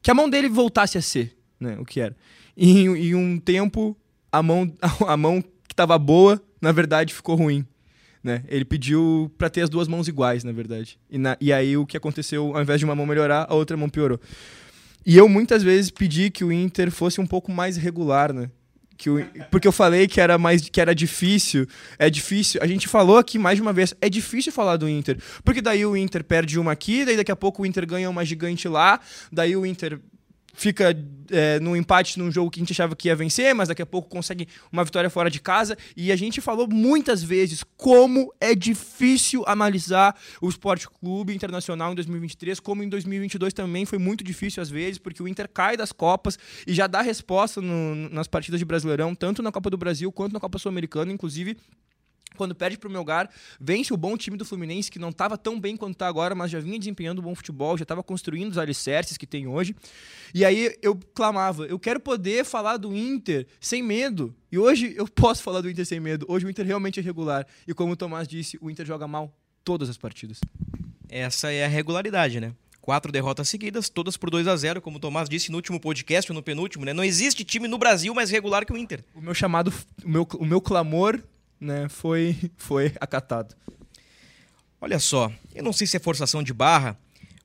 que 0.00 0.10
a 0.10 0.14
mão 0.14 0.30
dele 0.30 0.48
voltasse 0.48 0.96
a 0.96 1.02
ser, 1.02 1.36
né, 1.58 1.76
o 1.78 1.84
que 1.84 2.00
era. 2.00 2.16
E 2.56 2.82
em 2.82 3.14
um 3.14 3.38
tempo 3.38 3.96
a 4.32 4.42
mão, 4.42 4.72
a 5.06 5.16
mão 5.16 5.42
que 5.42 5.72
estava 5.72 5.98
boa, 5.98 6.40
na 6.60 6.72
verdade, 6.72 7.14
ficou 7.14 7.34
ruim. 7.36 7.66
Né? 8.22 8.44
Ele 8.48 8.64
pediu 8.64 9.32
para 9.38 9.48
ter 9.48 9.62
as 9.62 9.70
duas 9.70 9.88
mãos 9.88 10.06
iguais, 10.06 10.44
na 10.44 10.52
verdade. 10.52 10.98
E, 11.10 11.16
na, 11.16 11.36
e 11.40 11.52
aí 11.52 11.76
o 11.76 11.86
que 11.86 11.96
aconteceu, 11.96 12.54
ao 12.54 12.62
invés 12.62 12.78
de 12.78 12.84
uma 12.84 12.94
mão 12.94 13.06
melhorar, 13.06 13.46
a 13.48 13.54
outra 13.54 13.76
mão 13.76 13.88
piorou. 13.88 14.20
E 15.06 15.16
eu 15.16 15.28
muitas 15.28 15.62
vezes 15.62 15.90
pedi 15.90 16.30
que 16.30 16.44
o 16.44 16.52
Inter 16.52 16.90
fosse 16.90 17.20
um 17.20 17.26
pouco 17.26 17.50
mais 17.50 17.78
regular, 17.78 18.32
né? 18.32 18.50
Que 18.98 19.08
o, 19.08 19.26
porque 19.50 19.66
eu 19.66 19.72
falei 19.72 20.06
que 20.06 20.20
era 20.20 20.36
mais 20.36 20.68
que 20.68 20.78
era 20.78 20.94
difícil. 20.94 21.66
É 21.98 22.10
difícil. 22.10 22.60
A 22.62 22.66
gente 22.66 22.86
falou 22.86 23.16
aqui 23.16 23.38
mais 23.38 23.56
de 23.56 23.62
uma 23.62 23.72
vez. 23.72 23.94
É 23.98 24.10
difícil 24.10 24.52
falar 24.52 24.76
do 24.76 24.86
Inter. 24.86 25.16
Porque 25.42 25.62
daí 25.62 25.86
o 25.86 25.96
Inter 25.96 26.22
perde 26.22 26.58
uma 26.58 26.72
aqui, 26.72 27.06
daí 27.06 27.16
daqui 27.16 27.32
a 27.32 27.36
pouco 27.36 27.62
o 27.62 27.66
Inter 27.66 27.86
ganha 27.86 28.10
uma 28.10 28.22
gigante 28.26 28.68
lá, 28.68 29.00
daí 29.32 29.56
o 29.56 29.64
Inter 29.64 29.98
fica 30.52 30.96
é, 31.30 31.60
no 31.60 31.76
empate 31.76 32.18
num 32.18 32.30
jogo 32.30 32.50
que 32.50 32.60
a 32.60 32.62
gente 32.62 32.72
achava 32.72 32.94
que 32.96 33.08
ia 33.08 33.16
vencer, 33.16 33.54
mas 33.54 33.68
daqui 33.68 33.82
a 33.82 33.86
pouco 33.86 34.08
consegue 34.08 34.48
uma 34.72 34.84
vitória 34.84 35.08
fora 35.08 35.30
de 35.30 35.40
casa. 35.40 35.76
E 35.96 36.10
a 36.12 36.16
gente 36.16 36.40
falou 36.40 36.68
muitas 36.68 37.22
vezes 37.22 37.64
como 37.76 38.32
é 38.40 38.54
difícil 38.54 39.44
analisar 39.46 40.16
o 40.40 40.48
Esporte 40.48 40.88
Clube 40.88 41.34
Internacional 41.34 41.92
em 41.92 41.94
2023, 41.94 42.60
como 42.60 42.82
em 42.82 42.88
2022 42.88 43.52
também 43.52 43.84
foi 43.84 43.98
muito 43.98 44.24
difícil 44.24 44.62
às 44.62 44.70
vezes, 44.70 44.98
porque 44.98 45.22
o 45.22 45.28
Inter 45.28 45.48
cai 45.48 45.76
das 45.76 45.92
Copas 45.92 46.38
e 46.66 46.74
já 46.74 46.86
dá 46.86 47.00
resposta 47.00 47.60
no, 47.60 48.08
nas 48.10 48.26
partidas 48.26 48.58
de 48.58 48.64
Brasileirão, 48.64 49.14
tanto 49.14 49.42
na 49.42 49.52
Copa 49.52 49.70
do 49.70 49.76
Brasil 49.76 50.10
quanto 50.12 50.32
na 50.32 50.40
Copa 50.40 50.58
Sul-Americana, 50.58 51.12
inclusive 51.12 51.56
quando 52.40 52.54
perde 52.54 52.78
para 52.78 52.88
o 52.88 52.90
Melgar, 52.90 53.28
vence 53.60 53.92
o 53.92 53.98
bom 53.98 54.16
time 54.16 54.34
do 54.34 54.46
Fluminense, 54.46 54.90
que 54.90 54.98
não 54.98 55.10
estava 55.10 55.36
tão 55.36 55.60
bem 55.60 55.76
quanto 55.76 55.92
está 55.92 56.08
agora, 56.08 56.34
mas 56.34 56.50
já 56.50 56.58
vinha 56.58 56.78
desempenhando 56.78 57.20
bom 57.20 57.34
futebol, 57.34 57.76
já 57.76 57.82
estava 57.82 58.02
construindo 58.02 58.50
os 58.50 58.56
alicerces 58.56 59.18
que 59.18 59.26
tem 59.26 59.46
hoje. 59.46 59.76
E 60.34 60.42
aí 60.42 60.74
eu 60.80 60.98
clamava, 61.12 61.66
eu 61.66 61.78
quero 61.78 62.00
poder 62.00 62.46
falar 62.46 62.78
do 62.78 62.96
Inter 62.96 63.46
sem 63.60 63.82
medo. 63.82 64.34
E 64.50 64.56
hoje 64.56 64.94
eu 64.96 65.04
posso 65.14 65.42
falar 65.42 65.60
do 65.60 65.68
Inter 65.68 65.84
sem 65.84 66.00
medo. 66.00 66.24
Hoje 66.30 66.46
o 66.46 66.50
Inter 66.50 66.64
realmente 66.64 66.98
é 66.98 67.02
regular. 67.02 67.46
E 67.68 67.74
como 67.74 67.92
o 67.92 67.96
Tomás 67.96 68.26
disse, 68.26 68.56
o 68.58 68.70
Inter 68.70 68.86
joga 68.86 69.06
mal 69.06 69.36
todas 69.62 69.90
as 69.90 69.98
partidas. 69.98 70.40
Essa 71.06 71.52
é 71.52 71.66
a 71.66 71.68
regularidade, 71.68 72.40
né? 72.40 72.54
Quatro 72.80 73.12
derrotas 73.12 73.50
seguidas, 73.50 73.90
todas 73.90 74.16
por 74.16 74.30
2 74.30 74.48
a 74.48 74.56
0 74.56 74.80
como 74.80 74.96
o 74.96 75.00
Tomás 75.00 75.28
disse 75.28 75.50
no 75.50 75.58
último 75.58 75.78
podcast 75.78 76.32
ou 76.32 76.34
no 76.34 76.42
penúltimo, 76.42 76.86
né? 76.86 76.94
Não 76.94 77.04
existe 77.04 77.44
time 77.44 77.68
no 77.68 77.76
Brasil 77.76 78.14
mais 78.14 78.30
regular 78.30 78.64
que 78.64 78.72
o 78.72 78.78
Inter. 78.78 79.04
O 79.14 79.20
meu 79.20 79.34
chamado, 79.34 79.70
o 80.02 80.08
meu, 80.08 80.26
o 80.38 80.46
meu 80.46 80.62
clamor 80.62 81.22
né, 81.60 81.88
foi, 81.88 82.36
foi 82.56 82.92
acatado. 83.00 83.54
Olha 84.80 84.98
só, 84.98 85.30
eu 85.54 85.62
não 85.62 85.72
sei 85.72 85.86
se 85.86 85.96
é 85.96 86.00
forçação 86.00 86.42
de 86.42 86.54
barra, 86.54 86.98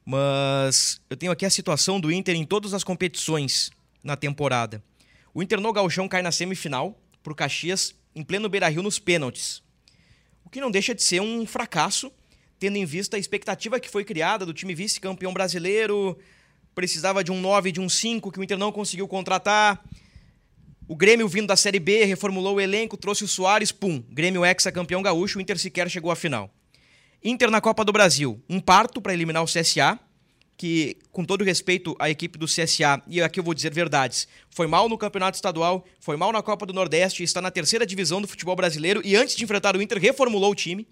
mas 0.06 1.02
eu 1.10 1.18
tenho 1.18 1.32
aqui 1.32 1.46
a 1.46 1.50
situação 1.50 2.00
do 2.00 2.12
Inter 2.12 2.36
em 2.36 2.46
todas 2.46 2.74
as 2.74 2.84
competições 2.84 3.72
na 4.02 4.16
temporada. 4.16 4.82
O 5.34 5.44
Inter 5.44 5.60
no 5.60 5.74
Galchão 5.74 6.08
cai 6.08 6.22
na 6.22 6.32
semifinal 6.32 6.98
pro 7.22 7.36
Caxias 7.36 7.94
em 8.16 8.24
pleno 8.24 8.48
Beira-Rio 8.48 8.82
nos 8.82 8.98
pênaltis. 9.00 9.62
O 10.46 10.50
que 10.50 10.62
não 10.62 10.72
deixa 10.72 10.96
de 10.96 11.04
ser 11.04 11.22
um 11.22 11.46
fracasso, 11.46 12.12
tendo 12.58 12.78
em 12.78 12.86
vista 12.86 13.18
a 13.18 13.20
expectativa 13.20 13.80
que 13.80 13.90
foi 13.90 14.06
criada 14.06 14.46
do 14.46 14.54
time 14.54 14.74
vice-campeão 14.74 15.34
brasileiro, 15.34 16.18
precisava 16.74 17.24
de 17.24 17.32
um 17.32 17.42
9, 17.42 17.72
de 17.72 17.82
um 17.82 17.90
5 17.90 18.32
que 18.32 18.40
o 18.40 18.44
Inter 18.44 18.58
não 18.58 18.72
conseguiu 18.72 19.08
contratar. 19.08 19.84
O 20.88 20.96
Grêmio 20.96 21.28
vindo 21.28 21.48
da 21.48 21.56
Série 21.56 21.80
B, 21.80 22.06
reformulou 22.06 22.58
o 22.58 22.62
elenco, 22.62 22.96
trouxe 22.96 23.24
o 23.24 23.28
Soares, 23.28 23.72
pum, 23.72 24.04
Grêmio 24.08 24.46
ex-campeão 24.46 25.02
gaúcho, 25.02 25.40
o 25.40 25.42
Inter 25.42 25.58
sequer 25.58 25.90
chegou 25.90 26.12
à 26.12 26.16
final. 26.16 26.54
Inter 27.24 27.50
na 27.50 27.60
Copa 27.60 27.84
do 27.84 27.92
Brasil, 27.92 28.40
um 28.48 28.60
parto 28.60 29.02
para 29.02 29.12
eliminar 29.12 29.44
o 29.44 29.48
CSA, 29.48 30.00
que, 30.56 30.96
com 31.12 31.26
todo 31.26 31.44
respeito 31.44 31.96
à 31.98 32.08
equipe 32.08 32.38
do 32.38 32.46
CSA, 32.46 33.02
e 33.08 33.20
aqui 33.20 33.40
eu 33.40 33.44
vou 33.44 33.56
dizer 33.56 33.74
verdades, 33.74 34.28
foi 34.48 34.68
mal 34.68 34.88
no 34.88 34.96
Campeonato 34.96 35.36
Estadual, 35.36 35.84
foi 36.00 36.18
mal 36.18 36.32
na 36.32 36.44
Copa 36.44 36.68
do 36.68 36.74
Nordeste, 36.74 37.24
está 37.24 37.42
na 37.42 37.50
terceira 37.50 37.84
divisão 37.84 38.22
do 38.22 38.28
futebol 38.28 38.56
brasileiro, 38.56 39.02
e 39.04 39.16
antes 39.16 39.36
de 39.36 39.44
enfrentar 39.44 39.76
o 39.76 39.82
Inter, 39.82 40.00
reformulou 40.00 40.52
o 40.52 40.56
time. 40.56 40.88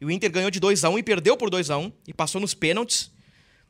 E 0.00 0.06
o 0.06 0.10
Inter 0.10 0.30
ganhou 0.30 0.50
de 0.50 0.58
2 0.58 0.82
a 0.82 0.88
1 0.88 0.98
e 0.98 1.02
perdeu 1.02 1.36
por 1.36 1.50
2 1.50 1.70
a 1.70 1.76
1 1.76 1.92
e 2.08 2.14
passou 2.14 2.40
nos 2.40 2.54
pênaltis 2.54 3.10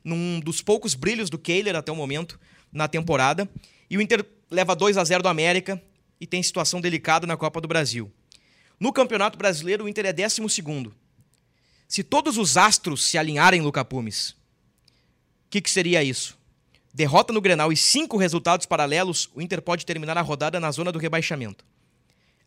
num 0.01 0.39
dos 0.39 0.61
poucos 0.61 0.93
brilhos 0.93 1.29
do 1.29 1.37
Kehler 1.37 1.75
até 1.75 1.91
o 1.91 1.95
momento 1.95 2.39
na 2.71 2.87
temporada. 2.87 3.49
E 3.89 3.97
o 3.97 4.01
Inter 4.01 4.25
leva 4.49 4.75
2 4.75 4.97
a 4.97 5.03
0 5.03 5.23
do 5.23 5.29
América 5.29 5.81
e 6.19 6.25
tem 6.25 6.41
situação 6.41 6.81
delicada 6.81 7.27
na 7.27 7.37
Copa 7.37 7.61
do 7.61 7.67
Brasil. 7.67 8.11
No 8.79 8.93
Campeonato 8.93 9.37
Brasileiro, 9.37 9.85
o 9.85 9.89
Inter 9.89 10.05
é 10.05 10.13
12 10.13 10.41
Se 11.87 12.03
todos 12.03 12.37
os 12.37 12.57
astros 12.57 13.05
se 13.05 13.17
alinharem, 13.17 13.61
Luca 13.61 13.83
Pumes, 13.83 14.31
o 14.31 15.49
que, 15.49 15.61
que 15.61 15.69
seria 15.69 16.03
isso? 16.03 16.37
Derrota 16.93 17.31
no 17.31 17.41
Grenal 17.41 17.71
e 17.71 17.77
cinco 17.77 18.17
resultados 18.17 18.65
paralelos, 18.65 19.29
o 19.33 19.41
Inter 19.41 19.61
pode 19.61 19.85
terminar 19.85 20.17
a 20.17 20.21
rodada 20.21 20.59
na 20.59 20.71
zona 20.71 20.91
do 20.91 20.99
rebaixamento. 20.99 21.63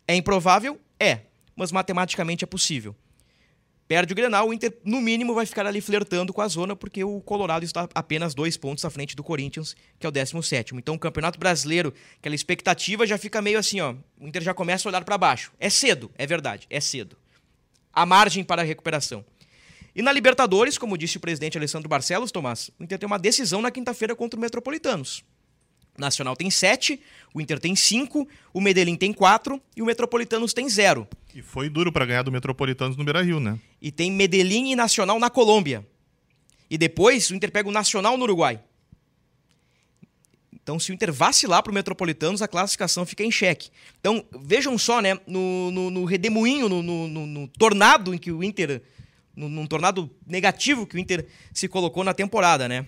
É 0.07 0.15
improvável? 0.15 0.81
É, 0.99 1.21
mas 1.55 1.71
matematicamente 1.71 2.45
é 2.45 2.47
possível. 2.47 2.95
Perde 3.91 4.12
o 4.12 4.14
Grenal, 4.14 4.49
o 4.49 4.55
Inter, 4.55 4.72
no 4.84 5.01
mínimo, 5.01 5.34
vai 5.34 5.45
ficar 5.45 5.66
ali 5.66 5.80
flertando 5.80 6.32
com 6.32 6.41
a 6.41 6.47
zona, 6.47 6.76
porque 6.76 7.03
o 7.03 7.20
Colorado 7.22 7.64
está 7.64 7.88
apenas 7.93 8.34
dois 8.34 8.57
pontos 8.57 8.84
à 8.84 8.88
frente 8.88 9.16
do 9.16 9.24
Corinthians, 9.24 9.74
que 9.99 10.07
é 10.07 10.09
o 10.09 10.12
17. 10.12 10.76
Então, 10.76 10.95
o 10.95 10.99
Campeonato 10.99 11.41
Brasileiro, 11.41 11.93
aquela 12.16 12.36
expectativa 12.36 13.05
já 13.05 13.18
fica 13.18 13.43
meio 13.43 13.59
assim, 13.59 13.80
ó. 13.80 13.97
O 14.20 14.28
Inter 14.28 14.43
já 14.43 14.55
começa 14.55 14.88
a 14.88 14.91
olhar 14.91 15.03
para 15.03 15.18
baixo. 15.18 15.51
É 15.59 15.68
cedo, 15.68 16.09
é 16.16 16.24
verdade, 16.24 16.68
é 16.70 16.78
cedo. 16.78 17.16
Há 17.93 18.07
margem 18.07 18.45
para 18.45 18.62
a 18.62 18.64
recuperação. 18.64 19.24
E 19.93 20.03
na 20.03 20.12
Libertadores, 20.12 20.78
como 20.78 20.97
disse 20.97 21.16
o 21.16 21.20
presidente 21.20 21.59
Alessandro 21.59 21.88
Barcelos, 21.88 22.30
Tomás, 22.30 22.70
o 22.78 22.84
Inter 22.84 22.97
tem 22.97 23.09
uma 23.09 23.18
decisão 23.18 23.61
na 23.61 23.72
quinta-feira 23.72 24.14
contra 24.14 24.38
o 24.38 24.41
Metropolitanos. 24.41 25.24
Nacional 25.99 26.34
tem 26.34 26.51
sete, 26.51 27.01
o 27.34 27.41
Inter 27.41 27.59
tem 27.59 27.76
cinco, 27.76 28.26
o 28.53 28.61
Medellín 28.61 28.97
tem 28.97 29.12
quatro 29.12 29.61
e 29.76 29.82
o 29.82 29.86
Metropolitanos 29.86 30.53
tem 30.53 30.68
zero. 30.68 31.07
E 31.34 31.43
foi 31.43 31.68
duro 31.68 31.93
para 31.93 32.07
ganhar 32.07 32.22
do 32.22 32.32
Metropolitanos 32.32 32.97
no 32.97 33.05
Beira-Rio, 33.05 33.38
né? 33.38 33.59
E 33.80 33.93
tem 33.93 34.11
Medellín 34.11 34.72
e 34.72 34.76
Nacional 34.76 35.18
na 35.18 35.30
Colômbia. 35.30 35.86
E 36.68 36.78
depois 36.78 37.30
o 37.30 37.34
Inter 37.34 37.51
pega 37.51 37.68
o 37.68 37.72
Nacional 37.72 38.16
no 38.16 38.24
Uruguai. 38.24 38.61
Então, 40.62 40.78
se 40.78 40.93
o 40.93 40.95
Inter 40.95 41.12
vacilar 41.12 41.62
para 41.62 41.70
o 41.70 41.74
Metropolitanos, 41.74 42.43
a 42.43 42.49
classificação 42.49 43.07
fica 43.07 43.24
em 43.24 43.30
xeque. 43.30 43.70
Então, 43.99 44.24
vejam 44.43 44.76
só, 44.78 45.01
né? 45.01 45.18
No, 45.26 45.70
no, 45.70 45.91
no 45.91 46.05
redemoinho, 46.05 46.68
no, 46.68 46.82
no, 46.82 47.09
no, 47.09 47.49
tornado 47.49 48.14
em 48.14 48.18
que 48.18 48.30
o 48.30 48.45
Inter. 48.45 48.82
num 49.34 49.66
tornado 49.66 50.11
negativo 50.26 50.86
que 50.86 50.97
o 50.97 50.99
Inter 50.99 51.26
se 51.53 51.66
colocou 51.66 52.05
na 52.05 52.14
temporada, 52.14 52.68
né? 52.68 52.86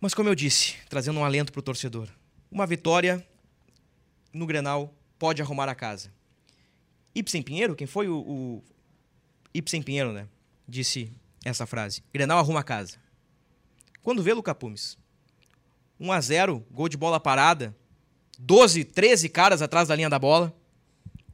Mas, 0.00 0.14
como 0.14 0.28
eu 0.28 0.34
disse, 0.34 0.76
trazendo 0.88 1.20
um 1.20 1.24
alento 1.24 1.52
para 1.52 1.60
o 1.60 1.62
torcedor, 1.62 2.08
uma 2.50 2.66
vitória 2.66 3.24
no 4.32 4.46
Grenal 4.46 4.94
pode 5.18 5.42
arrumar 5.42 5.68
a 5.68 5.74
casa. 5.74 6.10
Ibsen 7.14 7.42
Pinheiro, 7.42 7.76
quem 7.76 7.86
foi 7.86 8.08
o, 8.08 8.18
o 8.18 8.64
Ibsen 9.52 9.82
Pinheiro, 9.82 10.12
né? 10.12 10.26
Disse 10.66 11.12
essa 11.44 11.66
frase: 11.66 12.02
Grenal 12.12 12.38
arruma 12.38 12.60
a 12.60 12.64
casa. 12.64 12.96
Quando 14.02 14.22
vê 14.22 14.32
Luca 14.32 14.54
Pumes, 14.54 14.96
1 15.98 16.12
a 16.12 16.20
0 16.20 16.66
gol 16.70 16.88
de 16.88 16.96
bola 16.96 17.20
parada, 17.20 17.76
12, 18.38 18.84
13 18.84 19.28
caras 19.28 19.60
atrás 19.60 19.88
da 19.88 19.94
linha 19.94 20.08
da 20.08 20.18
bola, 20.18 20.54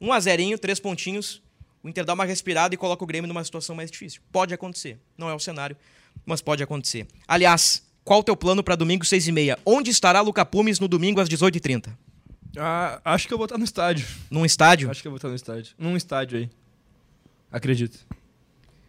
1 0.01 0.11
a 0.11 0.19
0 0.19 0.57
três 0.59 0.79
pontinhos, 0.79 1.41
o 1.81 1.87
Inter 1.87 2.03
dá 2.03 2.13
uma 2.13 2.25
respirada 2.25 2.75
e 2.75 2.77
coloca 2.77 3.01
o 3.01 3.07
Grêmio 3.07 3.29
numa 3.29 3.43
situação 3.43 3.75
mais 3.75 3.89
difícil. 3.89 4.21
Pode 4.29 4.53
acontecer. 4.53 4.99
Não 5.17 5.29
é 5.29 5.33
o 5.33 5.39
cenário, 5.39 5.77
mas 6.25 6.41
pode 6.41 6.61
acontecer. 6.61 7.07
Aliás, 7.25 7.86
qual 8.07 8.21
o 8.21 8.23
teu 8.23 8.37
plano 8.37 8.63
para 8.63 8.73
domingo 8.73 9.03
6 9.03 9.27
e 9.27 9.31
meia? 9.33 9.59
Onde 9.65 9.91
estará 9.91 10.21
Luca 10.21 10.45
Pumes 10.45 10.79
no 10.79 10.87
domingo 10.87 11.19
às 11.19 11.27
18h30? 11.27 11.89
Ah, 12.57 13.01
acho 13.03 13.27
que 13.27 13.33
eu 13.33 13.37
vou 13.37 13.43
estar 13.43 13.57
no 13.57 13.65
estádio. 13.65 14.07
Num 14.31 14.45
estádio? 14.45 14.89
Acho 14.89 15.01
que 15.01 15.09
eu 15.09 15.11
vou 15.11 15.17
estar 15.17 15.27
no 15.27 15.35
estádio. 15.35 15.75
Num 15.77 15.97
estádio 15.97 16.37
aí. 16.39 16.49
Acredito. 17.51 17.99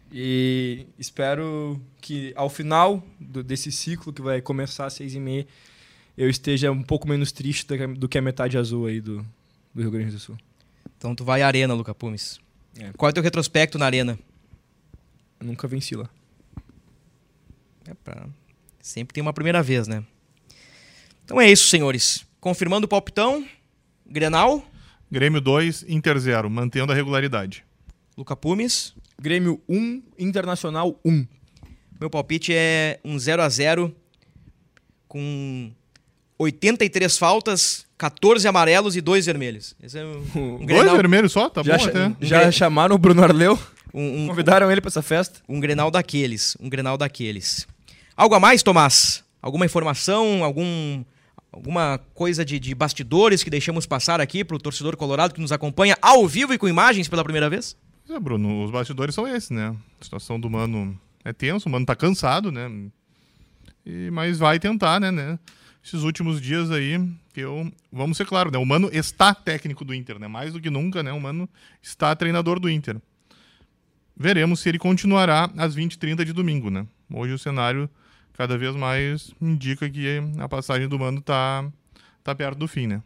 E 0.09 0.85
espero 0.97 1.81
que 1.99 2.31
ao 2.33 2.49
final 2.49 3.03
do, 3.19 3.43
desse 3.43 3.73
ciclo 3.73 4.13
que 4.13 4.21
vai 4.21 4.41
começar 4.41 4.85
às 4.85 4.93
seis 4.93 5.13
e 5.13 5.19
meia, 5.19 5.45
eu 6.17 6.29
esteja 6.29 6.71
um 6.71 6.81
pouco 6.81 7.05
menos 7.05 7.33
triste 7.33 7.67
do 7.67 7.77
que, 7.77 7.87
do 7.87 8.07
que 8.07 8.17
a 8.17 8.21
metade 8.21 8.57
azul 8.57 8.85
aí 8.85 9.01
do, 9.01 9.17
do 9.75 9.81
Rio 9.81 9.91
Grande 9.91 10.11
do 10.11 10.19
Sul. 10.19 10.37
Então 10.97 11.13
tu 11.13 11.25
vai 11.25 11.41
à 11.41 11.47
Arena, 11.47 11.73
Luca 11.73 11.93
Pumes. 11.93 12.39
É. 12.79 12.93
Qual 12.93 13.09
é 13.09 13.11
o 13.11 13.13
teu 13.13 13.23
retrospecto 13.23 13.77
na 13.77 13.85
Arena? 13.85 14.17
Eu 15.41 15.45
nunca 15.45 15.67
venci 15.67 15.93
lá. 15.93 16.09
É 17.85 17.93
pra... 17.93 18.25
Sempre 18.81 19.13
tem 19.13 19.21
uma 19.21 19.33
primeira 19.33 19.61
vez, 19.61 19.87
né? 19.87 20.03
Então 21.23 21.39
é 21.39 21.51
isso, 21.51 21.67
senhores. 21.67 22.25
Confirmando 22.39 22.85
o 22.85 22.87
palpitão, 22.87 23.45
Grenal. 24.05 24.65
Grêmio 25.11 25.41
2, 25.41 25.85
Inter 25.87 26.17
0, 26.17 26.49
mantendo 26.49 26.91
a 26.91 26.95
regularidade. 26.95 27.63
Luca 28.17 28.35
Pumes. 28.35 28.93
Grêmio 29.21 29.61
1, 29.67 30.01
Internacional 30.17 30.99
1. 31.03 31.27
Meu 31.99 32.09
palpite 32.09 32.53
é 32.55 32.99
um 33.03 33.19
0 33.19 33.41
a 33.41 33.49
0 33.49 33.93
com 35.07 35.71
83 36.37 37.17
faltas, 37.17 37.85
14 37.97 38.47
amarelos 38.47 38.95
e 38.95 39.01
2 39.01 39.25
vermelhos. 39.25 39.75
Esse 39.83 39.99
é 39.99 40.05
um, 40.05 40.23
um 40.61 40.65
Dois 40.65 40.91
vermelhos 40.93 41.33
só? 41.33 41.49
Tá 41.49 41.61
já 41.61 41.77
bom 41.77 41.85
até. 41.85 42.15
Já 42.21 42.51
chamaram 42.51 42.95
o 42.95 42.97
Bruno 42.97 43.21
Arleu? 43.21 43.59
Um, 43.93 44.23
um, 44.23 44.27
Convidaram 44.27 44.71
ele 44.71 44.79
para 44.79 44.89
essa 44.89 45.01
festa? 45.01 45.41
Um 45.49 45.59
Grenal 45.59 45.91
daqueles. 45.91 46.55
Um 46.61 46.69
Grenal 46.69 46.97
daqueles. 46.97 47.67
Algo 48.19 48.35
a 48.35 48.39
mais, 48.39 48.61
Tomás? 48.61 49.23
Alguma 49.41 49.65
informação? 49.65 50.43
Algum 50.43 51.05
alguma 51.53 51.97
coisa 52.13 52.43
de, 52.43 52.59
de 52.59 52.75
bastidores 52.75 53.45
que 53.45 53.49
deixamos 53.49 53.85
passar 53.85 54.19
aqui 54.19 54.43
para 54.43 54.57
o 54.57 54.59
torcedor 54.59 54.97
colorado 54.97 55.33
que 55.33 55.39
nos 55.39 55.53
acompanha 55.53 55.97
ao 56.01 56.27
vivo 56.27 56.53
e 56.53 56.57
com 56.57 56.67
imagens 56.67 57.07
pela 57.07 57.23
primeira 57.23 57.49
vez? 57.49 57.77
É, 58.09 58.19
Bruno, 58.19 58.65
os 58.65 58.71
bastidores 58.71 59.15
são 59.15 59.25
esses, 59.25 59.51
né? 59.51 59.73
A 60.01 60.03
situação 60.03 60.37
do 60.37 60.49
Mano 60.49 60.99
é 61.23 61.31
tenso, 61.31 61.69
o 61.69 61.71
Mano 61.71 61.85
tá 61.85 61.95
cansado, 61.95 62.51
né? 62.51 62.69
E, 63.85 64.11
mas 64.11 64.37
vai 64.37 64.59
tentar, 64.59 64.99
né, 64.99 65.11
né? 65.11 65.39
Esses 65.81 66.03
últimos 66.03 66.41
dias 66.41 66.69
aí, 66.71 67.01
que 67.33 67.39
eu. 67.39 67.71
Vamos 67.89 68.17
ser 68.17 68.25
claro, 68.25 68.51
né? 68.51 68.57
O 68.57 68.65
Mano 68.65 68.89
está 68.91 69.33
técnico 69.33 69.85
do 69.85 69.93
Inter, 69.93 70.19
né? 70.19 70.27
Mais 70.27 70.51
do 70.51 70.59
que 70.59 70.69
nunca, 70.69 71.01
né? 71.01 71.13
O 71.13 71.21
Mano 71.21 71.47
está 71.81 72.13
treinador 72.17 72.59
do 72.59 72.69
Inter. 72.69 72.97
Veremos 74.13 74.59
se 74.59 74.67
ele 74.67 74.77
continuará 74.77 75.49
às 75.55 75.73
20h30 75.73 76.25
de 76.25 76.33
domingo, 76.33 76.69
né? 76.69 76.85
Hoje 77.09 77.31
o 77.31 77.39
cenário 77.39 77.89
cada 78.39 78.57
vez 78.57 78.73
mais 78.73 79.31
indica 79.41 79.89
que 79.89 80.07
a 80.37 80.47
passagem 80.47 80.87
do 80.87 80.97
Mano 80.97 81.19
tá, 81.19 81.69
tá 82.23 82.33
perto 82.33 82.57
do 82.57 82.69
fim, 82.69 82.87
né? 82.87 83.03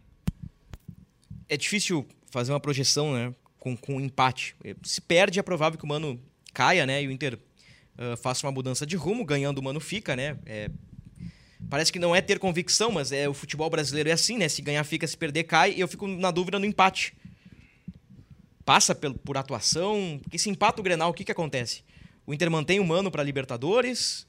É 1.49 1.57
difícil 1.57 2.07
fazer 2.29 2.51
uma 2.51 2.59
projeção, 2.59 3.15
né? 3.15 3.33
Com, 3.57 3.75
com 3.75 3.99
empate. 3.99 4.55
Se 4.83 5.01
perde, 5.01 5.39
é 5.39 5.41
provável 5.41 5.79
que 5.79 5.85
o 5.85 5.87
Mano 5.87 6.21
caia, 6.53 6.85
né? 6.85 7.01
E 7.01 7.07
o 7.07 7.11
Inter 7.11 7.33
uh, 7.33 8.15
faça 8.15 8.45
uma 8.45 8.51
mudança 8.51 8.85
de 8.85 8.95
rumo, 8.95 9.25
ganhando 9.25 9.57
o 9.57 9.63
Mano 9.63 9.79
fica, 9.79 10.15
né? 10.15 10.37
É, 10.45 10.69
parece 11.67 11.91
que 11.91 11.97
não 11.97 12.15
é 12.15 12.21
ter 12.21 12.37
convicção, 12.37 12.91
mas 12.91 13.11
é 13.11 13.27
o 13.27 13.33
futebol 13.33 13.71
brasileiro 13.71 14.09
é 14.09 14.11
assim, 14.11 14.37
né? 14.37 14.47
Se 14.47 14.61
ganhar 14.61 14.83
fica, 14.83 15.07
se 15.07 15.17
perder 15.17 15.45
cai. 15.45 15.73
E 15.73 15.79
eu 15.79 15.87
fico 15.87 16.07
na 16.07 16.29
dúvida 16.29 16.59
no 16.59 16.65
empate. 16.67 17.11
Passa 18.63 18.93
por, 18.93 19.15
por 19.15 19.35
atuação, 19.35 20.19
porque 20.21 20.37
se 20.37 20.51
empata 20.51 20.79
o 20.79 20.83
Grenal, 20.83 21.09
o 21.09 21.13
que, 21.13 21.23
que 21.23 21.31
acontece? 21.31 21.83
O 22.23 22.35
Inter 22.35 22.51
mantém 22.51 22.79
o 22.79 22.85
Mano 22.85 23.09
para 23.09 23.23
Libertadores, 23.23 24.27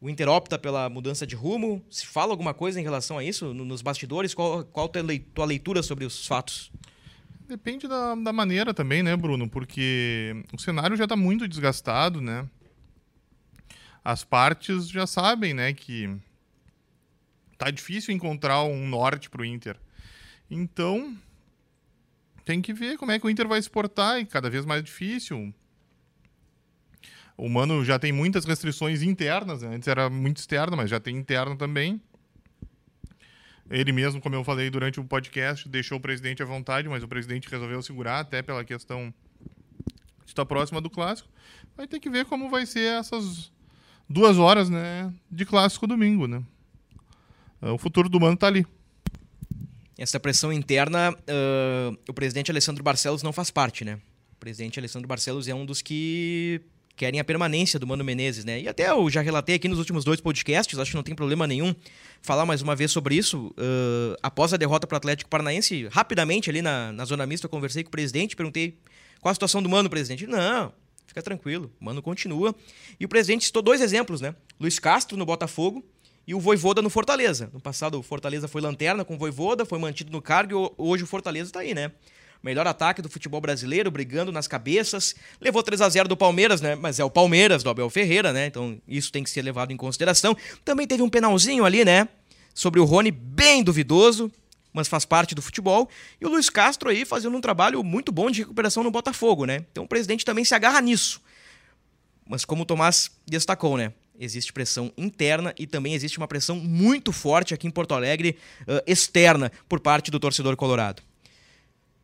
o 0.00 0.10
Inter 0.10 0.28
opta 0.28 0.58
pela 0.58 0.88
mudança 0.88 1.26
de 1.26 1.34
rumo? 1.34 1.84
Se 1.90 2.06
fala 2.06 2.32
alguma 2.32 2.52
coisa 2.52 2.80
em 2.80 2.82
relação 2.82 3.18
a 3.18 3.24
isso 3.24 3.54
nos 3.54 3.82
bastidores? 3.82 4.34
Qual, 4.34 4.64
qual 4.64 4.86
a 4.86 5.02
tua 5.34 5.44
leitura 5.44 5.82
sobre 5.82 6.04
os 6.04 6.26
fatos? 6.26 6.70
Depende 7.46 7.86
da, 7.86 8.14
da 8.14 8.32
maneira 8.32 8.72
também, 8.72 9.02
né, 9.02 9.16
Bruno? 9.16 9.48
Porque 9.48 10.44
o 10.52 10.58
cenário 10.58 10.96
já 10.96 11.04
está 11.04 11.16
muito 11.16 11.46
desgastado, 11.46 12.20
né? 12.20 12.48
As 14.02 14.24
partes 14.24 14.88
já 14.88 15.06
sabem, 15.06 15.54
né, 15.54 15.72
que 15.72 16.14
tá 17.56 17.70
difícil 17.70 18.14
encontrar 18.14 18.62
um 18.64 18.86
norte 18.86 19.30
para 19.30 19.40
o 19.40 19.44
Inter. 19.44 19.78
Então, 20.50 21.16
tem 22.44 22.60
que 22.60 22.74
ver 22.74 22.98
como 22.98 23.12
é 23.12 23.18
que 23.18 23.26
o 23.26 23.30
Inter 23.30 23.48
vai 23.48 23.58
exportar 23.58 24.20
e 24.20 24.26
cada 24.26 24.50
vez 24.50 24.66
mais 24.66 24.84
difícil. 24.84 25.54
O 27.36 27.48
Mano 27.48 27.84
já 27.84 27.98
tem 27.98 28.12
muitas 28.12 28.44
restrições 28.44 29.02
internas, 29.02 29.62
né? 29.62 29.74
antes 29.74 29.88
era 29.88 30.08
muito 30.08 30.36
externo, 30.36 30.76
mas 30.76 30.88
já 30.88 31.00
tem 31.00 31.16
interno 31.16 31.56
também. 31.56 32.00
Ele 33.68 33.92
mesmo, 33.92 34.20
como 34.20 34.34
eu 34.34 34.44
falei 34.44 34.70
durante 34.70 35.00
o 35.00 35.04
podcast, 35.04 35.68
deixou 35.68 35.98
o 35.98 36.00
presidente 36.00 36.42
à 36.42 36.46
vontade, 36.46 36.88
mas 36.88 37.02
o 37.02 37.08
presidente 37.08 37.48
resolveu 37.48 37.82
segurar, 37.82 38.20
até 38.20 38.42
pela 38.42 38.64
questão 38.64 39.12
de 40.24 40.30
estar 40.30 40.44
próxima 40.44 40.80
do 40.80 40.90
clássico. 40.90 41.28
Vai 41.76 41.86
ter 41.86 41.98
que 41.98 42.10
ver 42.10 42.24
como 42.26 42.50
vai 42.50 42.66
ser 42.66 42.98
essas 42.98 43.50
duas 44.08 44.38
horas 44.38 44.68
né, 44.68 45.12
de 45.30 45.44
clássico 45.44 45.86
domingo. 45.86 46.28
Né? 46.28 46.42
O 47.60 47.78
futuro 47.78 48.08
do 48.08 48.20
Mano 48.20 48.34
está 48.34 48.46
ali. 48.46 48.66
Essa 49.96 50.20
pressão 50.20 50.52
interna, 50.52 51.12
uh, 51.12 51.98
o 52.08 52.12
presidente 52.12 52.50
Alessandro 52.50 52.82
Barcelos 52.82 53.22
não 53.22 53.32
faz 53.32 53.50
parte, 53.50 53.84
né? 53.84 53.98
O 54.32 54.36
presidente 54.40 54.78
Alessandro 54.78 55.06
Barcelos 55.06 55.46
é 55.46 55.54
um 55.54 55.64
dos 55.64 55.80
que 55.80 56.60
querem 56.96 57.20
a 57.20 57.24
permanência 57.24 57.78
do 57.78 57.86
Mano 57.86 58.04
Menezes, 58.04 58.44
né? 58.44 58.60
E 58.60 58.68
até 58.68 58.90
eu 58.90 59.08
já 59.10 59.20
relatei 59.20 59.56
aqui 59.56 59.68
nos 59.68 59.78
últimos 59.78 60.04
dois 60.04 60.20
podcasts, 60.20 60.78
acho 60.78 60.90
que 60.90 60.96
não 60.96 61.02
tem 61.02 61.14
problema 61.14 61.46
nenhum 61.46 61.74
falar 62.22 62.46
mais 62.46 62.62
uma 62.62 62.76
vez 62.76 62.90
sobre 62.90 63.16
isso. 63.16 63.48
Uh, 63.58 64.16
após 64.22 64.52
a 64.52 64.56
derrota 64.56 64.86
para 64.86 64.96
o 64.96 64.98
Atlético 64.98 65.28
Paranaense, 65.28 65.88
rapidamente 65.90 66.50
ali 66.50 66.62
na, 66.62 66.92
na 66.92 67.04
zona 67.04 67.26
mista, 67.26 67.46
eu 67.46 67.50
conversei 67.50 67.82
com 67.82 67.88
o 67.88 67.90
presidente, 67.90 68.36
perguntei 68.36 68.78
qual 69.20 69.30
a 69.30 69.34
situação 69.34 69.62
do 69.62 69.68
Mano, 69.68 69.90
presidente. 69.90 70.26
Não, 70.26 70.72
Fica 71.06 71.22
tranquilo, 71.22 71.70
mano 71.78 72.02
continua. 72.02 72.54
E 72.98 73.04
o 73.04 73.08
presidente 73.08 73.44
citou 73.44 73.62
dois 73.62 73.80
exemplos, 73.80 74.20
né? 74.20 74.34
Luiz 74.58 74.78
Castro 74.78 75.16
no 75.16 75.24
Botafogo 75.24 75.84
e 76.26 76.34
o 76.34 76.40
Voivoda 76.40 76.80
no 76.80 76.90
Fortaleza. 76.90 77.50
No 77.52 77.60
passado 77.60 77.98
o 77.98 78.02
Fortaleza 78.02 78.48
foi 78.48 78.60
lanterna 78.60 79.04
com 79.04 79.14
o 79.14 79.18
Voivoda, 79.18 79.64
foi 79.64 79.78
mantido 79.78 80.10
no 80.10 80.22
cargo 80.22 80.52
e 80.52 80.72
hoje 80.76 81.04
o 81.04 81.06
Fortaleza 81.06 81.52
tá 81.52 81.60
aí, 81.60 81.74
né? 81.74 81.92
Melhor 82.44 82.66
ataque 82.66 83.00
do 83.00 83.08
futebol 83.08 83.40
brasileiro, 83.40 83.90
brigando 83.90 84.30
nas 84.30 84.46
cabeças. 84.46 85.14
Levou 85.40 85.62
3 85.62 85.80
a 85.80 85.88
0 85.88 86.06
do 86.06 86.14
Palmeiras, 86.14 86.60
né? 86.60 86.74
Mas 86.74 87.00
é 87.00 87.04
o 87.04 87.08
Palmeiras 87.08 87.62
do 87.62 87.70
Abel 87.70 87.88
Ferreira, 87.88 88.34
né? 88.34 88.44
Então 88.44 88.78
isso 88.86 89.10
tem 89.10 89.24
que 89.24 89.30
ser 89.30 89.40
levado 89.40 89.72
em 89.72 89.78
consideração. 89.78 90.36
Também 90.62 90.86
teve 90.86 91.02
um 91.02 91.08
penalzinho 91.08 91.64
ali, 91.64 91.86
né? 91.86 92.06
Sobre 92.52 92.78
o 92.78 92.84
Rony, 92.84 93.10
bem 93.10 93.64
duvidoso, 93.64 94.30
mas 94.74 94.88
faz 94.88 95.06
parte 95.06 95.34
do 95.34 95.40
futebol. 95.40 95.88
E 96.20 96.26
o 96.26 96.28
Luiz 96.28 96.50
Castro 96.50 96.90
aí 96.90 97.06
fazendo 97.06 97.34
um 97.34 97.40
trabalho 97.40 97.82
muito 97.82 98.12
bom 98.12 98.30
de 98.30 98.42
recuperação 98.42 98.82
no 98.82 98.90
Botafogo, 98.90 99.46
né? 99.46 99.64
Então 99.72 99.84
o 99.84 99.88
presidente 99.88 100.22
também 100.22 100.44
se 100.44 100.54
agarra 100.54 100.82
nisso. 100.82 101.22
Mas 102.28 102.44
como 102.44 102.64
o 102.64 102.66
Tomás 102.66 103.10
destacou, 103.26 103.78
né? 103.78 103.90
Existe 104.20 104.52
pressão 104.52 104.92
interna 104.98 105.54
e 105.58 105.66
também 105.66 105.94
existe 105.94 106.18
uma 106.18 106.28
pressão 106.28 106.56
muito 106.56 107.10
forte 107.10 107.54
aqui 107.54 107.66
em 107.66 107.70
Porto 107.70 107.94
Alegre, 107.94 108.36
uh, 108.68 108.82
externa, 108.86 109.50
por 109.66 109.80
parte 109.80 110.10
do 110.10 110.20
torcedor 110.20 110.56
colorado. 110.56 111.02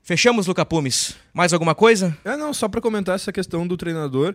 Fechamos, 0.03 0.46
Luca 0.46 0.64
Pumes. 0.64 1.14
Mais 1.32 1.53
alguma 1.53 1.74
coisa? 1.74 2.16
É, 2.24 2.36
não, 2.36 2.53
só 2.53 2.68
para 2.68 2.80
comentar 2.80 3.14
essa 3.14 3.32
questão 3.32 3.66
do 3.66 3.76
treinador. 3.76 4.34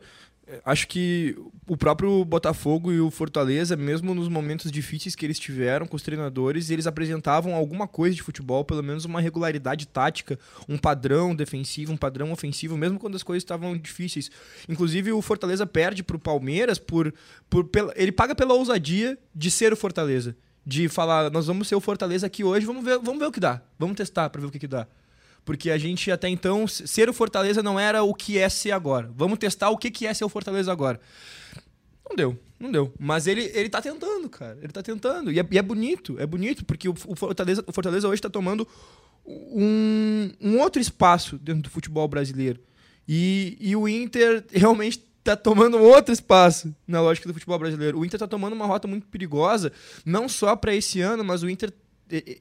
Acho 0.64 0.88
que 0.88 1.36
o 1.68 1.76
próprio 1.76 2.24
Botafogo 2.24 2.92
e 2.92 3.02
o 3.02 3.10
Fortaleza, 3.10 3.76
mesmo 3.76 4.14
nos 4.14 4.30
momentos 4.30 4.72
difíceis 4.72 5.16
que 5.16 5.26
eles 5.26 5.40
tiveram 5.40 5.88
com 5.88 5.96
os 5.96 6.04
treinadores, 6.04 6.70
eles 6.70 6.86
apresentavam 6.86 7.56
alguma 7.56 7.88
coisa 7.88 8.16
de 8.16 8.22
futebol, 8.22 8.64
pelo 8.64 8.84
menos 8.84 9.06
uma 9.06 9.20
regularidade 9.20 9.88
tática, 9.88 10.38
um 10.70 10.78
padrão 10.78 11.36
defensivo, 11.36 11.92
um 11.92 11.98
padrão 11.98 12.32
ofensivo, 12.32 12.78
mesmo 12.78 13.00
quando 13.00 13.16
as 13.16 13.24
coisas 13.24 13.42
estavam 13.42 13.76
difíceis. 13.76 14.30
Inclusive, 14.70 15.12
o 15.12 15.22
Fortaleza 15.22 15.66
perde 15.66 16.04
para 16.04 16.16
o 16.16 16.20
Palmeiras 16.20 16.78
por, 16.78 17.12
por. 17.50 17.68
Ele 17.96 18.12
paga 18.12 18.36
pela 18.36 18.54
ousadia 18.54 19.18
de 19.34 19.50
ser 19.50 19.74
o 19.74 19.78
Fortaleza. 19.78 20.38
De 20.64 20.88
falar, 20.88 21.32
nós 21.32 21.48
vamos 21.48 21.68
ser 21.68 21.76
o 21.76 21.82
Fortaleza 21.82 22.28
aqui 22.28 22.44
hoje, 22.44 22.68
vamos 22.68 22.84
ver, 22.86 23.00
vamos 23.00 23.20
ver 23.20 23.26
o 23.26 23.32
que 23.32 23.40
dá. 23.40 23.64
Vamos 23.80 23.98
testar 23.98 24.30
para 24.30 24.42
ver 24.42 24.48
o 24.48 24.52
que, 24.52 24.60
que 24.60 24.68
dá 24.68 24.88
porque 25.46 25.70
a 25.70 25.78
gente 25.78 26.12
até 26.12 26.28
então, 26.28 26.68
ser 26.68 27.08
o 27.08 27.14
Fortaleza 27.14 27.62
não 27.62 27.80
era 27.80 28.04
o 28.04 28.14
que 28.14 28.38
é 28.38 28.50
ser 28.50 28.72
agora. 28.72 29.10
Vamos 29.16 29.38
testar 29.38 29.70
o 29.70 29.78
que 29.78 30.08
é 30.08 30.14
ser 30.14 30.26
o 30.26 30.30
Fortaleza 30.30 30.72
agora. 30.72 31.00
Não 32.10 32.16
deu, 32.16 32.40
não 32.60 32.72
deu. 32.72 32.94
Mas 33.00 33.28
ele, 33.28 33.52
ele 33.54 33.70
tá 33.70 33.82
tentando, 33.82 34.28
cara. 34.28 34.58
Ele 34.62 34.74
tá 34.74 34.82
tentando. 34.82 35.32
E 35.32 35.40
é, 35.40 35.48
e 35.50 35.58
é 35.58 35.62
bonito, 35.62 36.20
é 36.20 36.26
bonito, 36.26 36.66
porque 36.66 36.90
o, 36.90 36.96
o, 37.08 37.16
Fortaleza, 37.16 37.64
o 37.68 37.72
Fortaleza 37.72 38.08
hoje 38.08 38.22
tá 38.22 38.30
tomando 38.30 38.68
um, 39.26 40.32
um 40.42 40.60
outro 40.60 40.82
espaço 40.82 41.38
dentro 41.38 41.62
do 41.62 41.70
futebol 41.70 42.08
brasileiro. 42.08 42.60
E, 43.08 43.56
e 43.60 43.76
o 43.76 43.88
Inter 43.88 44.44
realmente 44.52 45.04
tá 45.24 45.36
tomando 45.36 45.78
outro 45.78 46.12
espaço 46.12 46.76
na 46.88 47.02
lógica 47.02 47.28
do 47.28 47.34
futebol 47.34 47.60
brasileiro. 47.60 48.00
O 48.00 48.06
Inter 48.06 48.20
tá 48.20 48.28
tomando 48.28 48.54
uma 48.54 48.66
rota 48.66 48.88
muito 48.88 49.06
perigosa, 49.08 49.72
não 50.04 50.28
só 50.28 50.56
para 50.56 50.74
esse 50.74 51.02
ano, 51.02 51.24
mas 51.24 51.44
o 51.44 51.50
Inter 51.50 51.72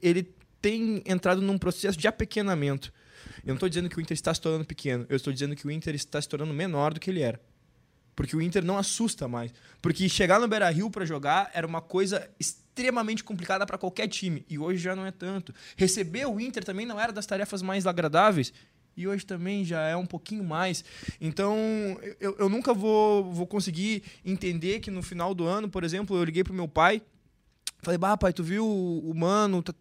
ele 0.01 0.35
tem 0.65 1.03
entrado 1.05 1.43
num 1.43 1.59
processo 1.59 1.95
de 1.95 2.07
apequenamento. 2.07 2.91
Eu 3.43 3.49
não 3.49 3.53
estou 3.53 3.69
dizendo 3.69 3.87
que 3.87 3.99
o 3.99 4.01
Inter 4.01 4.15
está 4.15 4.33
se 4.33 4.41
tornando 4.41 4.65
pequeno, 4.65 5.05
eu 5.07 5.15
estou 5.15 5.31
dizendo 5.31 5.55
que 5.55 5.67
o 5.67 5.69
Inter 5.69 5.93
está 5.93 6.19
se 6.19 6.27
tornando 6.27 6.51
menor 6.55 6.91
do 6.91 6.99
que 6.99 7.11
ele 7.11 7.21
era. 7.21 7.39
Porque 8.15 8.35
o 8.35 8.41
Inter 8.41 8.65
não 8.65 8.75
assusta 8.75 9.27
mais. 9.27 9.53
Porque 9.79 10.09
chegar 10.09 10.39
no 10.39 10.47
Beira 10.47 10.67
Rio 10.71 10.89
para 10.89 11.05
jogar 11.05 11.51
era 11.53 11.67
uma 11.67 11.81
coisa 11.81 12.27
extremamente 12.39 13.23
complicada 13.23 13.63
para 13.63 13.77
qualquer 13.77 14.07
time. 14.07 14.43
E 14.49 14.57
hoje 14.57 14.81
já 14.81 14.95
não 14.95 15.05
é 15.05 15.11
tanto. 15.11 15.53
Receber 15.77 16.25
o 16.25 16.39
Inter 16.39 16.63
também 16.63 16.87
não 16.87 16.99
era 16.99 17.13
das 17.13 17.27
tarefas 17.27 17.61
mais 17.61 17.85
agradáveis. 17.85 18.51
E 18.97 19.07
hoje 19.07 19.23
também 19.23 19.63
já 19.63 19.81
é 19.81 19.95
um 19.95 20.05
pouquinho 20.05 20.43
mais. 20.43 20.83
Então, 21.21 21.55
eu, 22.19 22.37
eu 22.39 22.49
nunca 22.49 22.73
vou, 22.73 23.31
vou 23.31 23.45
conseguir 23.45 24.01
entender 24.25 24.79
que 24.79 24.89
no 24.89 25.03
final 25.03 25.35
do 25.35 25.45
ano, 25.45 25.69
por 25.69 25.83
exemplo, 25.83 26.17
eu 26.17 26.23
liguei 26.23 26.43
pro 26.43 26.55
meu 26.55 26.67
pai. 26.67 27.03
Falei, 27.83 27.99
bah, 27.99 28.17
pai, 28.17 28.33
tu 28.33 28.43
viu 28.43 28.65
o, 28.65 29.13
Mano, 29.13 29.61
tá, 29.61 29.71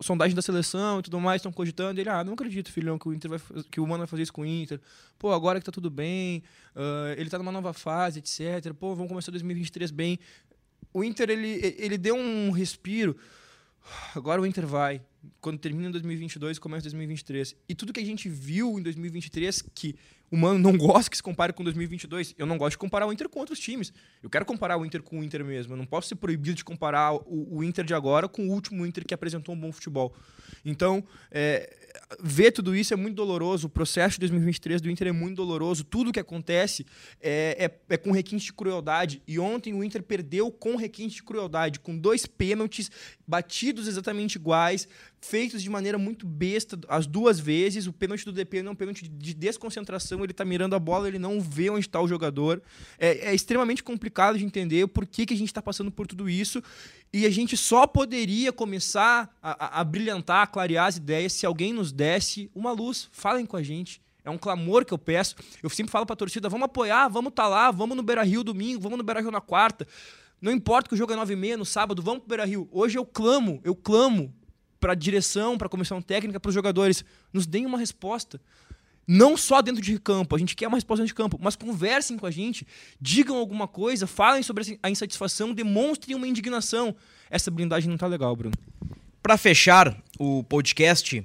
sondagem 0.00 0.34
da 0.34 0.42
seleção 0.42 1.00
e 1.00 1.02
tudo 1.02 1.20
mais, 1.20 1.40
estão 1.40 1.52
cogitando. 1.52 2.00
Ele, 2.00 2.08
ah, 2.08 2.22
não 2.22 2.34
acredito, 2.34 2.70
filhão, 2.70 2.98
que 2.98 3.08
o, 3.08 3.14
Inter 3.14 3.30
vai, 3.30 3.40
que 3.70 3.80
o 3.80 3.86
Mano 3.86 3.98
vai 3.98 4.06
fazer 4.06 4.22
isso 4.22 4.32
com 4.32 4.42
o 4.42 4.46
Inter. 4.46 4.80
Pô, 5.18 5.32
agora 5.32 5.58
que 5.58 5.66
tá 5.66 5.72
tudo 5.72 5.90
bem, 5.90 6.42
uh, 6.76 7.14
ele 7.16 7.30
tá 7.30 7.38
numa 7.38 7.52
nova 7.52 7.72
fase, 7.72 8.18
etc. 8.18 8.72
Pô, 8.74 8.94
vamos 8.94 9.08
começar 9.08 9.30
2023 9.30 9.90
bem. 9.90 10.18
O 10.92 11.02
Inter, 11.04 11.30
ele, 11.30 11.76
ele 11.78 11.96
deu 11.96 12.16
um 12.16 12.50
respiro. 12.50 13.16
Agora 14.14 14.40
o 14.40 14.46
Inter 14.46 14.66
vai. 14.66 15.00
Quando 15.40 15.58
termina 15.58 15.90
2022, 15.90 16.58
começa 16.58 16.84
2023. 16.84 17.56
E 17.68 17.74
tudo 17.74 17.92
que 17.92 18.00
a 18.00 18.04
gente 18.04 18.28
viu 18.28 18.78
em 18.78 18.82
2023, 18.82 19.62
que 19.74 19.96
o 20.30 20.36
Mano 20.36 20.58
não 20.58 20.76
gosta 20.78 21.10
que 21.10 21.16
se 21.16 21.22
compare 21.22 21.52
com 21.52 21.64
2022. 21.64 22.34
Eu 22.38 22.46
não 22.46 22.56
gosto 22.56 22.72
de 22.72 22.78
comparar 22.78 23.06
o 23.06 23.12
Inter 23.12 23.28
com 23.28 23.40
outros 23.40 23.58
times. 23.58 23.92
Eu 24.22 24.30
quero 24.30 24.44
comparar 24.44 24.76
o 24.76 24.86
Inter 24.86 25.02
com 25.02 25.20
o 25.20 25.24
Inter 25.24 25.44
mesmo. 25.44 25.72
Eu 25.72 25.76
não 25.76 25.86
posso 25.86 26.08
ser 26.08 26.16
proibido 26.16 26.56
de 26.56 26.64
comparar 26.64 27.14
o, 27.14 27.58
o 27.58 27.64
Inter 27.64 27.84
de 27.84 27.94
agora 27.94 28.28
com 28.28 28.48
o 28.48 28.50
último 28.50 28.86
Inter 28.86 29.04
que 29.04 29.12
apresentou 29.12 29.54
um 29.54 29.58
bom 29.58 29.72
futebol. 29.72 30.14
Então, 30.64 31.02
é, 31.30 31.76
ver 32.22 32.52
tudo 32.52 32.74
isso 32.74 32.92
é 32.92 32.96
muito 32.96 33.16
doloroso. 33.16 33.66
O 33.66 33.70
processo 33.70 34.14
de 34.14 34.20
2023 34.20 34.80
do 34.80 34.90
Inter 34.90 35.08
é 35.08 35.12
muito 35.12 35.36
doloroso. 35.36 35.84
Tudo 35.84 36.12
que 36.12 36.20
acontece 36.20 36.86
é, 37.20 37.70
é, 37.88 37.94
é 37.94 37.96
com 37.96 38.10
requinte 38.10 38.46
de 38.46 38.52
crueldade. 38.52 39.22
E 39.26 39.38
ontem 39.38 39.72
o 39.72 39.82
Inter 39.82 40.02
perdeu 40.02 40.50
com 40.50 40.76
requinte 40.76 41.16
de 41.16 41.22
crueldade, 41.22 41.80
com 41.80 41.96
dois 41.96 42.26
pênaltis 42.26 42.90
batidos 43.26 43.86
exatamente 43.86 44.36
iguais, 44.36 44.88
feitos 45.20 45.62
de 45.62 45.68
maneira 45.68 45.98
muito 45.98 46.26
besta 46.26 46.78
as 46.88 47.06
duas 47.06 47.38
vezes. 47.38 47.86
O 47.86 47.92
pênalti 47.92 48.24
do 48.24 48.32
DP 48.32 48.62
não 48.62 48.70
é 48.70 48.72
um 48.72 48.76
pênalti 48.76 49.06
de 49.06 49.34
desconcentração, 49.34 50.22
ele 50.24 50.32
está 50.32 50.44
mirando 50.44 50.74
a 50.74 50.78
bola, 50.78 51.08
ele 51.08 51.18
não 51.18 51.40
vê 51.40 51.68
onde 51.68 51.86
está 51.86 52.00
o 52.00 52.08
jogador. 52.08 52.62
É, 52.98 53.30
é, 53.30 53.34
extremamente 53.34 53.82
complicado 53.82 54.38
de 54.38 54.44
entender 54.44 54.86
por 54.88 55.06
que, 55.06 55.26
que 55.26 55.34
a 55.34 55.36
gente 55.36 55.48
está 55.48 55.60
passando 55.60 55.90
por 55.90 56.06
tudo 56.06 56.28
isso. 56.28 56.62
E 57.12 57.26
a 57.26 57.30
gente 57.30 57.56
só 57.56 57.86
poderia 57.86 58.52
começar 58.52 59.36
a, 59.42 59.80
a, 59.80 59.84
brilhantar, 59.84 60.42
a 60.42 60.46
clarear 60.46 60.86
as 60.86 60.96
ideias 60.96 61.32
se 61.32 61.44
alguém 61.44 61.72
nos 61.72 61.92
desse 61.92 62.50
uma 62.54 62.72
luz. 62.72 63.08
Falem 63.12 63.44
com 63.44 63.56
a 63.56 63.62
gente. 63.62 64.00
É 64.24 64.30
um 64.30 64.38
clamor 64.38 64.84
que 64.84 64.94
eu 64.94 64.98
peço. 64.98 65.34
Eu 65.62 65.68
sempre 65.68 65.90
falo 65.90 66.06
para 66.06 66.14
a 66.14 66.16
torcida: 66.16 66.48
vamos 66.48 66.66
apoiar, 66.66 67.08
vamos 67.08 67.30
estar 67.30 67.44
tá 67.44 67.48
lá, 67.48 67.70
vamos 67.70 67.96
no 67.96 68.02
Beira 68.02 68.22
Rio 68.22 68.44
domingo, 68.44 68.80
vamos 68.80 68.98
no 68.98 69.04
Beira 69.04 69.20
Rio 69.20 69.30
na 69.30 69.40
quarta. 69.40 69.86
Não 70.40 70.50
importa 70.52 70.88
que 70.88 70.94
o 70.94 70.96
jogo 70.96 71.12
é 71.12 71.16
9h30 71.16 71.56
no 71.56 71.66
sábado, 71.66 72.00
vamos 72.00 72.20
pro 72.20 72.28
Beira 72.28 72.46
Rio. 72.46 72.68
Hoje 72.72 72.96
eu 72.96 73.04
clamo, 73.04 73.60
eu 73.62 73.74
clamo 73.74 74.34
para 74.80 74.92
a 74.92 74.96
direção, 74.96 75.58
para 75.58 75.66
a 75.66 75.70
comissão 75.70 76.00
técnica, 76.00 76.40
para 76.40 76.48
os 76.48 76.54
jogadores. 76.54 77.04
Nos 77.32 77.46
deem 77.46 77.66
uma 77.66 77.78
resposta. 77.78 78.40
Não 79.06 79.36
só 79.36 79.60
dentro 79.60 79.82
de 79.82 79.98
campo, 79.98 80.36
a 80.36 80.38
gente 80.38 80.54
quer 80.54 80.68
uma 80.68 80.76
resposta 80.76 81.02
dentro 81.02 81.14
de 81.14 81.16
campo, 81.16 81.38
mas 81.40 81.56
conversem 81.56 82.16
com 82.16 82.26
a 82.26 82.30
gente, 82.30 82.66
digam 83.00 83.36
alguma 83.36 83.66
coisa, 83.66 84.06
falem 84.06 84.42
sobre 84.42 84.78
a 84.82 84.88
insatisfação, 84.88 85.52
demonstrem 85.52 86.16
uma 86.16 86.28
indignação. 86.28 86.94
Essa 87.28 87.50
blindagem 87.50 87.88
não 87.88 87.96
está 87.96 88.06
legal, 88.06 88.34
Bruno. 88.36 88.54
Para 89.20 89.36
fechar 89.36 90.00
o 90.18 90.44
podcast, 90.44 91.24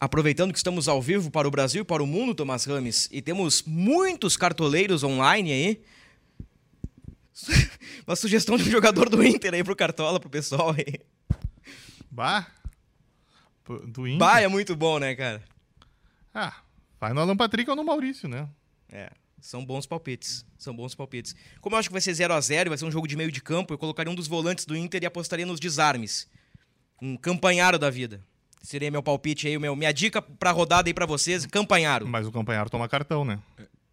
aproveitando 0.00 0.50
que 0.50 0.58
estamos 0.58 0.88
ao 0.88 1.02
vivo 1.02 1.30
para 1.30 1.46
o 1.46 1.50
Brasil 1.50 1.82
e 1.82 1.84
para 1.84 2.02
o 2.02 2.06
mundo, 2.06 2.34
Tomás 2.34 2.64
Rames, 2.64 3.06
e 3.12 3.20
temos 3.20 3.64
muitos 3.64 4.36
cartoleiros 4.36 5.04
online 5.04 5.52
aí, 5.52 5.82
uma 8.06 8.16
sugestão 8.16 8.56
de 8.56 8.62
um 8.62 8.72
jogador 8.72 9.08
do 9.10 9.22
Inter 9.22 9.52
aí 9.54 9.62
pro 9.62 9.76
Cartola, 9.76 10.18
pro 10.18 10.30
pessoal 10.30 10.74
aí. 10.76 11.00
Bah. 12.10 12.59
Do 13.78 14.06
Inter. 14.06 14.18
Bah, 14.18 14.40
é 14.40 14.48
muito 14.48 14.74
bom, 14.74 14.98
né, 14.98 15.14
cara? 15.14 15.42
Ah, 16.34 16.54
vai 17.00 17.12
no 17.12 17.20
Alan 17.20 17.36
Patrick 17.36 17.68
ou 17.68 17.76
no 17.76 17.84
Maurício, 17.84 18.28
né? 18.28 18.48
É. 18.88 19.10
São 19.40 19.64
bons 19.64 19.86
palpites. 19.86 20.44
São 20.58 20.74
bons 20.74 20.94
palpites. 20.94 21.34
Como 21.60 21.74
eu 21.74 21.80
acho 21.80 21.88
que 21.88 21.92
vai 21.92 22.00
ser 22.00 22.12
0 22.12 22.34
a 22.34 22.40
0 22.40 22.70
vai 22.70 22.78
ser 22.78 22.84
um 22.84 22.90
jogo 22.90 23.08
de 23.08 23.16
meio 23.16 23.32
de 23.32 23.40
campo, 23.40 23.72
eu 23.72 23.78
colocaria 23.78 24.12
um 24.12 24.14
dos 24.14 24.28
volantes 24.28 24.66
do 24.66 24.76
Inter 24.76 25.02
e 25.02 25.06
apostaria 25.06 25.46
nos 25.46 25.58
desarmes. 25.58 26.28
Um 27.00 27.16
campanharo 27.16 27.78
da 27.78 27.88
vida. 27.88 28.20
Seria 28.62 28.90
meu 28.90 29.02
palpite 29.02 29.48
aí, 29.48 29.58
meu, 29.58 29.74
minha 29.74 29.92
dica 29.92 30.20
pra 30.20 30.50
rodada 30.50 30.90
aí 30.90 30.94
pra 30.94 31.06
vocês, 31.06 31.46
campanharo. 31.46 32.06
Mas 32.06 32.26
o 32.26 32.32
campanharo 32.32 32.68
toma 32.68 32.86
cartão, 32.86 33.24
né? 33.24 33.38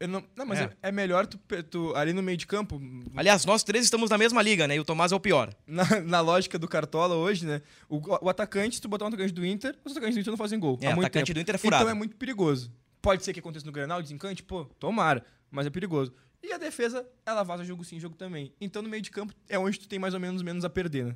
Não, 0.05 0.23
não, 0.35 0.45
mas 0.45 0.59
é. 0.59 0.69
é, 0.83 0.91
melhor 0.91 1.25
tu, 1.25 1.39
tu, 1.63 1.95
ali 1.95 2.13
no 2.13 2.21
meio 2.21 2.37
de 2.37 2.45
campo. 2.45 2.79
Aliás, 3.15 3.45
nós 3.45 3.63
três 3.63 3.83
estamos 3.83 4.11
na 4.11 4.17
mesma 4.17 4.43
liga, 4.43 4.67
né? 4.67 4.75
E 4.75 4.79
o 4.79 4.85
Tomás 4.85 5.11
é 5.11 5.15
o 5.15 5.19
pior. 5.19 5.51
Na, 5.65 6.01
na 6.01 6.21
lógica 6.21 6.59
do 6.59 6.67
Cartola 6.67 7.15
hoje, 7.15 7.45
né? 7.45 7.61
O, 7.89 7.99
o, 8.25 8.29
atacante, 8.29 8.75
se 8.75 8.81
tu 8.81 8.87
botar 8.87 9.05
um 9.05 9.07
atacante 9.07 9.33
do 9.33 9.43
Inter, 9.43 9.75
os 9.83 9.91
atacantes 9.91 10.15
do 10.15 10.21
Inter 10.21 10.31
não 10.31 10.37
fazem 10.37 10.59
gol. 10.59 10.77
É, 10.81 10.89
o 10.89 10.99
atacante 10.99 11.25
tempo. 11.25 11.33
do 11.33 11.41
Inter 11.41 11.55
é 11.55 11.57
furado. 11.57 11.83
Então 11.83 11.91
é 11.91 11.95
muito 11.95 12.15
perigoso. 12.15 12.71
Pode 13.01 13.23
ser 13.23 13.33
que 13.33 13.39
aconteça 13.39 13.65
no 13.65 13.71
Grenal, 13.71 14.01
desencante, 14.01 14.43
pô, 14.43 14.65
tomara, 14.79 15.25
mas 15.49 15.65
é 15.65 15.69
perigoso. 15.69 16.13
E 16.43 16.53
a 16.53 16.57
defesa, 16.57 17.05
ela 17.25 17.41
vaza 17.41 17.63
jogo 17.63 17.83
sim, 17.83 17.99
jogo 17.99 18.15
também. 18.15 18.53
Então 18.61 18.81
no 18.81 18.89
meio 18.89 19.01
de 19.01 19.09
campo 19.09 19.33
é 19.49 19.57
onde 19.57 19.79
tu 19.79 19.87
tem 19.87 19.97
mais 19.97 20.13
ou 20.13 20.19
menos 20.19 20.43
menos 20.43 20.63
a 20.63 20.69
perder, 20.69 21.05
né? 21.05 21.15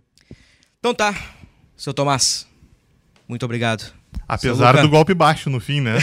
Então 0.79 0.95
tá, 0.95 1.13
seu 1.77 1.93
Tomás. 1.93 2.47
Muito 3.27 3.45
obrigado. 3.45 4.00
Apesar 4.27 4.81
do 4.81 4.89
golpe 4.89 5.13
baixo 5.13 5.49
no 5.49 5.59
fim, 5.59 5.81
né? 5.81 5.97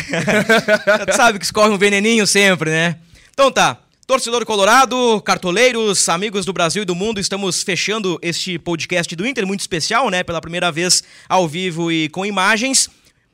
sabe 1.17 1.39
que 1.39 1.45
escorre 1.45 1.71
um 1.71 1.79
veneninho 1.79 2.27
sempre, 2.27 2.71
né? 2.71 2.97
Então 3.33 3.51
tá. 3.51 3.79
Torcedor 4.07 4.45
Colorado, 4.47 5.21
cartoleiros, 5.21 6.09
amigos 6.09 6.47
do 6.47 6.53
Brasil 6.53 6.83
e 6.83 6.87
do 6.87 6.95
mundo, 6.95 7.21
estamos 7.21 7.63
fechando 7.63 8.19
este 8.23 8.59
podcast 8.59 9.15
do 9.15 9.27
Inter, 9.27 9.47
muito 9.47 9.61
especial, 9.61 10.09
né? 10.09 10.25
Pela 10.25 10.41
primeira 10.41 10.73
vez 10.73 11.03
ao 11.29 11.47
vivo 11.47 11.93
e 11.93 12.09
com 12.09 12.25
imagens. 12.25 12.89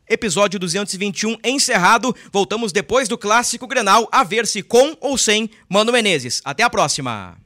episódio 0.09 0.59
221 0.59 1.37
encerrado. 1.45 2.15
Voltamos 2.33 2.73
depois 2.73 3.09
do 3.09 3.17
clássico 3.17 3.69
Grenal 3.69 4.09
a 4.11 4.25
ver 4.25 4.49
se 4.49 4.63
com 4.63 4.97
ou 5.01 5.17
sem 5.17 5.49
Mano 5.69 5.93
Menezes. 5.93 6.43
Até 6.45 6.65
a 6.65 6.71
próxima. 6.71 7.44